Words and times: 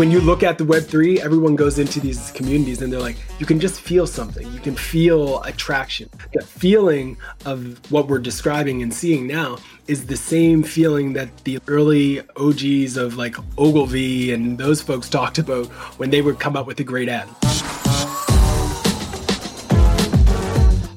when 0.00 0.10
you 0.10 0.18
look 0.22 0.42
at 0.42 0.56
the 0.56 0.64
Web3, 0.64 1.18
everyone 1.18 1.56
goes 1.56 1.78
into 1.78 2.00
these 2.00 2.30
communities 2.30 2.80
and 2.80 2.90
they're 2.90 2.98
like, 2.98 3.16
you 3.38 3.44
can 3.44 3.60
just 3.60 3.82
feel 3.82 4.06
something. 4.06 4.50
You 4.50 4.58
can 4.58 4.74
feel 4.74 5.42
attraction. 5.42 6.08
The 6.32 6.40
feeling 6.40 7.18
of 7.44 7.78
what 7.92 8.08
we're 8.08 8.18
describing 8.18 8.82
and 8.82 8.94
seeing 8.94 9.26
now 9.26 9.58
is 9.88 10.06
the 10.06 10.16
same 10.16 10.62
feeling 10.62 11.12
that 11.12 11.44
the 11.44 11.58
early 11.66 12.22
OGs 12.38 12.96
of 12.96 13.18
like 13.18 13.36
Ogilvy 13.58 14.32
and 14.32 14.56
those 14.56 14.80
folks 14.80 15.06
talked 15.10 15.36
about 15.36 15.66
when 15.98 16.08
they 16.08 16.22
would 16.22 16.40
come 16.40 16.56
up 16.56 16.66
with 16.66 16.80
a 16.80 16.84
great 16.84 17.10
ad. 17.10 17.28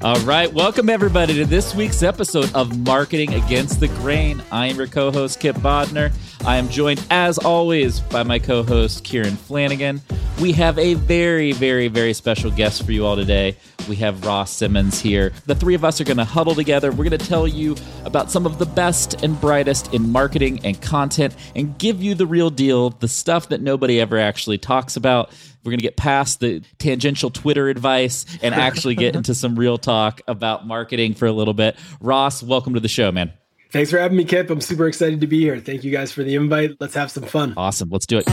All 0.03 0.19
right, 0.25 0.51
welcome 0.51 0.89
everybody 0.89 1.33
to 1.35 1.45
this 1.45 1.73
week's 1.73 2.03
episode 2.03 2.53
of 2.53 2.77
Marketing 2.77 3.35
Against 3.35 3.79
the 3.79 3.87
Grain. 3.87 4.43
I 4.51 4.67
am 4.67 4.75
your 4.75 4.87
co-host 4.87 5.39
Kipp 5.39 5.55
Bodnar. 5.55 6.11
I 6.45 6.57
am 6.57 6.67
joined, 6.67 7.01
as 7.09 7.37
always, 7.37 8.01
by 8.01 8.23
my 8.23 8.37
co-host 8.37 9.05
Kieran 9.05 9.37
Flanagan. 9.37 10.01
We 10.41 10.51
have 10.51 10.77
a 10.77 10.95
very, 10.95 11.53
very, 11.53 11.87
very 11.87 12.11
special 12.11 12.51
guest 12.51 12.85
for 12.85 12.91
you 12.91 13.05
all 13.05 13.15
today. 13.15 13.55
We 13.87 13.95
have 13.97 14.25
Ross 14.25 14.51
Simmonds 14.51 14.99
here. 14.99 15.31
The 15.45 15.55
three 15.55 15.73
of 15.73 15.85
us 15.85 16.01
are 16.01 16.03
going 16.03 16.17
to 16.17 16.25
huddle 16.25 16.53
together. 16.53 16.91
We're 16.91 17.05
going 17.05 17.17
to 17.17 17.25
tell 17.25 17.47
you 17.47 17.77
about 18.03 18.29
some 18.29 18.45
of 18.45 18.59
the 18.59 18.65
best 18.65 19.23
and 19.23 19.39
brightest 19.39 19.93
in 19.93 20.11
marketing 20.11 20.65
and 20.65 20.81
content, 20.81 21.33
and 21.55 21.77
give 21.77 22.03
you 22.03 22.13
the 22.13 22.27
real 22.27 22.49
deal, 22.49 22.89
the 22.89 23.07
stuff 23.07 23.47
that 23.49 23.61
nobody 23.61 24.01
ever 24.01 24.19
actually 24.19 24.57
talks 24.57 24.97
about 24.97 25.31
we're 25.63 25.71
going 25.71 25.79
to 25.79 25.83
get 25.83 25.97
past 25.97 26.39
the 26.39 26.61
tangential 26.77 27.29
Twitter 27.29 27.69
advice 27.69 28.25
and 28.41 28.53
actually 28.53 28.95
get 28.95 29.15
into 29.15 29.33
some 29.33 29.55
real 29.55 29.77
talk 29.77 30.21
about 30.27 30.67
marketing 30.67 31.13
for 31.13 31.25
a 31.25 31.31
little 31.31 31.53
bit. 31.53 31.77
Ross, 32.01 32.43
welcome 32.43 32.73
to 32.73 32.79
the 32.79 32.87
show, 32.87 33.11
man. 33.11 33.31
Thanks 33.71 33.89
for 33.89 33.97
having 33.97 34.17
me, 34.17 34.23
Kipp. 34.23 34.49
I'm 34.49 34.61
super 34.61 34.87
excited 34.87 35.21
to 35.21 35.27
be 35.27 35.39
here. 35.39 35.59
Thank 35.59 35.83
you 35.83 35.91
guys 35.91 36.11
for 36.11 36.23
the 36.23 36.35
invite. 36.35 36.77
Let's 36.79 36.93
have 36.93 37.09
some 37.09 37.23
fun. 37.23 37.53
Awesome. 37.57 37.89
Let's 37.89 38.05
do 38.05 38.19
it. 38.19 38.25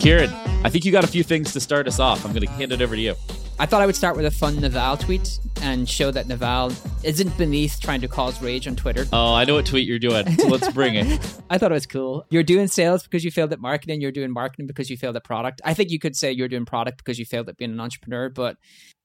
Kieran, 0.00 0.30
I 0.64 0.68
think 0.68 0.84
you 0.84 0.92
got 0.92 1.04
a 1.04 1.06
few 1.06 1.22
things 1.22 1.52
to 1.54 1.60
start 1.60 1.88
us 1.88 1.98
off. 1.98 2.26
I'm 2.26 2.32
going 2.32 2.46
to 2.46 2.52
hand 2.52 2.72
it 2.72 2.82
over 2.82 2.94
to 2.94 3.00
you. 3.00 3.14
I 3.58 3.66
thought 3.66 3.82
I 3.82 3.86
would 3.86 3.94
start 3.94 4.16
with 4.16 4.26
a 4.26 4.30
fun 4.32 4.56
Naval 4.56 4.96
tweet 4.96 5.38
and 5.62 5.88
show 5.88 6.10
that 6.10 6.26
Naval 6.26 6.72
isn't 7.04 7.38
beneath 7.38 7.80
trying 7.80 8.00
to 8.00 8.08
cause 8.08 8.42
rage 8.42 8.66
on 8.66 8.74
Twitter. 8.74 9.06
Oh, 9.12 9.32
I 9.34 9.44
know 9.44 9.54
what 9.54 9.66
tweet 9.66 9.86
you're 9.86 10.00
doing, 10.00 10.28
so 10.38 10.48
let's 10.48 10.72
bring 10.72 10.96
it. 10.96 11.06
I 11.50 11.58
thought 11.58 11.70
it 11.70 11.74
was 11.74 11.86
cool. 11.86 12.26
You're 12.30 12.42
doing 12.42 12.66
sales 12.66 13.04
because 13.04 13.24
you 13.24 13.30
failed 13.30 13.52
at 13.52 13.60
marketing. 13.60 14.00
You're 14.00 14.12
doing 14.12 14.32
marketing 14.32 14.66
because 14.66 14.90
you 14.90 14.96
failed 14.96 15.14
at 15.16 15.22
product. 15.22 15.62
I 15.64 15.72
think 15.72 15.90
you 15.90 16.00
could 16.00 16.16
say 16.16 16.32
you're 16.32 16.48
doing 16.48 16.64
product 16.64 16.98
because 16.98 17.18
you 17.18 17.24
failed 17.24 17.48
at 17.48 17.56
being 17.56 17.70
an 17.70 17.80
entrepreneur, 17.80 18.28
but 18.28 18.56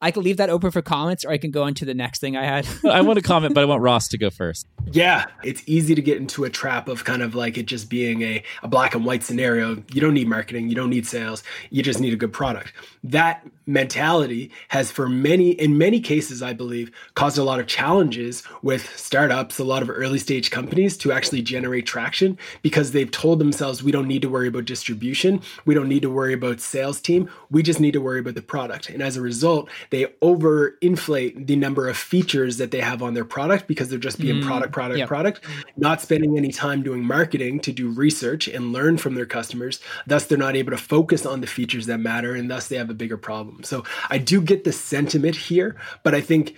I 0.02 0.12
can 0.12 0.24
leave 0.24 0.38
that 0.38 0.50
open 0.50 0.72
for 0.72 0.82
comments 0.82 1.26
or 1.26 1.32
I 1.32 1.38
can 1.38 1.52
go 1.52 1.68
into 1.68 1.84
the 1.84 1.94
next 1.94 2.20
thing 2.20 2.38
I 2.38 2.46
had. 2.46 2.68
I 2.90 3.02
want 3.02 3.18
to 3.18 3.24
comment, 3.24 3.54
but 3.54 3.62
I 3.62 3.66
want 3.66 3.82
Ross 3.82 4.08
to 4.10 4.18
go 4.18 4.30
first. 4.30 4.66
Yeah, 4.92 5.26
it's 5.44 5.62
easy 5.66 5.94
to 5.94 6.02
get 6.02 6.18
into 6.18 6.46
a 6.46 6.50
trap 6.50 6.88
of 6.88 7.04
kind 7.04 7.22
of 7.22 7.36
like 7.36 7.58
it 7.58 7.66
just 7.66 7.90
being 7.90 8.22
a, 8.22 8.44
a 8.64 8.68
black 8.68 8.96
and 8.96 9.06
white 9.06 9.24
scenario. 9.24 9.84
You 9.94 10.00
don't 10.00 10.14
need 10.14 10.30
marketing, 10.30 10.70
you 10.70 10.76
don't 10.76 10.90
need 10.90 11.06
sales, 11.06 11.44
you 11.70 11.84
just 11.84 12.00
need 12.00 12.14
a 12.14 12.16
good 12.16 12.32
product. 12.32 12.74
That 13.04 13.46
mentality 13.70 14.52
has 14.70 14.92
for 14.92 15.08
many 15.08 15.52
in 15.52 15.78
many 15.78 16.00
cases 16.00 16.42
i 16.42 16.52
believe 16.52 16.92
caused 17.14 17.38
a 17.38 17.44
lot 17.44 17.60
of 17.60 17.68
challenges 17.68 18.42
with 18.64 18.98
startups 18.98 19.60
a 19.60 19.64
lot 19.64 19.84
of 19.84 19.92
early 19.92 20.18
stage 20.18 20.50
companies 20.50 20.98
to 20.98 21.12
actually 21.12 21.40
generate 21.40 21.86
traction 21.86 22.36
because 22.64 22.92
they've 22.92 23.12
told 23.12 23.38
themselves 23.38 23.84
we 23.84 23.92
don't 23.92 24.08
need 24.08 24.24
to 24.24 24.30
worry 24.30 24.48
about 24.48 24.66
distribution 24.66 25.40
we 25.66 25.76
don't 25.76 25.88
need 25.88 26.02
to 26.02 26.10
worry 26.10 26.34
about 26.34 26.60
sales 26.60 27.00
team 27.00 27.30
we 27.52 27.62
just 27.62 27.80
need 27.80 27.94
to 27.94 28.02
worry 28.02 28.20
about 28.20 28.34
the 28.34 28.42
product 28.42 28.90
and 28.90 29.04
as 29.04 29.16
a 29.16 29.22
result 29.22 29.70
they 29.90 30.06
overinflate 30.22 31.48
the 31.48 31.56
number 31.56 31.88
of 31.88 31.98
features 31.98 32.58
that 32.58 32.72
they 32.72 32.82
have 32.82 33.02
on 33.02 33.14
their 33.14 33.26
product 33.26 33.68
because 33.68 33.90
they're 33.90 34.00
just 34.00 34.20
being 34.20 34.42
mm, 34.42 34.46
product 34.46 34.72
product 34.72 35.00
yep. 35.00 35.08
product 35.08 35.44
not 35.78 36.02
spending 36.02 36.38
any 36.38 36.52
time 36.52 36.84
doing 36.84 37.04
marketing 37.04 37.60
to 37.60 37.72
do 37.72 37.90
research 37.90 38.48
and 38.48 38.72
learn 38.72 38.98
from 38.98 39.16
their 39.16 39.26
customers. 39.26 39.80
Thus 40.06 40.26
they're 40.26 40.38
not 40.38 40.56
able 40.56 40.72
to 40.72 40.78
focus 40.78 41.26
on 41.26 41.42
the 41.42 41.48
features 41.48 41.86
that 41.88 42.00
matter 42.00 42.36
and 42.36 42.50
thus 42.50 42.68
they 42.68 42.78
have 42.78 42.90
a 42.90 42.94
bigger 42.94 43.18
problem. 43.18 43.64
So 43.64 43.84
I 44.10 44.18
do 44.18 44.42
get 44.42 44.64
the 44.64 44.72
sentiment 44.72 45.36
here, 45.36 45.76
but 46.04 46.14
I 46.14 46.22
think 46.22 46.56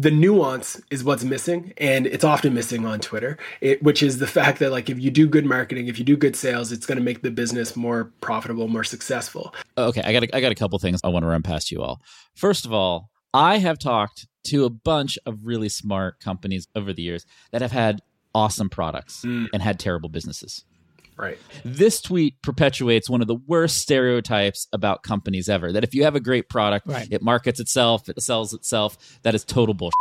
the 0.00 0.10
nuance 0.10 0.80
is 0.90 1.04
what's 1.04 1.24
missing 1.24 1.74
and 1.76 2.06
it's 2.06 2.24
often 2.24 2.54
missing 2.54 2.86
on 2.86 3.00
twitter. 3.00 3.36
It, 3.60 3.82
which 3.82 4.02
is 4.02 4.18
the 4.18 4.26
fact 4.26 4.58
that 4.60 4.70
like 4.70 4.88
if 4.88 4.98
you 4.98 5.10
do 5.10 5.28
good 5.28 5.44
marketing 5.44 5.88
if 5.88 5.98
you 5.98 6.04
do 6.04 6.16
good 6.16 6.36
sales 6.36 6.72
it's 6.72 6.86
going 6.86 6.96
to 6.96 7.04
make 7.04 7.20
the 7.20 7.30
business 7.30 7.76
more 7.76 8.04
profitable 8.22 8.66
more 8.66 8.84
successful. 8.84 9.54
Okay 9.76 10.00
i 10.02 10.12
got 10.12 10.24
a, 10.24 10.36
i 10.36 10.40
got 10.40 10.52
a 10.52 10.54
couple 10.54 10.78
things 10.78 11.00
i 11.04 11.08
want 11.08 11.22
to 11.24 11.28
run 11.28 11.42
past 11.42 11.70
you 11.70 11.82
all. 11.82 12.00
First 12.34 12.64
of 12.64 12.72
all 12.72 13.10
i 13.34 13.58
have 13.58 13.78
talked 13.78 14.26
to 14.44 14.64
a 14.64 14.70
bunch 14.70 15.18
of 15.26 15.44
really 15.44 15.68
smart 15.68 16.18
companies 16.18 16.66
over 16.74 16.94
the 16.94 17.02
years 17.02 17.26
that 17.52 17.60
have 17.60 17.72
had 17.72 18.00
awesome 18.34 18.70
products 18.70 19.22
mm. 19.22 19.48
and 19.52 19.60
had 19.60 19.78
terrible 19.78 20.08
businesses 20.08 20.64
Right. 21.20 21.38
This 21.64 22.00
tweet 22.00 22.40
perpetuates 22.42 23.10
one 23.10 23.20
of 23.20 23.26
the 23.26 23.34
worst 23.34 23.78
stereotypes 23.78 24.66
about 24.72 25.02
companies 25.02 25.48
ever. 25.48 25.70
That 25.72 25.84
if 25.84 25.94
you 25.94 26.04
have 26.04 26.16
a 26.16 26.20
great 26.20 26.48
product, 26.48 26.86
right. 26.86 27.08
it 27.10 27.22
markets 27.22 27.60
itself, 27.60 28.08
it 28.08 28.20
sells 28.22 28.54
itself. 28.54 29.18
That 29.22 29.34
is 29.34 29.44
total 29.44 29.74
bullshit. 29.74 29.94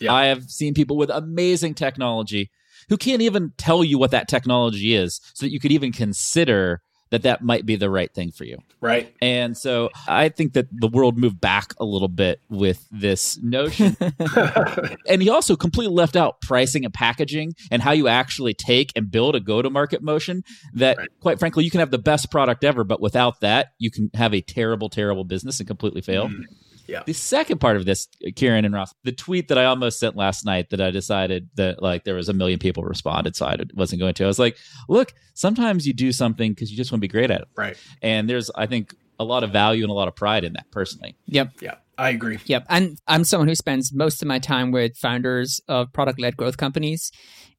Yeah. 0.00 0.12
I 0.12 0.26
have 0.26 0.50
seen 0.50 0.74
people 0.74 0.96
with 0.96 1.10
amazing 1.10 1.74
technology 1.74 2.50
who 2.88 2.96
can't 2.96 3.22
even 3.22 3.52
tell 3.56 3.82
you 3.84 3.98
what 3.98 4.10
that 4.10 4.28
technology 4.28 4.94
is 4.94 5.20
so 5.34 5.46
that 5.46 5.52
you 5.52 5.60
could 5.60 5.72
even 5.72 5.92
consider 5.92 6.82
that 7.12 7.24
that 7.24 7.42
might 7.42 7.66
be 7.66 7.76
the 7.76 7.90
right 7.90 8.12
thing 8.12 8.32
for 8.32 8.44
you. 8.44 8.56
Right. 8.80 9.14
And 9.20 9.56
so 9.56 9.90
I 10.08 10.30
think 10.30 10.54
that 10.54 10.66
the 10.72 10.88
world 10.88 11.18
moved 11.18 11.38
back 11.42 11.74
a 11.78 11.84
little 11.84 12.08
bit 12.08 12.40
with 12.48 12.88
this 12.90 13.38
notion. 13.42 13.98
and 15.06 15.20
he 15.20 15.28
also 15.28 15.54
completely 15.54 15.94
left 15.94 16.16
out 16.16 16.40
pricing 16.40 16.86
and 16.86 16.92
packaging 16.92 17.52
and 17.70 17.82
how 17.82 17.92
you 17.92 18.08
actually 18.08 18.54
take 18.54 18.92
and 18.96 19.10
build 19.10 19.36
a 19.36 19.40
go 19.40 19.60
to 19.60 19.68
market 19.68 20.02
motion 20.02 20.42
that, 20.72 20.96
right. 20.96 21.08
quite 21.20 21.38
frankly, 21.38 21.64
you 21.64 21.70
can 21.70 21.80
have 21.80 21.90
the 21.90 21.98
best 21.98 22.30
product 22.30 22.64
ever, 22.64 22.82
but 22.82 22.98
without 22.98 23.40
that, 23.40 23.72
you 23.78 23.90
can 23.90 24.10
have 24.14 24.32
a 24.32 24.40
terrible, 24.40 24.88
terrible 24.88 25.24
business 25.24 25.60
and 25.60 25.66
completely 25.66 26.00
fail. 26.00 26.28
Mm. 26.28 26.44
Yeah. 26.92 27.02
The 27.06 27.14
second 27.14 27.58
part 27.58 27.76
of 27.76 27.86
this, 27.86 28.06
Kieran 28.36 28.66
and 28.66 28.74
Ross, 28.74 28.94
the 29.02 29.12
tweet 29.12 29.48
that 29.48 29.56
I 29.56 29.64
almost 29.64 29.98
sent 29.98 30.14
last 30.14 30.44
night 30.44 30.68
that 30.70 30.80
I 30.80 30.90
decided 30.90 31.48
that 31.54 31.82
like 31.82 32.04
there 32.04 32.14
was 32.14 32.28
a 32.28 32.34
million 32.34 32.58
people 32.58 32.84
responded, 32.84 33.34
so 33.34 33.46
I 33.46 33.56
wasn't 33.74 34.00
going 34.00 34.12
to. 34.14 34.24
I 34.24 34.26
was 34.26 34.38
like, 34.38 34.58
look, 34.90 35.14
sometimes 35.32 35.86
you 35.86 35.94
do 35.94 36.12
something 36.12 36.52
because 36.52 36.70
you 36.70 36.76
just 36.76 36.92
want 36.92 36.98
to 36.98 37.08
be 37.08 37.08
great 37.08 37.30
at 37.30 37.40
it. 37.40 37.48
Right. 37.56 37.78
And 38.02 38.28
there's, 38.28 38.50
I 38.50 38.66
think, 38.66 38.94
a 39.18 39.24
lot 39.24 39.42
of 39.42 39.50
value 39.50 39.84
and 39.84 39.90
a 39.90 39.94
lot 39.94 40.08
of 40.08 40.14
pride 40.14 40.44
in 40.44 40.52
that 40.52 40.70
personally. 40.70 41.16
Yep. 41.26 41.52
Yeah. 41.60 41.76
I 42.02 42.10
agree. 42.10 42.38
Yep. 42.46 42.66
And 42.68 42.98
I'm 43.06 43.24
someone 43.24 43.48
who 43.48 43.54
spends 43.54 43.92
most 43.94 44.22
of 44.22 44.28
my 44.28 44.38
time 44.38 44.72
with 44.72 44.96
founders 44.96 45.60
of 45.68 45.92
product 45.92 46.20
led 46.20 46.36
growth 46.36 46.56
companies 46.56 47.12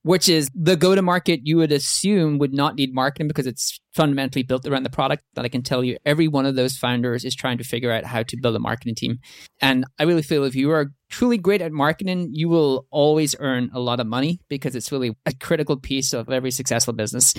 which 0.03 0.27
is 0.29 0.49
the 0.53 0.75
go 0.75 0.95
to 0.95 1.01
market 1.01 1.41
you 1.43 1.57
would 1.57 1.71
assume 1.71 2.37
would 2.37 2.53
not 2.53 2.75
need 2.75 2.93
marketing 2.93 3.27
because 3.27 3.47
it's 3.47 3.79
fundamentally 3.93 4.43
built 4.43 4.67
around 4.67 4.83
the 4.83 4.89
product 4.89 5.23
that 5.35 5.45
I 5.45 5.49
can 5.49 5.63
tell 5.63 5.83
you 5.83 5.97
every 6.05 6.27
one 6.27 6.45
of 6.45 6.55
those 6.55 6.77
founders 6.77 7.23
is 7.23 7.35
trying 7.35 7.57
to 7.57 7.63
figure 7.63 7.91
out 7.91 8.03
how 8.03 8.23
to 8.23 8.37
build 8.37 8.55
a 8.55 8.59
marketing 8.59 8.95
team. 8.95 9.19
And 9.61 9.85
I 9.97 10.03
really 10.03 10.21
feel 10.21 10.43
if 10.43 10.55
you 10.55 10.71
are 10.71 10.91
truly 11.09 11.37
great 11.37 11.61
at 11.61 11.71
marketing, 11.71 12.29
you 12.33 12.49
will 12.49 12.85
always 12.91 13.35
earn 13.39 13.71
a 13.73 13.79
lot 13.79 13.99
of 13.99 14.07
money 14.07 14.39
because 14.49 14.75
it's 14.75 14.91
really 14.91 15.15
a 15.25 15.33
critical 15.33 15.77
piece 15.77 16.13
of 16.13 16.29
every 16.29 16.51
successful 16.51 16.93
business. 16.93 17.33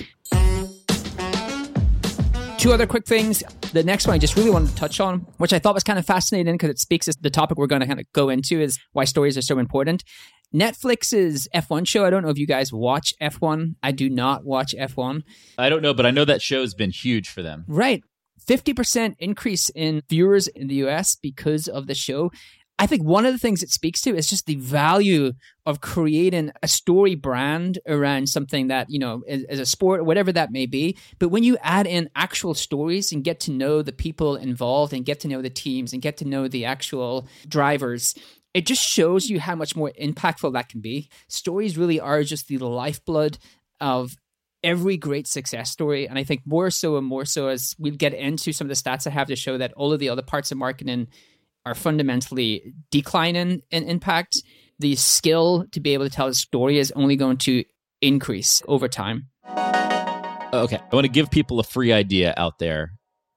Two 2.65 2.73
other 2.73 2.87
quick 2.87 3.05
things. 3.05 3.43
The 3.73 3.83
next 3.83 4.07
one 4.07 4.15
I 4.15 4.17
just 4.17 4.35
really 4.35 4.49
wanted 4.49 4.69
to 4.69 4.75
touch 4.75 4.99
on, 4.99 5.19
which 5.37 5.53
I 5.53 5.59
thought 5.59 5.75
was 5.75 5.83
kind 5.83 5.99
of 5.99 6.05
fascinating 6.07 6.55
because 6.55 6.71
it 6.71 6.79
speaks 6.79 7.05
to 7.05 7.15
the 7.21 7.29
topic 7.29 7.59
we're 7.59 7.67
going 7.67 7.81
to 7.81 7.85
kind 7.85 7.99
of 7.99 8.11
go 8.11 8.29
into 8.29 8.59
is 8.59 8.79
why 8.91 9.03
stories 9.03 9.37
are 9.37 9.43
so 9.43 9.59
important. 9.59 10.03
Netflix's 10.51 11.47
F1 11.53 11.87
show. 11.87 12.05
I 12.05 12.09
don't 12.09 12.23
know 12.23 12.29
if 12.29 12.39
you 12.39 12.47
guys 12.47 12.73
watch 12.73 13.13
F1. 13.21 13.75
I 13.83 13.91
do 13.91 14.09
not 14.09 14.45
watch 14.45 14.73
F1. 14.73 15.21
I 15.59 15.69
don't 15.69 15.83
know, 15.83 15.93
but 15.93 16.07
I 16.07 16.09
know 16.09 16.25
that 16.25 16.41
show's 16.41 16.73
been 16.73 16.89
huge 16.89 17.29
for 17.29 17.43
them. 17.43 17.65
Right. 17.67 18.01
50% 18.49 19.13
increase 19.19 19.69
in 19.69 20.01
viewers 20.09 20.47
in 20.47 20.65
the 20.65 20.87
US 20.87 21.15
because 21.15 21.67
of 21.67 21.85
the 21.85 21.93
show. 21.93 22.31
I 22.77 22.87
think 22.87 23.03
one 23.03 23.25
of 23.25 23.31
the 23.31 23.39
things 23.39 23.63
it 23.63 23.69
speaks 23.69 24.01
to 24.01 24.15
is 24.15 24.27
just 24.27 24.47
the 24.47 24.55
value 24.55 25.31
of 25.65 25.79
creating 25.79 26.51
a 26.61 26.67
story 26.67 27.15
brand 27.15 27.79
around 27.87 28.27
something 28.27 28.67
that, 28.67 28.89
you 28.89 28.99
know, 28.99 29.23
is, 29.27 29.45
is, 29.49 29.59
a 29.61 29.65
sport 29.65 30.01
or 30.01 30.03
whatever 30.03 30.33
that 30.33 30.51
may 30.51 30.65
be. 30.65 30.97
But 31.17 31.29
when 31.29 31.43
you 31.43 31.57
add 31.61 31.87
in 31.87 32.09
actual 32.15 32.53
stories 32.53 33.13
and 33.13 33.23
get 33.23 33.39
to 33.41 33.51
know 33.51 33.81
the 33.81 33.93
people 33.93 34.35
involved 34.35 34.91
and 34.91 35.05
get 35.05 35.21
to 35.21 35.29
know 35.29 35.41
the 35.41 35.49
teams 35.49 35.93
and 35.93 36.01
get 36.01 36.17
to 36.17 36.25
know 36.25 36.49
the 36.49 36.65
actual 36.65 37.29
drivers, 37.47 38.13
it 38.53 38.65
just 38.65 38.81
shows 38.81 39.29
you 39.29 39.39
how 39.39 39.55
much 39.55 39.75
more 39.75 39.93
impactful 39.99 40.51
that 40.53 40.67
can 40.67 40.81
be. 40.81 41.09
Stories 41.29 41.77
really 41.77 42.01
are 42.01 42.23
just 42.23 42.47
the 42.49 42.57
lifeblood 42.57 43.37
of 43.79 44.17
every 44.65 44.97
great 44.97 45.27
success 45.27 45.69
story. 45.69 46.09
And 46.09 46.17
I 46.17 46.23
think 46.23 46.41
more 46.45 46.71
so 46.71 46.97
and 46.97 47.05
more 47.05 47.23
so 47.23 47.47
as 47.47 47.75
we 47.79 47.91
get 47.91 48.13
into 48.13 48.51
some 48.51 48.65
of 48.65 48.69
the 48.69 48.81
stats 48.81 49.07
I 49.07 49.11
have 49.11 49.27
to 49.27 49.35
show 49.35 49.57
that 49.59 49.73
all 49.73 49.93
of 49.93 49.99
the 49.99 50.09
other 50.09 50.23
parts 50.23 50.51
of 50.51 50.57
marketing 50.57 51.07
are 51.65 51.75
fundamentally 51.75 52.73
declining 52.91 53.61
in 53.71 53.83
impact. 53.83 54.41
The 54.79 54.95
skill 54.95 55.65
to 55.71 55.79
be 55.79 55.93
able 55.93 56.05
to 56.05 56.11
tell 56.11 56.27
a 56.27 56.33
story 56.33 56.79
is 56.79 56.91
only 56.95 57.15
going 57.15 57.37
to 57.37 57.63
increase 58.01 58.61
over 58.67 58.87
time. 58.87 59.27
Okay. 59.47 60.77
I 60.77 60.95
want 60.95 61.05
to 61.05 61.11
give 61.11 61.31
people 61.31 61.59
a 61.59 61.63
free 61.63 61.91
idea 61.91 62.33
out 62.37 62.59
there 62.59 62.91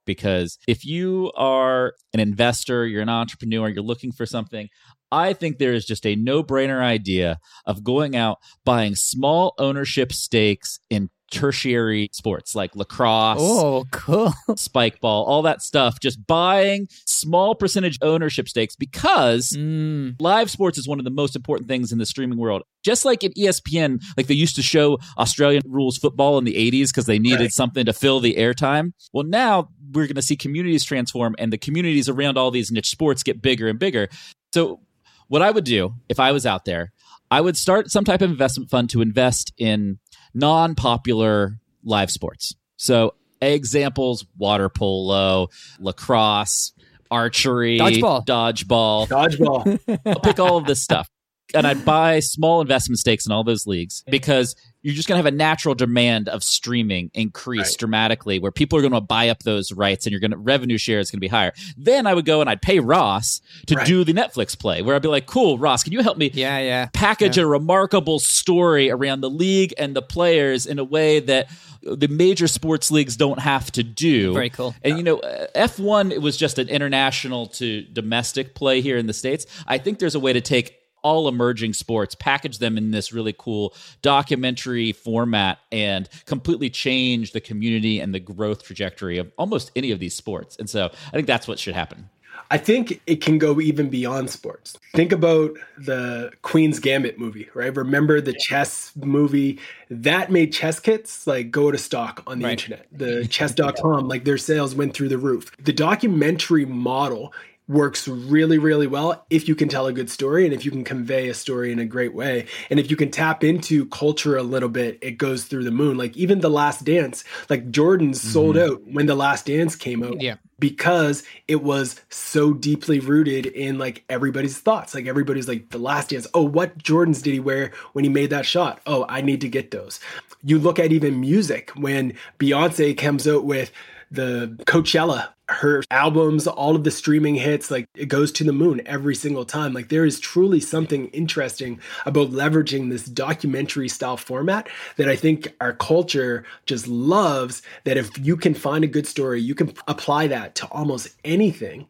because 0.05 0.59
if 0.67 0.85
you 0.85 1.33
are 1.37 1.95
an 2.15 2.21
investor, 2.21 2.87
you're 2.87 3.03
an 3.03 3.09
entrepreneur, 3.09 3.69
you're 3.69 3.83
looking 3.83 4.11
for 4.11 4.27
something, 4.27 4.69
I 5.13 5.33
think 5.33 5.59
there 5.59 5.73
is 5.73 5.85
just 5.85 6.07
a 6.07 6.17
no 6.17 6.43
brainer 6.43 6.81
idea 6.81 7.39
of 7.67 7.85
going 7.85 8.17
out, 8.17 8.39
buying 8.65 8.95
small 8.95 9.55
ownership 9.59 10.13
stakes 10.13 10.81
in 10.91 11.11
tertiary 11.31 12.09
sports 12.13 12.55
like 12.55 12.75
lacrosse, 12.75 13.39
Oh, 13.41 13.85
cool. 13.93 14.33
spike 14.57 15.01
ball, 15.01 15.25
all 15.25 15.43
that 15.43 15.63
stuff, 15.63 16.01
just 16.01 16.27
buying 16.27 16.89
small 17.07 17.55
percentage 17.55 17.99
ownership 18.03 18.49
stakes 18.49 18.75
because 18.77 19.53
Mm, 19.53 20.17
live 20.21 20.51
sports 20.51 20.79
is 20.79 20.87
one 20.89 20.99
of 20.99 21.05
the 21.05 21.11
most 21.11 21.37
important 21.37 21.69
things 21.69 21.93
in 21.93 21.99
the 21.99 22.07
streaming 22.07 22.39
world. 22.39 22.63
Just 22.85 23.05
like 23.05 23.23
at 23.25 23.35
ESPN, 23.35 24.03
like 24.17 24.27
they 24.27 24.35
used 24.35 24.57
to 24.57 24.63
show 24.63 24.99
Australian 25.19 25.63
rules 25.67 25.97
football 25.99 26.39
in 26.39 26.45
the 26.45 26.55
80s 26.55 26.89
because 26.89 27.07
they 27.07 27.19
needed 27.19 27.41
Right. 27.41 27.53
something 27.53 27.85
to 27.87 27.93
fill 27.93 28.21
the 28.21 28.35
airtime. 28.37 28.93
Well, 29.13 29.25
now 29.25 29.69
we're 29.93 30.07
going 30.07 30.15
to 30.17 30.23
see 30.23 30.37
communities 30.37 30.85
transform 30.85 31.35
and 31.39 31.53
the 31.53 31.59
communities 31.59 32.09
around 32.09 32.39
all 32.39 32.51
these 32.51 32.71
niche 32.71 32.89
sports 32.91 33.23
get 33.23 33.43
bigger 33.43 33.69
and 33.69 33.79
bigger. 33.79 34.09
So, 34.55 34.81
what 35.29 35.43
I 35.43 35.51
would 35.51 35.65
do 35.65 35.95
if 36.09 36.19
I 36.21 36.33
was 36.33 36.47
out 36.47 36.65
there, 36.65 36.93
I 37.31 37.43
would 37.43 37.57
start 37.57 37.91
some 37.91 38.05
type 38.05 38.23
of 38.23 38.31
investment 38.31 38.71
fund 38.71 38.89
to 38.91 39.03
invest 39.03 39.53
in 39.59 39.99
non 40.35 40.75
popular 40.75 41.59
live 41.85 42.11
sports. 42.11 42.55
So, 42.77 43.15
examples 43.41 44.25
water 44.37 44.69
polo, 44.69 45.49
lacrosse, 45.81 46.73
archery, 47.11 47.79
Dodgeball. 47.79 48.27
dodgeball. 48.27 49.09
Dodgeball. 49.09 50.01
I'll 50.07 50.21
pick 50.21 50.39
all 50.39 50.57
of 50.57 50.67
this 50.67 50.83
stuff. 50.83 51.09
And 51.55 51.67
I'd 51.67 51.85
buy 51.85 52.21
small 52.21 52.61
investment 52.61 52.99
stakes 52.99 53.25
in 53.27 53.33
all 53.33 53.43
those 53.43 53.67
leagues 53.67 54.05
because 54.11 54.55
you're 54.83 54.95
just 54.95 55.09
going 55.09 55.21
to 55.21 55.25
have 55.25 55.33
a 55.33 55.37
natural 55.37 55.75
demand 55.75 56.29
of 56.29 56.43
streaming 56.45 57.11
increase 57.13 57.59
Right. 57.71 57.77
dramatically 57.79 58.39
where 58.39 58.53
people 58.53 58.79
are 58.79 58.83
going 58.83 58.93
to 58.93 59.01
buy 59.01 59.29
up 59.29 59.43
those 59.43 59.73
rights 59.73 60.07
and 60.07 60.13
you're 60.13 60.21
going 60.21 60.31
to 60.31 60.37
revenue 60.37 60.79
share 60.79 61.01
is 61.01 61.11
going 61.11 61.19
to 61.19 61.21
be 61.21 61.29
higher. 61.29 61.53
Then 61.77 62.07
I 62.07 62.15
would 62.15 62.25
go 62.25 62.41
and 62.41 62.49
I'd 62.49 62.63
pay 62.63 62.79
Ross 62.79 63.41
to 63.67 63.75
Right. 63.75 63.87
do 63.87 64.05
the 64.05 64.13
Netflix 64.13 64.57
play 64.59 64.83
where 64.83 64.95
I'd 64.95 65.03
be 65.03 65.09
like, 65.09 65.27
cool, 65.27 65.59
Ross, 65.59 65.83
can 65.83 65.93
you 65.93 66.03
help 66.03 66.17
me 66.17 66.31
yeah, 66.33 66.59
yeah. 66.59 66.89
package 66.93 67.39
a 67.39 67.47
remarkable 67.47 68.19
story 68.21 68.91
around 68.91 69.21
the 69.21 69.31
league 69.31 69.75
and 69.79 69.97
the 69.97 70.03
players 70.03 70.65
in 70.67 70.79
a 70.79 70.85
way 70.85 71.21
that 71.21 71.49
the 71.83 72.09
major 72.09 72.47
sports 72.49 72.91
leagues 72.91 73.17
don't 73.17 73.39
have 73.39 73.71
to 73.73 73.83
do. 73.83 74.33
Very 74.35 74.51
cool. 74.51 74.75
And 74.83 74.97
you 74.97 75.03
know, 75.05 75.19
uh, 75.19 75.47
F1 75.57 76.11
it 76.13 76.21
was 76.21 76.37
just 76.37 76.59
an 76.59 76.69
international 76.69 77.47
to 77.47 77.83
domestic 77.83 78.55
play 78.55 78.81
here 78.81 78.97
in 78.97 79.07
the 79.07 79.13
states. 79.13 79.47
I 79.67 79.79
think 79.79 79.99
there's 79.99 80.15
a 80.17 80.21
way 80.21 80.33
to 80.33 80.41
take 80.41 80.78
all 81.03 81.29
emerging 81.29 81.73
sports, 81.75 82.15
package 82.15 82.59
them 82.59 82.77
in 82.77 82.91
this 82.91 83.13
really 83.13 83.35
cool 83.37 83.75
documentary 84.03 84.93
format 84.93 85.59
and 85.73 86.09
completely 86.27 86.71
change 86.71 87.33
the 87.33 87.41
community 87.41 88.01
and 88.01 88.15
the 88.15 88.21
growth 88.21 88.63
trajectory 88.65 89.19
of 89.19 89.31
almost 89.39 89.71
any 89.77 89.91
of 89.91 89.99
these 89.99 90.15
sports. 90.15 90.57
And 90.59 90.69
so, 90.69 90.87
I 90.87 91.11
think 91.11 91.27
that's 91.27 91.47
what 91.49 91.59
should 91.59 91.75
happen. 91.75 92.09
I 92.51 92.57
think 92.57 93.03
it 93.07 93.21
can 93.21 93.37
go 93.37 93.61
even 93.61 93.91
beyond 93.91 94.31
sports. 94.31 94.79
Think 94.95 95.13
about 95.13 95.59
the 95.77 96.31
Queen's 96.41 96.79
Gambit 96.79 97.19
movie, 97.19 97.51
right? 97.53 97.75
Remember 97.75 98.23
the 98.23 98.33
chess 98.33 98.93
movie 98.97 99.59
that 99.91 100.31
made 100.33 100.53
chess 100.53 100.81
kits 100.81 101.27
like 101.27 101.51
go 101.51 101.71
to 101.71 101.77
stock 101.77 102.23
on 102.27 102.39
the 102.39 102.47
Right. 102.47 102.53
internet. 102.53 102.87
The 102.91 103.27
chess.com, 103.27 104.09
like 104.09 104.25
their 104.25 104.39
sales 104.39 104.75
went 104.75 104.95
through 104.95 105.11
the 105.11 105.19
roof. 105.19 105.51
The 105.63 105.75
documentary 105.75 106.65
model 106.65 107.35
works 107.69 108.09
really, 108.09 108.59
really 108.59 108.87
well 108.87 109.27
if 109.29 109.47
you 109.47 109.55
can 109.55 109.69
tell 109.69 109.87
a 109.87 109.93
good 109.93 110.11
story 110.11 110.47
and 110.47 110.55
if 110.55 110.65
you 110.65 110.71
can 110.71 110.85
convey 110.85 111.29
a 111.29 111.35
story 111.35 111.71
in 111.71 111.79
a 111.79 111.85
great 111.85 112.15
way. 112.15 112.47
And 112.71 112.81
if 112.81 112.91
you 112.91 112.97
can 112.97 113.11
tap 113.11 113.45
into 113.45 113.87
culture 113.87 114.37
a 114.37 114.43
little 114.43 114.71
bit, 114.71 114.99
it 115.03 115.13
goes 115.13 115.45
through 115.45 115.65
the 115.65 115.71
moon. 115.71 115.99
Like 115.99 116.17
even 116.17 116.41
The 116.41 116.51
Last 116.51 116.85
Dance, 116.85 117.25
like 117.51 117.71
Jordan 117.71 118.15
sold 118.15 118.57
mm-hmm. 118.57 118.73
out 118.73 118.83
when 118.91 119.07
The 119.07 119.15
Last 119.15 119.47
Dance 119.47 119.77
came 119.77 120.03
out 120.03 120.21
Yeah. 120.21 120.37
because 120.59 121.23
it 121.47 121.63
was 121.63 122.01
so 122.09 122.55
deeply 122.55 123.01
rooted 123.01 123.47
in 123.47 123.79
like 123.79 124.05
everybody's 124.09 124.59
thoughts. 124.59 124.95
Like 124.95 125.07
everybody's 125.07 125.47
like 125.49 125.69
the 125.69 125.79
last 125.79 126.11
dance. 126.11 126.27
Oh, 126.33 126.45
what 126.45 126.79
Jordans 126.79 127.23
did 127.23 127.35
he 127.35 127.41
wear 127.41 127.73
when 127.93 128.05
he 128.05 128.11
made 128.11 128.31
that 128.31 128.47
shot? 128.47 128.81
Oh, 128.87 129.05
I 129.09 129.21
need 129.21 129.43
to 129.43 129.49
get 129.49 129.71
those. 129.71 130.01
You 130.43 130.59
look 130.59 130.79
at 130.79 130.93
even 130.93 131.21
music 131.21 131.71
when 131.77 132.15
Beyonce 132.39 132.97
comes 132.97 133.29
out 133.29 133.45
with 133.45 133.73
the 134.11 134.57
Coachella, 134.65 135.29
her 135.49 135.83
albums, 135.91 136.47
all 136.47 136.77
of 136.77 136.85
the 136.85 136.91
streaming 136.91 137.35
hits, 137.35 137.71
like 137.71 137.89
it 137.95 138.07
goes 138.07 138.31
to 138.33 138.45
the 138.45 138.53
moon 138.53 138.83
every 138.85 139.15
single 139.15 139.45
time. 139.45 139.73
Like 139.73 139.89
there 139.89 140.05
is 140.05 140.21
truly 140.21 140.61
something 140.61 141.09
interesting 141.09 141.81
about 142.05 142.31
leveraging 142.31 142.91
this 142.91 143.07
documentary 143.07 143.89
style 143.89 144.19
format 144.19 144.69
that 144.97 145.09
I 145.09 145.17
think 145.17 145.55
our 145.61 145.73
culture 145.73 146.45
just 146.67 146.87
loves. 146.87 147.63
That 147.85 147.97
if 147.97 148.11
you 148.19 148.37
can 148.37 148.55
find 148.55 148.85
a 148.85 148.89
good 148.89 149.07
story, 149.07 149.41
you 149.41 149.55
can 149.55 149.73
apply 149.87 150.27
that 150.27 150.55
to 150.57 150.67
almost 150.67 151.09
anything. 151.25 151.87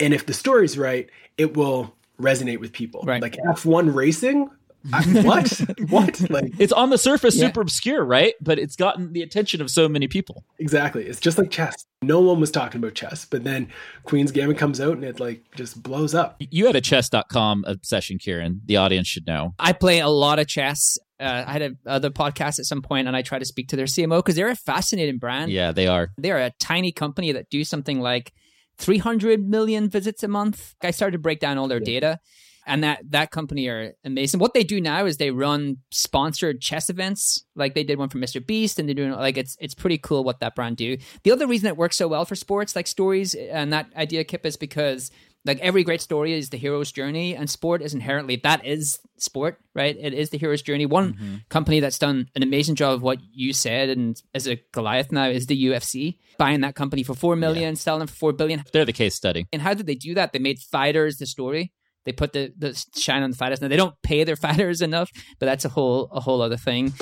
And 0.00 0.14
if 0.14 0.26
the 0.26 0.34
story's 0.34 0.78
right, 0.78 1.08
it 1.36 1.56
will 1.56 1.94
resonate 2.20 2.58
with 2.58 2.72
people. 2.72 3.02
Right. 3.02 3.20
Like 3.20 3.36
F1 3.36 3.94
racing. 3.94 4.50
I, 4.92 5.02
what? 5.22 5.48
what? 5.88 6.30
Like 6.30 6.52
It's 6.58 6.72
on 6.72 6.90
the 6.90 6.98
surface 6.98 7.36
Yeah. 7.36 7.46
super 7.46 7.60
obscure, 7.62 8.04
right? 8.04 8.34
But 8.40 8.58
it's 8.58 8.76
gotten 8.76 9.12
the 9.12 9.22
attention 9.22 9.60
of 9.60 9.70
so 9.70 9.88
many 9.88 10.08
people. 10.08 10.44
Exactly. 10.58 11.04
It's 11.06 11.20
just 11.20 11.38
like 11.38 11.50
chess. 11.50 11.86
No 12.02 12.20
one 12.20 12.38
was 12.40 12.50
talking 12.50 12.80
about 12.80 12.94
chess, 12.94 13.24
but 13.24 13.44
then 13.44 13.68
Queen's 14.04 14.30
Gambit 14.30 14.58
comes 14.58 14.80
out 14.80 14.92
and 14.94 15.04
it 15.04 15.18
like 15.20 15.42
just 15.56 15.82
blows 15.82 16.14
up. 16.14 16.36
You 16.38 16.66
had 16.66 16.76
a 16.76 16.80
chess.com 16.80 17.64
obsession, 17.66 18.18
Kieran. 18.18 18.60
The 18.66 18.76
audience 18.76 19.08
should 19.08 19.26
know. 19.26 19.54
I 19.58 19.72
play 19.72 20.00
a 20.00 20.08
lot 20.08 20.38
of 20.38 20.46
chess. 20.46 20.98
Uh, 21.20 21.44
I 21.46 21.52
had 21.52 21.62
a 21.62 21.70
other 21.86 22.10
podcast 22.10 22.58
at 22.58 22.64
some 22.66 22.82
point, 22.82 23.06
and 23.06 23.16
I 23.16 23.22
try 23.22 23.38
to 23.38 23.44
speak 23.44 23.68
to 23.68 23.76
their 23.76 23.86
CMO 23.86 24.18
because 24.18 24.34
they're 24.34 24.48
a 24.48 24.56
fascinating 24.56 25.18
brand. 25.18 25.50
Yeah, 25.52 25.70
they 25.70 25.86
are. 25.86 26.10
They're 26.18 26.40
a 26.40 26.50
tiny 26.58 26.90
company 26.90 27.30
that 27.32 27.48
do 27.50 27.62
something 27.64 28.00
like 28.00 28.32
300 28.78 29.48
million 29.48 29.88
visits 29.88 30.22
a 30.22 30.28
month. 30.28 30.74
I 30.82 30.90
started 30.90 31.12
to 31.12 31.18
break 31.18 31.38
down 31.40 31.56
all 31.56 31.68
their 31.68 31.80
data, 31.80 32.18
and 32.66 32.84
that 32.84 33.10
that 33.10 33.30
company 33.30 33.68
are 33.68 33.92
amazing. 34.04 34.40
What 34.40 34.54
they 34.54 34.64
do 34.64 34.80
now 34.80 35.06
is 35.06 35.16
they 35.16 35.30
run 35.30 35.78
sponsored 35.90 36.60
chess 36.60 36.90
events, 36.90 37.44
like 37.54 37.74
they 37.74 37.84
did 37.84 37.98
one 37.98 38.08
for 38.08 38.18
Mr. 38.18 38.44
Beast, 38.44 38.78
and 38.78 38.88
they're 38.88 38.94
doing 38.94 39.12
like 39.12 39.36
it's 39.36 39.56
it's 39.60 39.74
pretty 39.74 39.98
cool 39.98 40.24
what 40.24 40.40
that 40.40 40.54
brand 40.54 40.76
do. 40.76 40.96
The 41.22 41.32
other 41.32 41.46
reason 41.46 41.68
it 41.68 41.76
works 41.76 41.96
so 41.96 42.08
well 42.08 42.24
for 42.24 42.34
sports, 42.34 42.76
like 42.76 42.86
stories, 42.86 43.34
and 43.34 43.72
that 43.72 43.88
idea, 43.96 44.24
Kipp, 44.24 44.46
is 44.46 44.56
because 44.56 45.10
like 45.44 45.58
every 45.60 45.84
great 45.84 46.00
story 46.00 46.32
is 46.32 46.50
the 46.50 46.56
hero's 46.56 46.90
journey 46.90 47.36
and 47.36 47.48
sport 47.48 47.82
is 47.82 47.94
inherently 47.94 48.36
that 48.36 48.64
is 48.64 48.98
sport 49.18 49.58
right 49.74 49.96
it 49.98 50.14
is 50.14 50.30
the 50.30 50.38
hero's 50.38 50.62
journey 50.62 50.86
one 50.86 51.14
mm-hmm. 51.14 51.36
company 51.48 51.80
that's 51.80 51.98
done 51.98 52.28
an 52.34 52.42
amazing 52.42 52.74
job 52.74 52.94
of 52.94 53.02
what 53.02 53.18
you 53.32 53.52
said 53.52 53.90
and 53.90 54.22
as 54.34 54.48
a 54.48 54.56
goliath 54.72 55.12
now 55.12 55.26
is 55.26 55.46
the 55.46 55.64
ufc 55.66 56.16
buying 56.38 56.60
that 56.60 56.74
company 56.74 57.02
for 57.02 57.14
four 57.14 57.36
million 57.36 57.76
selling 57.76 58.06
for 58.06 58.14
four 58.14 58.32
billion 58.32 58.64
They're 58.72 58.84
the 58.84 58.92
case 58.92 59.14
study. 59.14 59.46
and 59.52 59.62
how 59.62 59.74
did 59.74 59.86
they 59.86 59.94
do 59.94 60.14
that 60.14 60.32
they 60.32 60.38
made 60.38 60.58
fighters 60.58 61.18
the 61.18 61.26
story 61.26 61.72
they 62.04 62.12
put 62.12 62.32
the, 62.32 62.52
the 62.58 62.74
shine 62.96 63.22
on 63.22 63.30
the 63.30 63.36
fighters 63.36 63.60
now 63.60 63.68
they 63.68 63.76
don't 63.76 64.00
pay 64.02 64.24
their 64.24 64.36
fighters 64.46 64.80
enough 64.80 65.10
but 65.38 65.46
that's 65.46 65.64
a 65.64 65.68
whole 65.68 66.08
a 66.12 66.20
whole 66.20 66.42
other 66.42 66.56
thing 66.56 66.92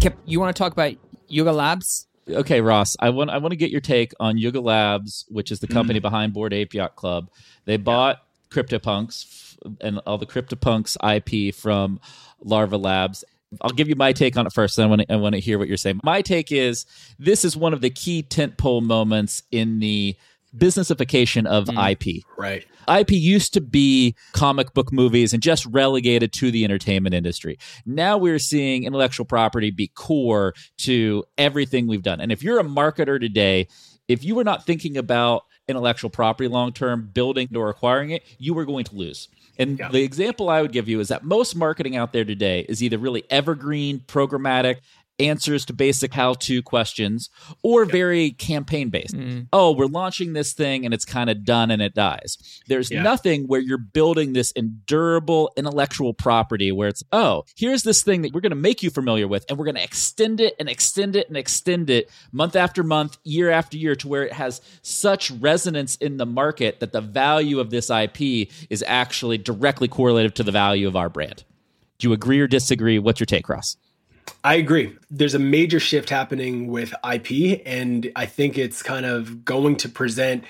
Kipp, 0.00 0.16
you 0.24 0.40
want 0.40 0.54
to 0.54 0.58
talk 0.58 0.72
about 0.72 0.94
Yuga 1.28 1.52
Labs 1.52 2.06
Okay, 2.28 2.60
Ross, 2.60 2.96
I 3.00 3.10
want 3.10 3.30
I 3.30 3.38
want 3.38 3.50
to 3.52 3.56
get 3.56 3.70
your 3.70 3.80
take 3.80 4.12
on 4.20 4.38
Yuga 4.38 4.60
Labs, 4.60 5.24
which 5.28 5.50
is 5.50 5.58
the 5.58 5.66
mm-hmm. 5.66 5.74
company 5.74 5.98
behind 5.98 6.32
Bored 6.32 6.52
Ape 6.52 6.74
Yacht 6.74 6.94
Club. 6.94 7.28
They 7.64 7.76
bought 7.76 8.22
CryptoPunks 8.50 9.56
and 9.80 9.98
all 10.06 10.18
the 10.18 10.26
CryptoPunks 10.26 10.96
IP 11.16 11.54
from 11.54 12.00
Larva 12.40 12.76
Labs. 12.76 13.24
I'll 13.60 13.70
give 13.70 13.88
you 13.88 13.96
my 13.96 14.12
take 14.12 14.36
on 14.36 14.46
it 14.46 14.52
first. 14.52 14.76
Then 14.76 14.86
I 14.86 14.88
want 14.88 15.02
to 15.02 15.12
I 15.12 15.16
want 15.16 15.34
to 15.34 15.40
hear 15.40 15.58
what 15.58 15.68
you're 15.68 15.76
saying. 15.76 16.00
My 16.04 16.22
take 16.22 16.52
is 16.52 16.86
this 17.18 17.44
is 17.44 17.56
one 17.56 17.72
of 17.72 17.80
the 17.80 17.90
key 17.90 18.22
tentpole 18.22 18.82
moments 18.82 19.42
in 19.50 19.80
the 19.80 20.16
businessification 20.56 21.46
of 21.46 21.68
hmm. 21.68 21.78
IP. 21.78 22.24
Right. 22.36 22.66
IP 22.88 23.12
used 23.12 23.54
to 23.54 23.60
be 23.60 24.14
comic 24.32 24.74
book 24.74 24.92
movies 24.92 25.32
and 25.32 25.42
just 25.42 25.66
relegated 25.66 26.32
to 26.34 26.50
the 26.50 26.64
entertainment 26.64 27.14
industry. 27.14 27.58
Now 27.86 28.18
we're 28.18 28.38
seeing 28.38 28.84
intellectual 28.84 29.24
property 29.24 29.70
be 29.70 29.88
core 29.88 30.54
to 30.78 31.24
everything 31.38 31.86
we've 31.86 32.02
done. 32.02 32.20
And 32.20 32.32
if 32.32 32.42
you're 32.42 32.58
a 32.58 32.64
marketer 32.64 33.20
today, 33.20 33.68
if 34.08 34.24
you 34.24 34.34
were 34.34 34.44
not 34.44 34.66
thinking 34.66 34.96
about 34.96 35.44
intellectual 35.68 36.10
property 36.10 36.48
long 36.48 36.72
term, 36.72 37.08
building 37.12 37.48
or 37.54 37.70
acquiring 37.70 38.10
it, 38.10 38.24
you 38.38 38.52
were 38.52 38.64
going 38.64 38.84
to 38.84 38.94
lose. 38.94 39.28
And 39.58 39.78
Yeah. 39.78 39.88
the 39.88 40.02
example 40.02 40.48
I 40.48 40.60
would 40.60 40.72
give 40.72 40.88
you 40.88 40.98
is 41.00 41.08
that 41.08 41.24
most 41.24 41.54
marketing 41.54 41.96
out 41.96 42.12
there 42.12 42.24
today 42.24 42.66
is 42.68 42.82
either 42.82 42.98
really 42.98 43.24
evergreen, 43.30 44.00
programmatic, 44.00 44.78
answers 45.18 45.64
to 45.66 45.72
basic 45.72 46.14
how 46.14 46.34
to 46.34 46.62
questions, 46.62 47.30
or 47.62 47.84
very 47.84 48.30
campaign 48.30 48.88
based. 48.88 49.14
Mm-hmm. 49.14 49.42
Oh, 49.52 49.72
we're 49.72 49.86
launching 49.86 50.32
this 50.32 50.52
thing 50.52 50.84
and 50.84 50.92
it's 50.92 51.04
kind 51.04 51.30
of 51.30 51.44
done 51.44 51.70
and 51.70 51.80
it 51.82 51.94
dies. 51.94 52.38
There's 52.66 52.90
Yeah. 52.90 53.02
nothing 53.02 53.44
where 53.46 53.60
you're 53.60 53.78
building 53.78 54.32
this 54.32 54.52
endurable 54.52 55.52
intellectual 55.56 56.12
property 56.14 56.72
where 56.72 56.88
it's, 56.88 57.02
oh, 57.12 57.44
here's 57.56 57.82
this 57.82 58.02
thing 58.02 58.22
that 58.22 58.32
we're 58.32 58.40
going 58.40 58.50
to 58.50 58.56
make 58.56 58.82
you 58.82 58.90
familiar 58.90 59.28
with 59.28 59.44
and 59.48 59.58
we're 59.58 59.64
going 59.64 59.76
to 59.76 59.84
extend 59.84 60.40
it 60.40 60.54
and 60.58 60.68
extend 60.68 61.14
it 61.14 61.28
and 61.28 61.36
extend 61.36 61.90
it 61.90 62.10
month 62.32 62.56
after 62.56 62.82
month, 62.82 63.18
year 63.24 63.50
after 63.50 63.76
year 63.76 63.94
to 63.96 64.08
where 64.08 64.24
it 64.24 64.32
has 64.32 64.60
such 64.82 65.30
resonance 65.30 65.96
in 65.96 66.16
the 66.16 66.26
market 66.26 66.80
that 66.80 66.92
the 66.92 67.00
value 67.00 67.60
of 67.60 67.70
this 67.70 67.90
IP 67.90 68.48
is 68.70 68.82
actually 68.86 69.38
directly 69.38 69.88
correlated 69.88 70.34
to 70.36 70.42
the 70.42 70.52
value 70.52 70.88
of 70.88 70.96
our 70.96 71.08
brand. 71.08 71.44
Do 71.98 72.08
you 72.08 72.12
agree 72.14 72.40
or 72.40 72.48
disagree? 72.48 72.98
What's 72.98 73.20
your 73.20 73.26
take, 73.26 73.48
Ross? 73.48 73.76
I 74.44 74.54
agree. 74.54 74.96
There's 75.10 75.34
a 75.34 75.38
major 75.38 75.80
shift 75.80 76.10
happening 76.10 76.68
with 76.68 76.92
IP, 77.08 77.62
and 77.64 78.10
I 78.16 78.26
think 78.26 78.58
it's 78.58 78.82
kind 78.82 79.06
of 79.06 79.44
going 79.44 79.76
to 79.76 79.88
present 79.88 80.44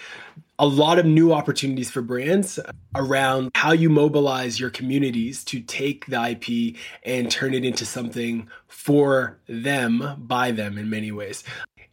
a 0.59 0.67
lot 0.67 0.99
of 0.99 1.05
new 1.05 1.33
opportunities 1.33 1.91
for 1.91 2.03
brands 2.03 2.61
around 2.95 3.51
how 3.55 3.73
you 3.73 3.91
mobilize 3.91 4.61
your 4.61 4.71
communities 4.71 5.43
to 5.45 5.61
take 5.61 6.07
the 6.07 6.31
IP 6.31 6.77
and 7.05 7.31
turn 7.31 7.53
it 7.53 7.65
into 7.65 7.85
something 7.85 8.49
for 8.69 9.39
them, 9.49 10.17
by 10.19 10.53
them 10.53 10.79
in 10.79 10.89
many 10.89 11.11
ways. 11.11 11.43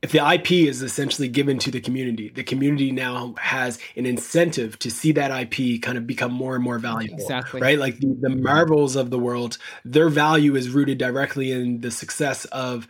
If 0.02 0.14
the 0.14 0.26
IP 0.34 0.52
is 0.52 0.82
essentially 0.82 1.28
given 1.28 1.60
to 1.60 1.72
the 1.72 1.82
community, 1.82 2.30
the 2.30 2.44
community 2.44 2.92
now 2.92 3.36
has 3.38 3.80
an 3.98 4.06
incentive 4.06 4.80
to 4.80 4.90
see 4.90 5.12
that 5.12 5.30
IP 5.30 5.82
kind 5.82 5.98
of 5.98 6.08
become 6.08 6.32
more 6.32 6.56
and 6.56 6.64
more 6.64 6.80
valuable. 6.80 7.16
Exactly. 7.16 7.60
Right? 7.60 7.78
Like 7.78 8.00
the, 8.00 8.16
the 8.22 8.30
Marvels 8.30 8.96
of 8.96 9.10
the 9.10 9.20
world, 9.20 9.58
their 9.84 10.08
value 10.08 10.56
is 10.56 10.70
rooted 10.70 10.98
directly 10.98 11.52
in 11.52 11.82
the 11.82 11.92
success 11.92 12.46
of 12.46 12.88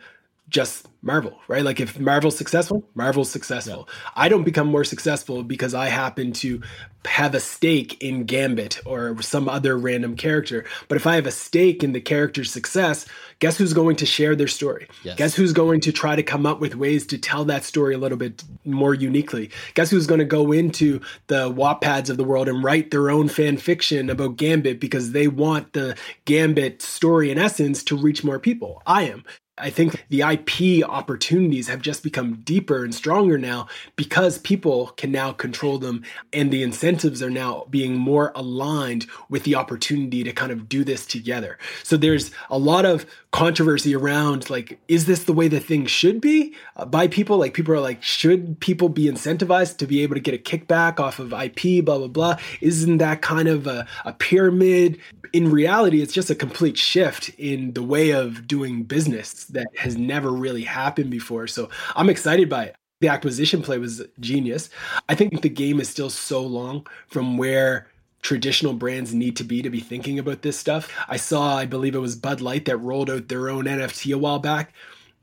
just 0.50 0.88
Marvel, 1.02 1.38
right? 1.48 1.64
Like 1.64 1.80
if 1.80 1.98
Marvel's 1.98 2.36
successful, 2.36 2.84
Marvel's 2.94 3.30
successful. 3.30 3.88
Yeah. 3.88 4.10
I 4.16 4.28
don't 4.28 4.44
become 4.44 4.66
more 4.66 4.84
successful 4.84 5.42
because 5.42 5.72
I 5.72 5.86
happen 5.86 6.32
to 6.34 6.60
have 7.06 7.34
a 7.34 7.40
stake 7.40 8.02
in 8.02 8.24
Gambit 8.24 8.80
or 8.84 9.22
some 9.22 9.48
other 9.48 9.78
random 9.78 10.16
character. 10.16 10.66
But 10.88 10.96
if 10.96 11.06
I 11.06 11.14
have 11.14 11.26
a 11.26 11.30
stake 11.30 11.82
in 11.82 11.92
the 11.92 12.00
character's 12.00 12.50
success, 12.50 13.06
guess 13.38 13.56
who's 13.56 13.72
going 13.72 13.96
to 13.96 14.06
share 14.06 14.36
their 14.36 14.48
story? 14.48 14.88
Yes. 15.02 15.16
Guess 15.16 15.34
who's 15.34 15.54
going 15.54 15.80
to 15.82 15.92
try 15.92 16.14
to 16.16 16.22
come 16.22 16.44
up 16.44 16.60
with 16.60 16.74
ways 16.74 17.06
to 17.06 17.16
tell 17.18 17.46
that 17.46 17.64
story 17.64 17.94
a 17.94 17.98
little 17.98 18.18
bit 18.18 18.44
more 18.66 18.92
uniquely? 18.92 19.50
Guess 19.74 19.90
who's 19.90 20.06
going 20.06 20.18
to 20.18 20.26
go 20.26 20.52
into 20.52 21.00
the 21.28 21.50
Wattpads 21.50 22.10
of 22.10 22.18
the 22.18 22.24
world 22.24 22.48
and 22.48 22.62
write 22.62 22.90
their 22.90 23.08
own 23.08 23.28
fan 23.28 23.56
fiction 23.56 24.10
about 24.10 24.36
Gambit 24.36 24.80
because 24.80 25.12
they 25.12 25.28
want 25.28 25.72
the 25.72 25.96
Gambit 26.26 26.82
story 26.82 27.30
in 27.30 27.38
essence 27.38 27.82
to 27.84 27.96
reach 27.96 28.22
more 28.22 28.38
people? 28.38 28.82
I 28.86 29.04
am. 29.04 29.24
I 29.60 29.70
think 29.70 30.04
the 30.08 30.22
IP 30.22 30.88
opportunities 30.88 31.68
have 31.68 31.82
just 31.82 32.02
become 32.02 32.40
deeper 32.42 32.84
and 32.84 32.94
stronger 32.94 33.38
now 33.38 33.68
because 33.96 34.38
people 34.38 34.88
can 34.96 35.12
now 35.12 35.32
control 35.32 35.78
them 35.78 36.02
and 36.32 36.50
the 36.50 36.62
incentives 36.62 37.22
are 37.22 37.30
now 37.30 37.66
being 37.70 37.96
more 37.96 38.32
aligned 38.34 39.06
with 39.28 39.44
the 39.44 39.54
opportunity 39.54 40.24
to 40.24 40.32
kind 40.32 40.52
of 40.52 40.68
do 40.68 40.84
this 40.84 41.06
together. 41.06 41.58
So 41.82 41.96
there's 41.96 42.30
a 42.50 42.58
lot 42.58 42.84
of 42.84 43.06
controversy 43.32 43.94
around 43.94 44.50
like 44.50 44.80
is 44.88 45.06
this 45.06 45.24
the 45.24 45.32
way 45.32 45.46
that 45.46 45.60
things 45.60 45.90
should 45.90 46.20
be 46.20 46.54
uh, 46.76 46.84
by 46.84 47.06
people? 47.06 47.38
Like 47.38 47.54
people 47.54 47.74
are 47.74 47.80
like 47.80 48.02
should 48.02 48.58
people 48.60 48.88
be 48.88 49.04
incentivized 49.04 49.76
to 49.78 49.86
be 49.86 50.02
able 50.02 50.14
to 50.14 50.20
get 50.20 50.34
a 50.34 50.38
kickback 50.38 50.98
off 50.98 51.18
of 51.18 51.32
ip 51.32 51.84
blah 51.84 51.98
blah 51.98 52.08
blah? 52.08 52.36
Isn't 52.60 52.98
that 52.98 53.22
kind 53.22 53.48
of 53.48 53.66
a, 53.66 53.86
a 54.04 54.12
pyramid? 54.12 54.98
In 55.32 55.50
reality 55.50 56.02
it's 56.02 56.12
just 56.12 56.30
a 56.30 56.34
complete 56.34 56.76
shift 56.76 57.28
in 57.38 57.74
the 57.74 57.82
way 57.82 58.10
of 58.10 58.48
doing 58.48 58.82
business 58.82 59.44
that 59.52 59.68
has 59.76 59.96
never 59.96 60.30
really 60.30 60.62
happened 60.62 61.10
before 61.10 61.46
so 61.46 61.68
i'm 61.96 62.10
excited 62.10 62.48
by 62.48 62.64
it 62.64 62.76
the 63.00 63.08
acquisition 63.08 63.62
play 63.62 63.78
was 63.78 64.02
genius 64.20 64.70
i 65.08 65.14
think 65.14 65.42
the 65.42 65.48
game 65.48 65.80
is 65.80 65.88
still 65.88 66.10
so 66.10 66.42
long 66.42 66.86
from 67.08 67.36
where 67.36 67.86
traditional 68.22 68.72
brands 68.72 69.14
need 69.14 69.36
to 69.36 69.44
be 69.44 69.62
to 69.62 69.70
be 69.70 69.80
thinking 69.80 70.18
about 70.18 70.42
this 70.42 70.58
stuff. 70.58 70.92
I 71.08 71.16
saw, 71.16 71.56
I 71.56 71.66
believe 71.66 71.94
it 71.94 72.00
was 72.00 72.16
Bud 72.16 72.40
Light 72.40 72.64
that 72.66 72.76
rolled 72.76 73.10
out 73.10 73.28
their 73.28 73.48
own 73.48 73.64
NFT 73.64 74.14
a 74.14 74.18
while 74.18 74.38
back, 74.38 74.72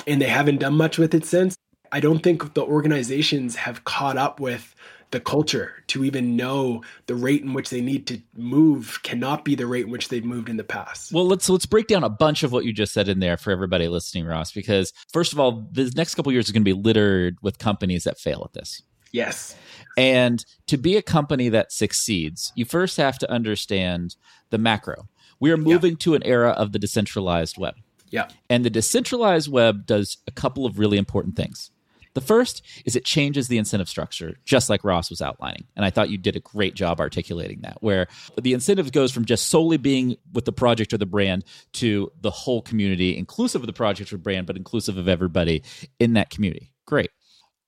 and 0.06 0.22
they 0.22 0.28
haven't 0.28 0.60
done 0.60 0.76
much 0.76 0.98
with 0.98 1.14
it 1.14 1.26
since. 1.26 1.56
I 1.92 2.00
don't 2.00 2.20
think 2.20 2.54
the 2.54 2.64
organizations 2.64 3.56
have 3.56 3.86
caught 3.86 4.18
up 4.18 4.40
with 4.40 4.76
the 5.12 5.20
culture 5.20 5.84
to 5.88 6.04
even 6.04 6.36
know 6.36 6.84
the 7.06 7.16
rate 7.16 7.42
in 7.42 7.54
which 7.54 7.70
they 7.70 7.82
need 7.82 8.06
to 8.08 8.20
move 8.36 9.00
cannot 9.04 9.46
be 9.46 9.56
the 9.56 9.66
rate 9.66 9.86
in 9.86 9.92
which 9.92 10.10
they've 10.10 10.26
moved 10.26 10.50
in 10.50 10.58
the 10.58 10.64
past. 10.64 11.14
Well, 11.14 11.26
let's 11.26 11.50
let's 11.50 11.66
break 11.66 11.88
down 11.88 12.04
a 12.04 12.10
bunch 12.10 12.44
of 12.44 12.52
what 12.52 12.66
you 12.66 12.74
just 12.74 12.94
said 12.94 13.08
in 13.08 13.20
there 13.20 13.38
for 13.38 13.52
everybody 13.52 13.88
listening, 13.88 14.26
Ross, 14.26 14.52
because 14.52 14.92
first 15.12 15.34
of 15.34 15.40
all, 15.40 15.68
the 15.72 15.92
next 15.96 16.16
couple 16.16 16.32
years 16.32 16.46
is 16.46 16.52
going 16.52 16.64
to 16.64 16.74
be 16.74 16.80
littered 16.80 17.38
with 17.42 17.58
companies 17.58 18.04
that 18.04 18.20
fail 18.20 18.42
at 18.46 18.54
this. 18.54 18.82
Yes. 19.12 19.56
And 19.98 20.46
to 20.68 20.78
be 20.78 20.98
a 20.98 21.02
company 21.02 21.50
that 21.50 21.72
succeeds, 21.72 22.52
you 22.56 22.66
first 22.66 22.98
have 22.98 23.18
to 23.20 23.32
understand 23.32 24.16
the 24.50 24.58
macro. 24.58 25.08
We 25.40 25.52
are 25.52 25.58
moving 25.58 25.92
yeah. 25.92 25.98
to 26.00 26.16
an 26.16 26.24
era 26.24 26.52
of 26.52 26.72
the 26.72 26.80
decentralized 26.80 27.58
web. 27.58 27.76
Yeah. 28.10 28.28
And 28.50 28.64
the 28.64 28.70
decentralized 28.70 29.52
web 29.52 29.86
does 29.86 30.18
a 30.28 30.32
couple 30.32 30.66
of 30.66 30.80
really 30.80 30.98
important 30.98 31.36
things. 31.36 31.72
The 32.18 32.22
first 32.22 32.64
is 32.84 32.96
it 32.96 33.06
changes 33.06 33.48
the 33.48 33.60
incentive 33.60 33.88
structure, 33.88 34.38
just 34.44 34.72
like 34.72 34.84
Ross 34.84 35.12
was 35.12 35.22
outlining. 35.22 35.66
And 35.76 35.86
I 35.86 35.92
thought 35.92 36.10
you 36.10 36.18
did 36.18 36.36
a 36.36 36.40
great 36.40 36.74
job 36.74 37.00
articulating 37.00 37.60
that, 37.62 37.78
where 37.82 38.08
the 38.42 38.54
incentive 38.54 38.92
goes 38.92 39.12
from 39.12 39.24
just 39.24 39.50
solely 39.50 39.78
being 39.78 40.18
with 40.34 40.46
the 40.46 40.52
project 40.52 40.94
or 40.94 40.98
the 40.98 41.06
brand 41.06 41.46
to 41.74 42.12
the 42.20 42.32
whole 42.32 42.64
community, 42.64 43.16
inclusive 43.16 43.62
of 43.62 43.68
the 43.68 43.74
project 43.74 44.12
or 44.12 44.18
brand, 44.18 44.48
but 44.48 44.58
inclusive 44.58 44.98
of 44.98 45.08
everybody 45.08 45.62
in 46.00 46.14
that 46.14 46.32
community. 46.32 46.74
Great. 46.88 47.12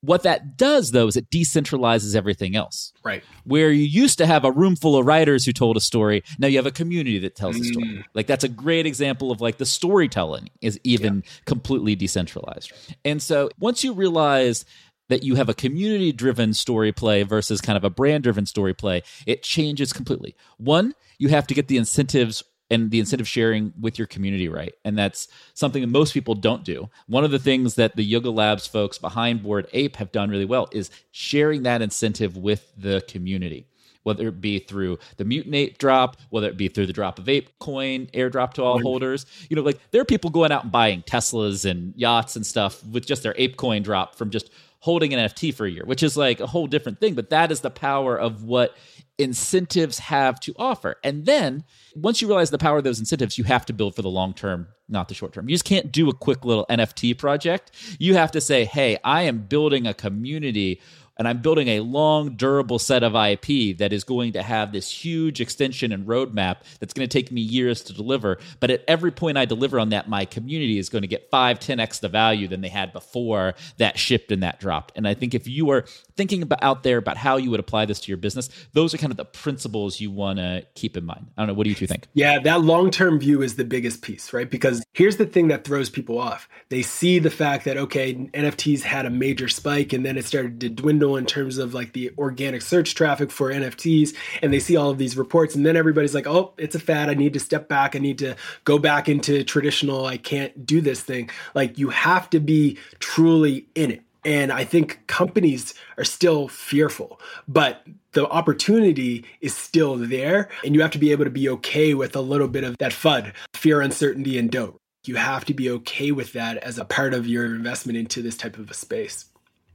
What 0.02 0.24
that 0.24 0.56
does, 0.56 0.92
though, 0.92 1.08
is 1.08 1.18
it 1.18 1.30
decentralizes 1.30 2.16
everything 2.16 2.56
else. 2.56 2.94
Right. 3.04 3.24
Where 3.44 3.70
you 3.72 3.84
used 3.84 4.18
to 4.20 4.26
have 4.26 4.46
a 4.46 4.52
room 4.52 4.76
full 4.76 4.98
of 4.98 5.06
writers 5.06 5.46
who 5.46 5.52
told 5.52 5.76
a 5.76 5.82
story, 5.82 6.24
now 6.38 6.48
you 6.48 6.58
have 6.58 6.66
a 6.66 6.72
community 6.72 7.20
that 7.20 7.36
tells 7.36 7.58
mm. 7.58 7.60
the 7.60 7.66
story. 7.66 7.86
Mm. 7.86 8.04
Like 8.14 8.28
that's 8.28 8.46
a 8.46 8.50
great 8.50 8.86
example 8.86 9.32
of 9.32 9.42
like 9.42 9.58
the 9.58 9.66
storytelling 9.66 10.50
is 10.62 10.80
even 10.84 11.24
yeah. 11.26 11.32
completely 11.46 11.96
decentralized. 11.96 12.72
And 13.04 13.22
so 13.22 13.50
once 13.60 13.84
you 13.84 13.94
realize 13.94 14.64
that 15.10 15.24
you 15.24 15.36
have 15.36 15.50
a 15.50 15.54
community 15.54 16.12
driven 16.12 16.54
story 16.54 16.92
play 16.92 17.24
versus 17.24 17.60
kind 17.60 17.76
of 17.76 17.84
a 17.84 17.90
brand 17.90 18.24
driven 18.24 18.46
story 18.46 18.74
play, 18.74 19.04
it 19.26 19.44
changes 19.44 19.92
completely. 19.92 20.36
One, 20.58 20.94
you 21.18 21.28
have 21.30 21.48
to 21.48 21.54
get 21.54 21.68
the 21.68 21.78
incentives 21.78 22.44
and 22.70 22.92
the 22.92 23.00
incentive 23.00 23.28
sharing 23.28 23.74
with 23.80 23.98
your 23.98 24.08
community 24.08 24.48
right? 24.48 24.74
And 24.86 24.98
that's 24.98 25.28
something 25.54 25.82
that 25.82 25.88
most 25.88 26.14
people 26.14 26.36
don't 26.36 26.64
do. 26.64 26.90
One 27.08 27.24
of 27.24 27.32
the 27.32 27.40
things 27.40 27.76
that 27.76 27.96
the 27.96 28.04
Yuga 28.04 28.30
Labs 28.30 28.68
folks 28.68 28.98
behind 28.98 29.44
bored 29.44 29.68
ape 29.74 29.96
have 29.98 30.12
done 30.12 30.30
really 30.30 30.46
well 30.46 30.68
is 30.72 30.90
sharing 31.12 31.64
that 31.64 31.82
incentive 31.82 32.38
with 32.38 32.72
the 32.78 33.04
community 33.08 33.68
whether 34.04 34.28
it 34.30 34.42
be 34.42 34.60
through 34.60 34.98
the 35.18 35.26
mutant 35.26 35.54
ape 35.56 35.78
drop 35.78 36.18
whether 36.30 36.48
it 36.48 36.58
be 36.58 36.68
through 36.68 36.86
the 36.86 36.94
drop 36.94 37.20
of 37.20 37.28
ape 37.28 37.58
coin 37.60 38.08
airdrop 38.08 38.54
to 38.54 38.64
all 38.64 38.80
holders. 38.82 39.26
You 39.50 39.56
know 39.56 39.62
like 39.62 39.80
there 39.92 40.02
are 40.02 40.06
people 40.06 40.30
going 40.30 40.52
out 40.52 40.64
and 40.64 40.72
buying 40.72 41.04
teslas 41.04 41.70
and 41.70 41.94
yachts 41.96 42.36
and 42.36 42.46
stuff 42.46 42.84
with 42.86 43.06
just 43.06 43.24
their 43.24 43.36
ape 43.38 43.58
coin 43.58 43.84
drop 43.84 44.16
from 44.16 44.30
just 44.30 44.50
holding 44.82 45.14
an 45.14 45.20
nft 45.30 45.54
for 45.54 45.66
a 45.66 45.70
year 45.70 45.84
which 45.86 46.02
is 46.02 46.16
like 46.16 46.40
a 46.40 46.48
whole 46.48 46.66
different 46.66 47.00
thing 47.00 47.14
but 47.14 47.30
that 47.30 47.52
is 47.52 47.60
the 47.62 47.70
power 47.70 48.18
of 48.18 48.44
what 48.44 48.78
incentives 49.20 50.00
have 50.00 50.40
to 50.40 50.54
offer. 50.58 50.96
And 51.04 51.26
then 51.26 51.66
once 51.94 52.22
you 52.22 52.28
realize 52.28 52.50
the 52.50 52.58
power 52.58 52.78
of 52.78 52.84
those 52.84 53.00
incentives, 53.00 53.38
you 53.38 53.44
have 53.44 53.66
to 53.68 53.74
build 53.74 53.96
for 53.96 54.02
the 54.02 54.10
long 54.10 54.34
term, 54.34 54.70
not 54.88 55.10
the 55.10 55.14
short 55.14 55.34
term. 55.34 55.50
You 55.50 55.54
just 55.54 55.66
can't 55.66 55.92
do 55.92 56.10
a 56.10 56.14
quick 56.14 56.46
little 56.46 56.66
NFT 56.70 57.18
project. 57.18 57.72
You 58.00 58.16
have 58.16 58.32
to 58.32 58.42
say, 58.42 58.66
hey, 58.66 58.98
I 59.04 59.24
am 59.24 59.40
building 59.40 59.86
a 59.86 59.94
community 59.94 60.82
and 61.20 61.28
I'm 61.28 61.42
building 61.42 61.68
a 61.68 61.82
long, 61.82 62.36
durable 62.36 62.80
set 62.80 63.04
of 63.04 63.14
IP 63.14 63.78
that 63.78 63.92
is 63.92 64.06
going 64.06 64.32
to 64.34 64.42
have 64.42 64.72
this 64.72 64.90
huge 64.90 65.42
extension 65.42 65.92
and 65.92 66.08
roadmap 66.08 66.62
that's 66.80 66.94
going 66.94 67.08
to 67.08 67.12
take 67.12 67.30
me 67.30 67.42
years 67.42 67.82
to 67.84 67.94
deliver. 67.94 68.38
But 68.62 68.72
at 68.72 68.86
every 68.88 69.12
point 69.12 69.38
I 69.38 69.44
deliver 69.44 69.80
on 69.80 69.90
that, 69.90 70.08
my 70.08 70.24
community 70.24 70.80
is 70.80 70.88
going 70.88 71.02
to 71.02 71.08
get 71.08 71.30
5, 71.30 71.60
10x 71.60 72.00
the 72.00 72.08
value 72.08 72.48
than 72.48 72.62
they 72.62 72.70
had 72.70 72.94
before 72.94 73.56
that 73.78 74.00
shipped 74.00 74.32
and 74.32 74.42
that 74.44 74.62
dropped. 74.62 74.94
And 74.96 75.06
I 75.06 75.14
think 75.14 75.36
if 75.36 75.46
you 75.46 75.70
are 75.72 75.84
thinking 76.16 76.42
about 76.42 76.64
out 76.64 76.84
there 76.84 76.98
about 76.98 77.18
how 77.18 77.36
you 77.36 77.52
would 77.52 77.60
apply 77.60 77.86
this 77.86 78.00
to 78.00 78.08
your 78.08 78.18
business, 78.18 78.50
those 78.72 78.94
are 78.94 78.98
kind 78.98 79.12
of 79.12 79.18
the 79.18 79.26
principles 79.26 80.00
you 80.00 80.10
want 80.12 80.40
to 80.40 80.66
keep 80.76 80.96
in 80.96 81.04
mind. 81.04 81.28
I 81.38 81.42
don't 81.42 81.48
know. 81.48 81.54
What 81.54 81.66
do 81.66 81.70
you 81.70 81.76
two 81.76 81.88
think? 81.88 82.08
Yeah, 82.14 82.40
that 82.40 82.62
long 82.62 82.92
term 82.92 83.20
view 83.20 83.42
is 83.42 83.58
the 83.58 83.66
biggest 83.66 84.02
piece, 84.02 84.32
right? 84.32 84.50
Because 84.50 84.82
here's 84.94 85.18
the 85.18 85.26
thing 85.26 85.50
that 85.50 85.66
throws 85.66 85.90
people 85.90 86.18
off. 86.18 86.48
They 86.70 86.82
see 86.82 87.20
the 87.20 87.30
fact 87.30 87.66
that, 87.66 87.76
okay, 87.76 88.16
NFTs 88.16 88.84
had 88.84 89.06
a 89.06 89.10
major 89.10 89.50
spike 89.50 89.92
and 89.92 90.06
then 90.06 90.18
it 90.18 90.24
started 90.24 90.62
to 90.62 90.70
dwindle 90.70 91.09
in 91.16 91.26
terms 91.26 91.58
of 91.58 91.74
like 91.74 91.94
the 91.94 92.12
organic 92.18 92.62
search 92.62 92.96
traffic 92.96 93.32
for 93.32 93.52
NFTs. 93.52 94.16
And 94.42 94.54
they 94.54 94.60
see 94.60 94.76
all 94.76 94.90
of 94.90 94.98
these 94.98 95.18
reports, 95.18 95.56
and 95.56 95.66
then 95.66 95.76
everybody's 95.76 96.16
like, 96.16 96.28
oh, 96.28 96.54
it's 96.58 96.76
a 96.76 96.80
fad. 96.80 97.10
I 97.10 97.14
need 97.14 97.34
to 97.34 97.40
step 97.40 97.68
back. 97.68 97.96
I 97.96 98.00
need 98.00 98.18
to 98.20 98.36
go 98.64 98.78
back 98.78 99.10
into 99.10 99.44
traditional, 99.44 100.06
I 100.06 100.18
can't 100.18 100.66
do 100.66 100.82
this 100.82 101.02
thing. 101.02 101.30
Like 101.54 101.78
you 101.78 101.90
have 101.90 102.30
to 102.32 102.40
be 102.40 102.78
truly 103.00 103.68
in 103.76 103.92
it. 103.92 104.04
And 104.26 104.52
I 104.52 104.66
think 104.66 105.00
companies 105.08 105.74
are 105.98 106.04
still 106.04 106.50
fearful, 106.50 107.22
but 107.48 107.88
the 108.12 108.28
opportunity 108.28 109.26
is 109.40 109.56
still 109.56 109.96
there. 109.96 110.50
And 110.66 110.76
you 110.76 110.82
have 110.82 110.92
to 110.92 110.98
be 110.98 111.12
able 111.12 111.24
to 111.24 111.32
be 111.32 111.48
okay 111.50 111.94
with 111.94 112.16
a 112.16 112.22
little 112.22 112.50
bit 112.50 112.66
of 112.66 112.78
that 112.80 112.92
FUD, 112.92 113.34
fear, 113.54 113.80
uncertainty, 113.82 114.38
and 114.38 114.52
doubt. 114.52 114.76
You 115.06 115.16
have 115.16 115.46
to 115.46 115.54
be 115.54 115.70
okay 115.72 116.12
with 116.12 116.34
that 116.34 116.58
as 116.58 116.78
a 116.78 116.86
part 116.86 117.14
of 117.14 117.28
your 117.28 117.46
investment 117.46 117.98
into 117.98 118.22
this 118.22 118.36
type 118.36 118.58
of 118.58 118.70
a 118.70 118.74
space. 118.74 119.26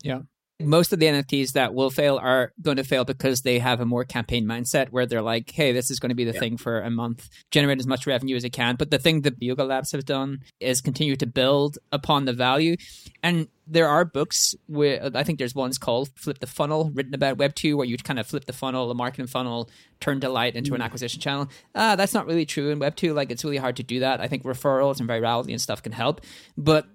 Yeah 0.03 0.21
most 0.61 0.93
of 0.93 1.01
the 1.01 1.07
NFTs 1.07 1.53
that 1.53 1.75
will 1.75 1.91
fail 1.91 2.17
are 2.17 2.53
going 2.63 2.77
to 2.77 2.85
fail 2.85 3.05
because 3.05 3.43
they 3.43 3.59
have 3.59 3.81
a 3.81 3.85
more 3.85 4.05
campaign 4.05 4.47
mindset 4.47 4.91
where 4.91 5.05
they're 5.05 5.23
like, 5.23 5.51
hey, 5.51 5.73
this 5.73 5.91
is 5.91 5.99
going 5.99 6.11
to 6.11 6.15
be 6.15 6.25
the 6.25 6.33
yeah. 6.33 6.41
thing 6.41 6.57
for 6.57 6.81
a 6.81 6.91
month, 6.91 7.29
generate 7.51 7.81
as 7.81 7.87
much 7.87 8.07
revenue 8.07 8.37
as 8.37 8.45
it 8.45 8.51
can. 8.51 8.77
But 8.77 8.91
the 8.91 8.99
thing 8.99 9.23
that 9.23 9.43
Yuga 9.43 9.65
Labs 9.65 9.91
have 9.93 10.05
done 10.05 10.43
is 10.61 10.81
continue 10.81 11.17
to 11.17 11.27
build 11.27 11.79
upon 11.91 12.25
the 12.25 12.33
value. 12.33 12.77
And 13.23 13.49
there 13.67 13.89
are 13.89 14.05
books 14.05 14.55
where 14.67 15.11
I 15.15 15.25
think 15.25 15.39
there's 15.39 15.55
ones 15.55 15.79
called 15.79 16.11
Flip 16.15 16.39
the 16.39 16.47
Funnel 16.47 16.91
written 16.95 17.15
about 17.15 17.39
Web 17.39 17.55
2 17.55 17.77
where 17.77 17.87
you 17.87 17.97
kind 17.97 18.21
of 18.21 18.27
flip 18.27 18.45
the 18.45 18.53
funnel, 18.53 18.87
the 18.87 18.95
marketing 18.95 19.27
funnel, 19.27 19.71
turn 20.01 20.21
delight 20.21 20.55
into 20.55 20.73
mm. 20.73 20.77
an 20.77 20.83
acquisition 20.83 21.21
channel. 21.21 21.49
Ah, 21.75 21.97
that's 21.97 22.15
not 22.15 22.27
really 22.27 22.47
true 22.47 22.71
in 22.71 22.79
Web 22.79 22.95
2. 22.95 23.13
Like 23.13 23.31
it's 23.31 23.43
really 23.43 23.57
hard 23.57 23.77
to 23.77 23.83
do 23.83 24.01
that. 24.01 24.21
I 24.21 24.29
think 24.29 24.45
referrals 24.45 25.01
and 25.01 25.09
virality 25.09 25.51
and 25.51 25.61
stuff 25.61 25.83
can 25.83 25.93
help. 25.93 26.21
But 26.57 26.87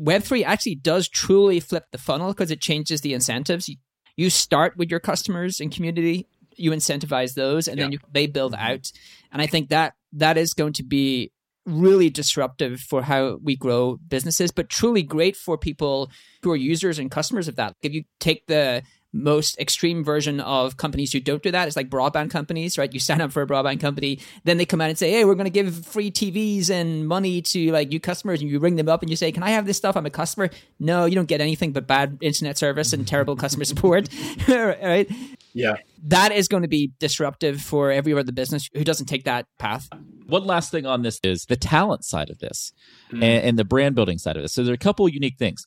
Web3 0.00 0.44
actually 0.44 0.74
does 0.76 1.08
truly 1.08 1.60
flip 1.60 1.86
the 1.90 1.98
funnel 1.98 2.28
because 2.32 2.50
it 2.50 2.60
changes 2.60 3.00
the 3.00 3.14
incentives. 3.14 3.70
you 4.16 4.30
start 4.30 4.76
with 4.76 4.90
your 4.90 5.00
customers 5.00 5.60
and 5.60 5.70
community, 5.70 6.26
you 6.56 6.70
incentivize 6.70 7.34
those, 7.34 7.68
and 7.68 7.78
yeah. 7.78 7.84
then 7.84 7.92
you, 7.92 7.98
they 8.12 8.26
build 8.26 8.52
mm-hmm. 8.52 8.72
out. 8.72 8.92
And 9.32 9.42
I 9.42 9.46
think 9.46 9.68
that 9.70 9.94
that 10.12 10.36
is 10.36 10.54
going 10.54 10.72
to 10.74 10.82
be 10.82 11.32
really 11.66 12.08
disruptive 12.08 12.80
for 12.80 13.02
how 13.02 13.38
we 13.42 13.56
grow 13.56 13.98
businesses, 14.08 14.52
but 14.52 14.68
truly 14.68 15.02
great 15.02 15.36
for 15.36 15.58
people 15.58 16.10
who 16.42 16.52
are 16.52 16.56
users 16.56 16.98
and 16.98 17.10
customers 17.10 17.48
of 17.48 17.56
that. 17.56 17.74
If 17.82 17.92
you 17.92 18.04
take 18.20 18.46
the 18.46 18.82
most 19.16 19.58
extreme 19.58 20.04
version 20.04 20.40
of 20.40 20.76
companies 20.76 21.12
who 21.12 21.20
don't 21.20 21.42
do 21.42 21.50
that. 21.50 21.66
It's 21.66 21.76
like 21.76 21.88
broadband 21.88 22.30
companies, 22.30 22.78
right? 22.78 22.92
You 22.92 23.00
sign 23.00 23.20
up 23.20 23.32
for 23.32 23.42
a 23.42 23.46
broadband 23.46 23.80
company, 23.80 24.20
then 24.44 24.56
they 24.56 24.66
come 24.66 24.80
out 24.80 24.88
and 24.88 24.98
say, 24.98 25.10
"Hey, 25.10 25.24
we're 25.24 25.34
going 25.34 25.44
to 25.44 25.50
give 25.50 25.86
free 25.86 26.10
TVs 26.10 26.70
and 26.70 27.06
money 27.06 27.42
to 27.42 27.72
like 27.72 27.92
you 27.92 28.00
customers," 28.00 28.40
and 28.40 28.50
you 28.50 28.58
ring 28.58 28.76
them 28.76 28.88
up 28.88 29.02
and 29.02 29.10
you 29.10 29.16
say, 29.16 29.32
"Can 29.32 29.42
I 29.42 29.50
have 29.50 29.66
this 29.66 29.76
stuff? 29.76 29.96
I'm 29.96 30.06
a 30.06 30.10
customer." 30.10 30.50
No, 30.78 31.06
you 31.06 31.14
don't 31.14 31.28
get 31.28 31.40
anything 31.40 31.72
but 31.72 31.86
bad 31.86 32.18
internet 32.20 32.58
service 32.58 32.92
and 32.92 33.06
terrible 33.06 33.36
customer 33.44 33.64
support, 33.64 34.08
right? 34.48 35.10
Yeah, 35.52 35.76
that 36.04 36.32
is 36.32 36.48
going 36.48 36.62
to 36.62 36.68
be 36.68 36.92
disruptive 36.98 37.60
for 37.60 37.90
every 37.90 38.12
other 38.12 38.32
business 38.32 38.68
who 38.74 38.84
doesn't 38.84 39.06
take 39.06 39.24
that 39.24 39.46
path. 39.58 39.88
One 40.26 40.44
last 40.44 40.70
thing 40.70 40.86
on 40.86 41.02
this 41.02 41.20
is 41.22 41.46
the 41.46 41.56
talent 41.56 42.04
side 42.04 42.30
of 42.30 42.38
this 42.38 42.72
mm-hmm. 43.06 43.22
and, 43.22 43.44
and 43.44 43.58
the 43.58 43.64
brand 43.64 43.94
building 43.94 44.18
side 44.18 44.36
of 44.36 44.42
this. 44.42 44.52
So 44.52 44.64
there 44.64 44.72
are 44.72 44.74
a 44.74 44.78
couple 44.78 45.08
unique 45.08 45.38
things. 45.38 45.66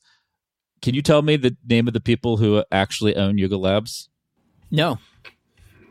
Can 0.81 0.95
you 0.95 1.01
tell 1.01 1.21
me 1.21 1.35
the 1.35 1.55
name 1.67 1.87
of 1.87 1.93
the 1.93 1.99
people 1.99 2.37
who 2.37 2.63
actually 2.71 3.15
own 3.15 3.37
Yuga 3.37 3.57
Labs? 3.57 4.09
No. 4.71 4.99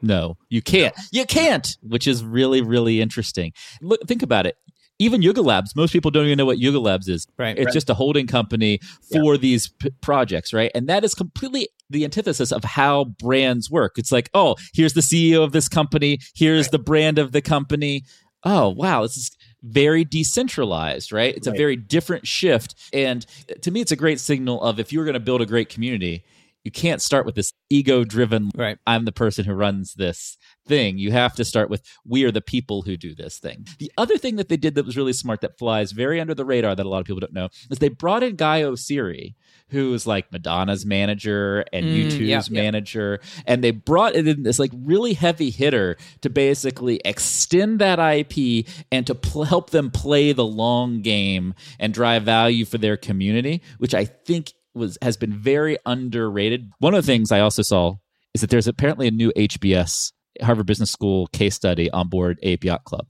No, 0.03 0.37
you 0.49 0.63
can't. 0.63 0.95
You 1.11 1.27
can't, 1.27 1.77
which 1.83 2.07
is 2.07 2.25
really, 2.25 2.63
really 2.63 3.01
interesting. 3.01 3.53
Look, 3.81 4.01
think 4.07 4.23
about 4.23 4.47
it. 4.47 4.57
Even 5.01 5.23
Yuga 5.23 5.43
Labs, 5.43 5.77
most 5.77 5.93
people 5.93 6.11
don't 6.11 6.27
even 6.27 6.39
know 6.39 6.47
what 6.47 6.59
Yuga 6.59 6.81
Labs 6.81 7.09
is. 7.09 7.27
Right. 7.37 7.57
It's 7.57 7.67
right. 7.67 7.73
just 7.73 7.89
a 7.89 7.95
holding 7.95 8.27
company 8.27 8.81
for 9.13 9.35
yeah. 9.35 9.41
these 9.41 9.69
p- 9.69 9.91
projects, 10.01 10.53
right? 10.53 10.73
And 10.75 10.89
that 10.89 11.05
is 11.05 11.15
completely 11.15 11.69
the 11.89 12.05
antithesis 12.05 12.51
of 12.51 12.65
how 12.65 13.05
brands 13.05 13.71
work. 13.71 13.97
It's 13.97 14.11
like, 14.11 14.29
oh, 14.35 14.57
here's 14.75 14.95
the 14.95 15.01
CEO 15.01 15.45
of 15.45 15.53
this 15.53 15.69
company, 15.69 16.19
here's 16.35 16.67
right. 16.67 16.73
the 16.73 16.79
brand 16.81 17.19
of 17.19 17.31
the 17.31 17.41
company. 17.41 18.05
Oh, 18.45 18.69
wow, 18.71 19.03
this 19.03 19.17
is 19.17 19.31
very 19.63 20.05
decentralized, 20.05 21.13
right? 21.13 21.37
It's 21.37 21.47
right. 21.47 21.55
a 21.55 21.59
very 21.59 21.77
different 21.77 22.27
shift. 22.27 22.75
And 22.93 23.27
to 23.63 23.71
me, 23.71 23.81
it's 23.81 23.93
a 23.93 23.97
great 23.97 24.21
signal 24.21 24.63
of 24.63 24.79
if 24.79 24.93
you're 24.93 25.05
going 25.05 25.15
to 25.15 25.21
build 25.21 25.41
a 25.41 25.47
great 25.47 25.69
community, 25.69 26.25
you 26.69 26.73
can't 26.73 27.01
start 27.01 27.25
with 27.25 27.35
this 27.35 27.55
ego 27.71 28.05
driven, 28.05 28.51
right. 28.55 28.77
I'm 28.87 29.07
the 29.07 29.11
person 29.13 29.47
who 29.47 29.55
runs 29.55 29.95
this 29.95 30.37
thing. 30.67 30.99
You 30.99 31.13
have 31.13 31.35
to 31.37 31.45
start 31.47 31.71
with, 31.71 31.83
we 32.05 32.25
are 32.25 32.31
the 32.31 32.43
people 32.43 32.83
who 32.83 32.99
do 32.99 33.15
this 33.15 33.39
thing. 33.39 33.67
The 33.79 33.91
other 33.97 34.19
thing 34.19 34.37
that 34.37 34.51
they 34.51 34.59
did 34.59 34.75
that 34.75 34.85
was 34.85 34.95
really 34.95 35.15
smart 35.15 35.41
that 35.41 35.59
flies 35.59 35.93
very 35.93 36.21
under 36.21 36.35
the 36.35 36.45
radar 36.45 36.75
that 36.75 36.85
a 36.85 36.89
lot 36.91 36.99
of 36.99 37.07
people 37.07 37.21
don't 37.21 37.33
know 37.33 37.49
is 37.71 37.79
they 37.79 37.89
brought 37.89 38.23
in 38.23 38.37
Guy 38.37 38.61
Oseary 38.61 39.35
who's 39.71 40.07
like 40.07 40.31
Madonna's 40.33 40.85
manager 40.85 41.65
and 41.73 41.87
mm, 41.87 42.07
U2's 42.07 42.21
yeah, 42.21 42.43
manager. 42.51 43.21
Yeah. 43.23 43.43
And 43.47 43.65
they 43.65 43.71
brought 43.71 44.15
it 44.15 44.27
in 44.27 44.43
this 44.43 44.59
like 44.59 44.73
really 44.75 45.13
heavy 45.15 45.51
hitter 45.51 45.97
to 46.23 46.31
basically 46.31 47.01
extend 47.05 47.79
that 47.79 47.99
IP 47.99 48.67
and 48.91 49.07
to 49.07 49.15
pl- 49.15 49.45
help 49.45 49.71
them 49.71 49.91
play 49.91 50.33
the 50.33 50.45
long 50.45 51.03
game 51.03 51.55
and 51.79 51.93
drive 51.93 52.23
value 52.25 52.65
for 52.65 52.79
their 52.79 52.97
community, 52.97 53.63
which 53.79 53.95
I 53.95 54.05
think 54.05 54.53
was 54.79 54.99
has 55.03 55.17
been 55.17 55.33
very 55.33 55.79
underrated. 55.85 56.71
One 56.79 56.95
of 56.95 57.05
the 57.05 57.07
things 57.07 57.33
I 57.33 57.41
also 57.41 57.63
saw 57.63 57.97
is 58.35 58.41
that 58.41 58.51
there's 58.51 58.69
apparently 58.69 59.09
a 59.09 59.11
new 59.11 59.33
HBS 59.33 60.13
Harvard 60.43 60.67
Business 60.67 60.91
School 60.91 61.27
case 61.29 61.55
study 61.55 61.91
on 61.91 62.09
Bored 62.09 62.39
Ape 62.43 62.65
Yacht 62.65 62.85
Club. 62.85 63.07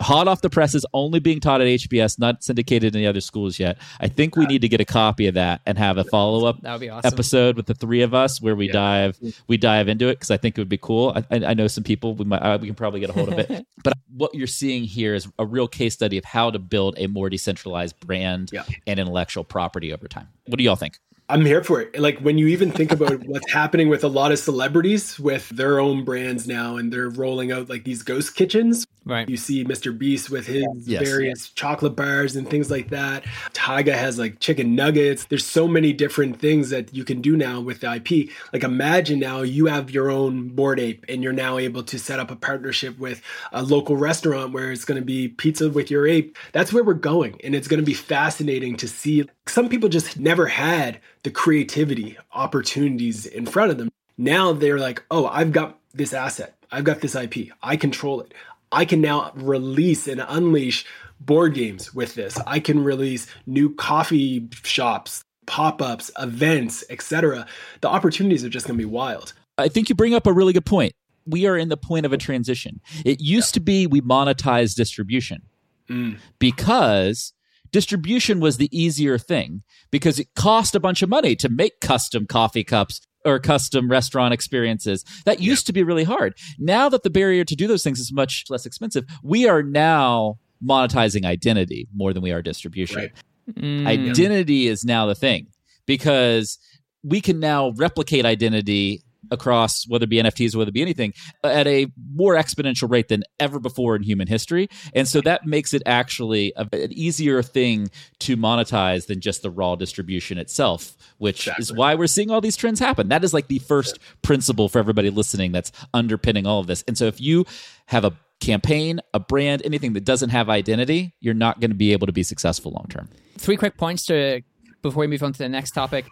Hot 0.00 0.28
off 0.28 0.40
the 0.40 0.48
presses, 0.48 0.86
only 0.94 1.20
being 1.20 1.40
taught 1.40 1.60
at 1.60 1.66
HBS, 1.66 2.18
not 2.18 2.42
syndicated 2.42 2.94
in 2.94 3.02
the 3.02 3.06
other 3.06 3.20
schools 3.20 3.58
yet. 3.58 3.76
I 4.00 4.08
think 4.08 4.34
we 4.34 4.46
need 4.46 4.62
to 4.62 4.68
get 4.68 4.80
a 4.80 4.86
copy 4.86 5.26
of 5.26 5.34
that 5.34 5.60
and 5.66 5.76
have 5.76 5.98
a 5.98 6.04
follow 6.04 6.46
up 6.46 6.56
awesome. 6.64 7.00
episode 7.04 7.56
with 7.56 7.66
the 7.66 7.74
three 7.74 8.00
of 8.00 8.14
us 8.14 8.40
where 8.40 8.56
we 8.56 8.68
yeah. 8.68 8.72
dive 8.72 9.18
we 9.46 9.58
dive 9.58 9.88
into 9.88 10.08
it 10.08 10.14
because 10.14 10.30
I 10.30 10.38
think 10.38 10.56
it 10.56 10.60
would 10.62 10.70
be 10.70 10.78
cool. 10.78 11.14
I, 11.30 11.44
I 11.44 11.52
know 11.52 11.66
some 11.66 11.84
people 11.84 12.14
we 12.14 12.24
might 12.24 12.38
uh, 12.38 12.56
we 12.58 12.66
can 12.66 12.76
probably 12.76 13.00
get 13.00 13.10
a 13.10 13.12
hold 13.12 13.28
of 13.28 13.38
it. 13.38 13.66
but 13.84 13.92
what 14.08 14.34
you're 14.34 14.46
seeing 14.46 14.84
here 14.84 15.14
is 15.14 15.28
a 15.38 15.44
real 15.44 15.68
case 15.68 15.92
study 15.92 16.16
of 16.16 16.24
how 16.24 16.50
to 16.50 16.58
build 16.58 16.94
a 16.96 17.06
more 17.06 17.28
decentralized 17.28 18.00
brand 18.00 18.50
yeah. 18.54 18.64
and 18.86 18.98
intellectual 18.98 19.44
property 19.44 19.92
over 19.92 20.08
time. 20.08 20.28
What 20.46 20.56
do 20.56 20.64
y'all 20.64 20.76
think? 20.76 20.98
I'm 21.30 21.46
here 21.46 21.62
for 21.62 21.80
it. 21.80 21.98
Like 21.98 22.18
when 22.18 22.38
you 22.38 22.48
even 22.48 22.72
think 22.72 22.90
about 22.90 23.20
what's 23.26 23.50
happening 23.52 23.88
with 23.88 24.02
a 24.02 24.08
lot 24.08 24.32
of 24.32 24.38
celebrities 24.38 25.18
with 25.18 25.48
their 25.50 25.78
own 25.78 26.04
brands 26.04 26.46
now 26.46 26.76
and 26.76 26.92
they're 26.92 27.08
rolling 27.08 27.52
out 27.52 27.68
like 27.68 27.84
these 27.84 28.02
ghost 28.02 28.34
kitchens. 28.34 28.86
Right. 29.06 29.28
You 29.28 29.36
see 29.36 29.64
Mr. 29.64 29.96
Beast 29.96 30.28
with 30.28 30.46
his 30.46 30.66
yes, 30.84 31.02
various 31.02 31.48
chocolate 31.50 31.96
bars 31.96 32.36
and 32.36 32.48
things 32.48 32.70
like 32.70 32.90
that. 32.90 33.24
Tyga 33.52 33.94
has 33.94 34.18
like 34.18 34.40
chicken 34.40 34.74
nuggets. 34.74 35.24
There's 35.24 35.46
so 35.46 35.66
many 35.66 35.92
different 35.92 36.38
things 36.38 36.70
that 36.70 36.92
you 36.94 37.04
can 37.04 37.22
do 37.22 37.36
now 37.36 37.60
with 37.60 37.80
the 37.80 37.94
IP. 37.94 38.30
Like 38.52 38.62
imagine 38.62 39.18
now 39.18 39.42
you 39.42 39.66
have 39.66 39.90
your 39.90 40.10
own 40.10 40.48
bored 40.48 40.80
ape 40.80 41.06
and 41.08 41.22
you're 41.22 41.32
now 41.32 41.58
able 41.58 41.82
to 41.84 41.98
set 41.98 42.20
up 42.20 42.30
a 42.30 42.36
partnership 42.36 42.98
with 42.98 43.22
a 43.52 43.62
local 43.62 43.96
restaurant 43.96 44.52
where 44.52 44.70
it's 44.70 44.84
going 44.84 45.00
to 45.00 45.06
be 45.06 45.28
pizza 45.28 45.70
with 45.70 45.90
your 45.90 46.06
ape. 46.06 46.36
That's 46.52 46.72
where 46.72 46.84
we're 46.84 46.94
going. 46.94 47.40
And 47.42 47.54
it's 47.54 47.68
going 47.68 47.80
to 47.80 47.86
be 47.86 47.94
fascinating 47.94 48.76
to 48.78 48.88
see. 48.88 49.28
Some 49.46 49.68
people 49.68 49.88
just 49.88 50.18
never 50.18 50.46
had 50.46 51.00
the 51.22 51.30
creativity 51.30 52.16
opportunities 52.32 53.26
in 53.26 53.46
front 53.46 53.70
of 53.70 53.78
them. 53.78 53.90
Now 54.16 54.52
they're 54.52 54.78
like, 54.78 55.04
oh, 55.10 55.26
I've 55.26 55.52
got 55.52 55.78
this 55.94 56.12
asset. 56.12 56.54
I've 56.70 56.84
got 56.84 57.00
this 57.00 57.14
IP. 57.14 57.48
I 57.62 57.76
control 57.76 58.20
it. 58.20 58.32
I 58.72 58.84
can 58.84 59.00
now 59.00 59.32
release 59.34 60.06
and 60.06 60.24
unleash 60.26 60.86
board 61.20 61.54
games 61.54 61.94
with 61.94 62.14
this. 62.14 62.38
I 62.46 62.60
can 62.60 62.82
release 62.84 63.26
new 63.46 63.74
coffee 63.74 64.48
shops, 64.62 65.24
pop-ups, 65.46 66.10
events, 66.18 66.84
etc. 66.88 67.46
The 67.80 67.88
opportunities 67.88 68.44
are 68.44 68.48
just 68.48 68.66
going 68.66 68.78
to 68.78 68.82
be 68.82 68.90
wild. 68.90 69.32
I 69.58 69.68
think 69.68 69.88
you 69.88 69.94
bring 69.94 70.14
up 70.14 70.26
a 70.26 70.32
really 70.32 70.52
good 70.52 70.64
point. 70.64 70.92
We 71.26 71.46
are 71.46 71.56
in 71.56 71.68
the 71.68 71.76
point 71.76 72.06
of 72.06 72.12
a 72.12 72.16
transition. 72.16 72.80
It 73.04 73.20
used 73.20 73.50
yeah. 73.50 73.54
to 73.54 73.60
be 73.60 73.86
we 73.86 74.00
monetize 74.00 74.74
distribution 74.74 75.42
mm. 75.88 76.16
because 76.38 77.32
distribution 77.70 78.40
was 78.40 78.56
the 78.56 78.68
easier 78.76 79.18
thing 79.18 79.62
because 79.90 80.18
it 80.18 80.34
cost 80.34 80.74
a 80.74 80.80
bunch 80.80 81.02
of 81.02 81.08
money 81.08 81.36
to 81.36 81.48
make 81.48 81.80
custom 81.80 82.26
coffee 82.26 82.64
cups 82.64 83.00
or 83.24 83.38
custom 83.38 83.90
restaurant 83.90 84.32
experiences. 84.32 85.04
That 85.24 85.40
used 85.40 85.64
yeah. 85.64 85.66
to 85.66 85.72
be 85.72 85.82
really 85.82 86.04
hard. 86.04 86.34
Now 86.58 86.88
that 86.88 87.02
the 87.02 87.10
barrier 87.10 87.44
to 87.44 87.54
do 87.54 87.66
those 87.66 87.82
things 87.82 88.00
is 88.00 88.12
much 88.12 88.44
less 88.48 88.66
expensive, 88.66 89.04
we 89.22 89.48
are 89.48 89.62
now 89.62 90.38
monetizing 90.64 91.24
identity 91.24 91.88
more 91.94 92.12
than 92.12 92.22
we 92.22 92.32
are 92.32 92.42
distribution. 92.42 92.96
Right. 92.96 93.12
Mm. 93.52 93.86
Identity 93.86 94.68
is 94.68 94.84
now 94.84 95.06
the 95.06 95.14
thing 95.14 95.48
because 95.86 96.58
we 97.02 97.20
can 97.20 97.40
now 97.40 97.72
replicate 97.76 98.24
identity 98.24 99.02
across 99.30 99.86
whether 99.86 100.04
it 100.04 100.10
be 100.10 100.16
NFTs 100.16 100.54
or 100.54 100.58
whether 100.58 100.70
it 100.70 100.74
be 100.74 100.82
anything 100.82 101.12
uh, 101.44 101.48
at 101.48 101.66
a 101.66 101.86
more 102.14 102.34
exponential 102.34 102.90
rate 102.90 103.08
than 103.08 103.22
ever 103.38 103.58
before 103.58 103.96
in 103.96 104.02
human 104.02 104.28
history. 104.28 104.68
And 104.94 105.06
so 105.06 105.20
that 105.22 105.46
makes 105.46 105.74
it 105.74 105.82
actually 105.86 106.52
a, 106.56 106.66
an 106.72 106.92
easier 106.92 107.42
thing 107.42 107.90
to 108.20 108.36
monetize 108.36 109.06
than 109.06 109.20
just 109.20 109.42
the 109.42 109.50
raw 109.50 109.76
distribution 109.76 110.38
itself, 110.38 110.96
which 111.18 111.46
exactly. 111.46 111.62
is 111.62 111.72
why 111.72 111.94
we're 111.94 112.06
seeing 112.06 112.30
all 112.30 112.40
these 112.40 112.56
trends 112.56 112.80
happen. 112.80 113.08
That 113.08 113.24
is 113.24 113.34
like 113.34 113.48
the 113.48 113.58
first 113.58 113.98
yeah. 113.98 114.06
principle 114.22 114.68
for 114.68 114.78
everybody 114.78 115.10
listening 115.10 115.52
that's 115.52 115.72
underpinning 115.94 116.46
all 116.46 116.60
of 116.60 116.66
this. 116.66 116.84
And 116.86 116.96
so 116.96 117.06
if 117.06 117.20
you 117.20 117.44
have 117.86 118.04
a 118.04 118.12
campaign, 118.40 119.00
a 119.14 119.20
brand, 119.20 119.62
anything 119.64 119.92
that 119.92 120.04
doesn't 120.04 120.30
have 120.30 120.48
identity, 120.48 121.14
you're 121.20 121.34
not 121.34 121.60
going 121.60 121.70
to 121.70 121.76
be 121.76 121.92
able 121.92 122.06
to 122.06 122.12
be 122.12 122.22
successful 122.22 122.72
long 122.72 122.86
term. 122.88 123.08
Three 123.38 123.56
quick 123.56 123.76
points 123.76 124.06
to 124.06 124.42
before 124.82 125.02
we 125.02 125.06
move 125.06 125.22
on 125.22 125.32
to 125.32 125.38
the 125.38 125.48
next 125.48 125.72
topic. 125.72 126.06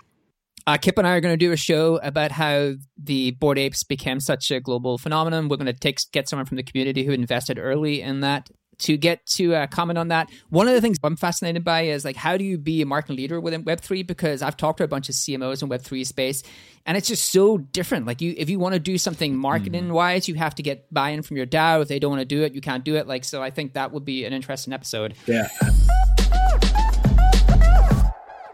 Uh, 0.69 0.77
Kipp 0.77 0.99
and 0.99 1.07
I 1.07 1.13
are 1.13 1.23
going 1.23 1.33
to 1.33 1.39
do 1.39 1.51
a 1.51 1.57
show 1.57 1.97
about 1.97 2.31
how 2.31 2.75
the 3.03 3.31
bored 3.31 3.57
apes 3.57 3.85
became 3.85 4.21
such 4.21 4.51
a 4.51 4.61
global 4.61 4.99
phenomenon. 4.99 5.49
We're 5.49 5.57
going 5.57 5.65
to 5.65 5.73
take 5.73 5.99
get 6.13 6.29
someone 6.29 6.45
from 6.45 6.59
the 6.59 6.63
community 6.63 7.05
who 7.05 7.13
invested 7.13 7.59
early 7.59 8.03
in 8.03 8.21
that 8.21 8.51
to 8.81 8.99
get 8.99 9.25
to 9.29 9.55
uh, 9.55 9.67
comment 9.69 9.99
on 9.99 10.09
that. 10.09 10.29
One 10.51 10.69
of 10.69 10.75
the 10.75 10.83
things 10.83 10.99
I'm 11.03 11.17
fascinated 11.17 11.65
by 11.65 11.85
is 11.85 12.05
like 12.05 12.17
how 12.17 12.37
do 12.37 12.45
you 12.45 12.59
be 12.59 12.83
a 12.83 12.87
market 12.87 13.15
leader 13.15 13.41
within 13.41 13.65
Web3? 13.65 14.07
Because 14.07 14.43
I've 14.43 14.59
talked 14.59 14.77
to 14.77 14.85
a 14.85 14.89
bunch 14.89 15.09
of 15.09 15.15
CMOs 15.15 15.63
in 15.63 15.71
Web3 15.71 16.07
space, 16.07 16.43
and 16.85 16.99
it's 16.99 17.09
just 17.09 17.33
so 17.33 17.57
different. 17.57 18.05
Like 18.05 18.21
you, 18.21 18.35
if 18.37 18.51
you 18.51 18.59
want 18.59 18.75
to 18.75 18.79
do 18.79 18.99
something 18.99 19.35
marketing 19.35 19.91
wise, 19.91 20.29
you 20.29 20.35
have 20.35 20.55
to 20.57 20.63
get 20.63 20.93
buy-in 20.93 21.23
from 21.23 21.39
your 21.39 21.47
DAO. 21.47 21.81
If 21.81 21.89
they 21.89 21.99
don't 21.99 22.11
want 22.11 22.21
to 22.21 22.27
do 22.27 22.43
it, 22.43 22.53
you 22.53 22.61
can't 22.61 22.85
do 22.85 22.97
it. 22.97 23.07
Like 23.07 23.25
so, 23.25 23.43
I 23.43 23.49
think 23.49 23.73
that 23.73 23.91
would 23.93 24.05
be 24.05 24.27
an 24.27 24.35
interesting 24.35 24.75
episode. 24.75 25.15
Yeah. 25.27 25.49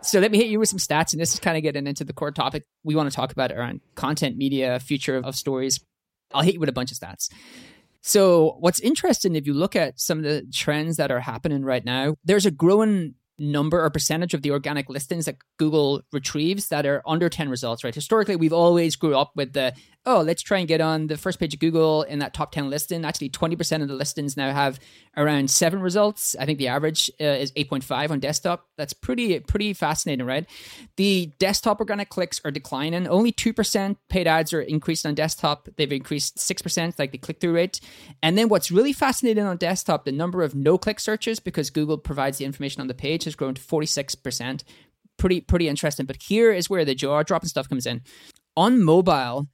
So 0.04 0.20
let 0.20 0.30
me 0.30 0.38
hit 0.38 0.48
you 0.48 0.58
with 0.58 0.68
some 0.68 0.78
stats, 0.78 1.12
and 1.12 1.20
this 1.20 1.32
is 1.32 1.40
kind 1.40 1.56
of 1.56 1.62
getting 1.62 1.86
into 1.86 2.04
the 2.04 2.12
core 2.12 2.30
topic 2.30 2.64
we 2.84 2.94
want 2.94 3.10
to 3.10 3.16
talk 3.16 3.32
about 3.32 3.50
around 3.50 3.80
content 3.94 4.36
media, 4.36 4.78
future 4.78 5.16
of 5.16 5.34
stories. 5.34 5.80
I'll 6.32 6.42
hit 6.42 6.54
you 6.54 6.60
with 6.60 6.68
a 6.68 6.72
bunch 6.72 6.92
of 6.92 6.98
stats. 6.98 7.30
So 8.02 8.56
what's 8.60 8.80
interesting, 8.80 9.34
if 9.34 9.46
you 9.46 9.54
look 9.54 9.74
at 9.74 9.98
some 9.98 10.18
of 10.18 10.24
the 10.24 10.46
trends 10.52 10.98
that 10.98 11.10
are 11.10 11.20
happening 11.20 11.64
right 11.64 11.84
now, 11.84 12.16
there's 12.22 12.44
a 12.44 12.50
growing 12.50 13.14
number 13.38 13.82
or 13.82 13.88
percentage 13.88 14.34
of 14.34 14.42
the 14.42 14.50
organic 14.50 14.90
listings 14.90 15.24
that 15.24 15.36
Google 15.58 16.02
retrieves 16.12 16.68
that 16.68 16.84
are 16.84 17.02
under 17.06 17.30
10 17.30 17.48
results, 17.48 17.82
right? 17.82 17.94
Historically, 17.94 18.36
we've 18.36 18.52
always 18.52 18.96
grew 18.96 19.16
up 19.16 19.32
with 19.34 19.54
the 19.54 19.72
oh, 20.06 20.20
let's 20.20 20.42
try 20.42 20.58
and 20.58 20.68
get 20.68 20.80
on 20.80 21.06
the 21.06 21.16
first 21.16 21.38
page 21.40 21.54
of 21.54 21.60
Google 21.60 22.02
in 22.02 22.18
that 22.18 22.34
top 22.34 22.52
10 22.52 22.68
listing. 22.68 23.04
Actually, 23.04 23.30
20% 23.30 23.82
of 23.82 23.88
the 23.88 23.94
listings 23.94 24.36
now 24.36 24.52
have 24.52 24.78
around 25.16 25.50
seven 25.50 25.80
results. 25.80 26.36
I 26.38 26.44
think 26.44 26.58
the 26.58 26.68
average 26.68 27.10
uh, 27.20 27.24
is 27.24 27.52
8.5 27.52 28.10
on 28.10 28.20
desktop. 28.20 28.66
That's 28.76 28.92
pretty, 28.92 29.40
pretty 29.40 29.72
fascinating, 29.72 30.26
right? 30.26 30.46
The 30.96 31.32
desktop 31.38 31.80
organic 31.80 32.10
clicks 32.10 32.40
are 32.44 32.50
declining. 32.50 33.08
Only 33.08 33.32
2% 33.32 33.96
paid 34.10 34.26
ads 34.26 34.52
are 34.52 34.60
increased 34.60 35.06
on 35.06 35.14
desktop. 35.14 35.68
They've 35.76 35.90
increased 35.90 36.36
6%, 36.36 36.98
like 36.98 37.12
the 37.12 37.18
click 37.18 37.40
through 37.40 37.54
rate. 37.54 37.80
And 38.22 38.36
then 38.36 38.48
what's 38.50 38.70
really 38.70 38.92
fascinating 38.92 39.44
on 39.44 39.56
desktop, 39.56 40.04
the 40.04 40.12
number 40.12 40.42
of 40.42 40.54
no 40.54 40.76
click 40.76 41.00
searches, 41.00 41.40
because 41.40 41.70
Google 41.70 41.96
provides 41.96 42.38
the 42.38 42.44
information 42.44 42.82
on 42.82 42.88
the 42.88 42.94
page, 42.94 43.24
has 43.24 43.36
grown 43.36 43.54
to 43.54 43.62
46%. 43.62 44.64
Pretty, 45.16 45.40
pretty 45.40 45.68
interesting. 45.68 46.04
But 46.04 46.22
here 46.22 46.52
is 46.52 46.68
where 46.68 46.84
the 46.84 46.94
jaw 46.94 47.22
dropping 47.22 47.48
stuff 47.48 47.70
comes 47.70 47.86
in. 47.86 48.02
On 48.56 48.82
mobile, 48.84 49.48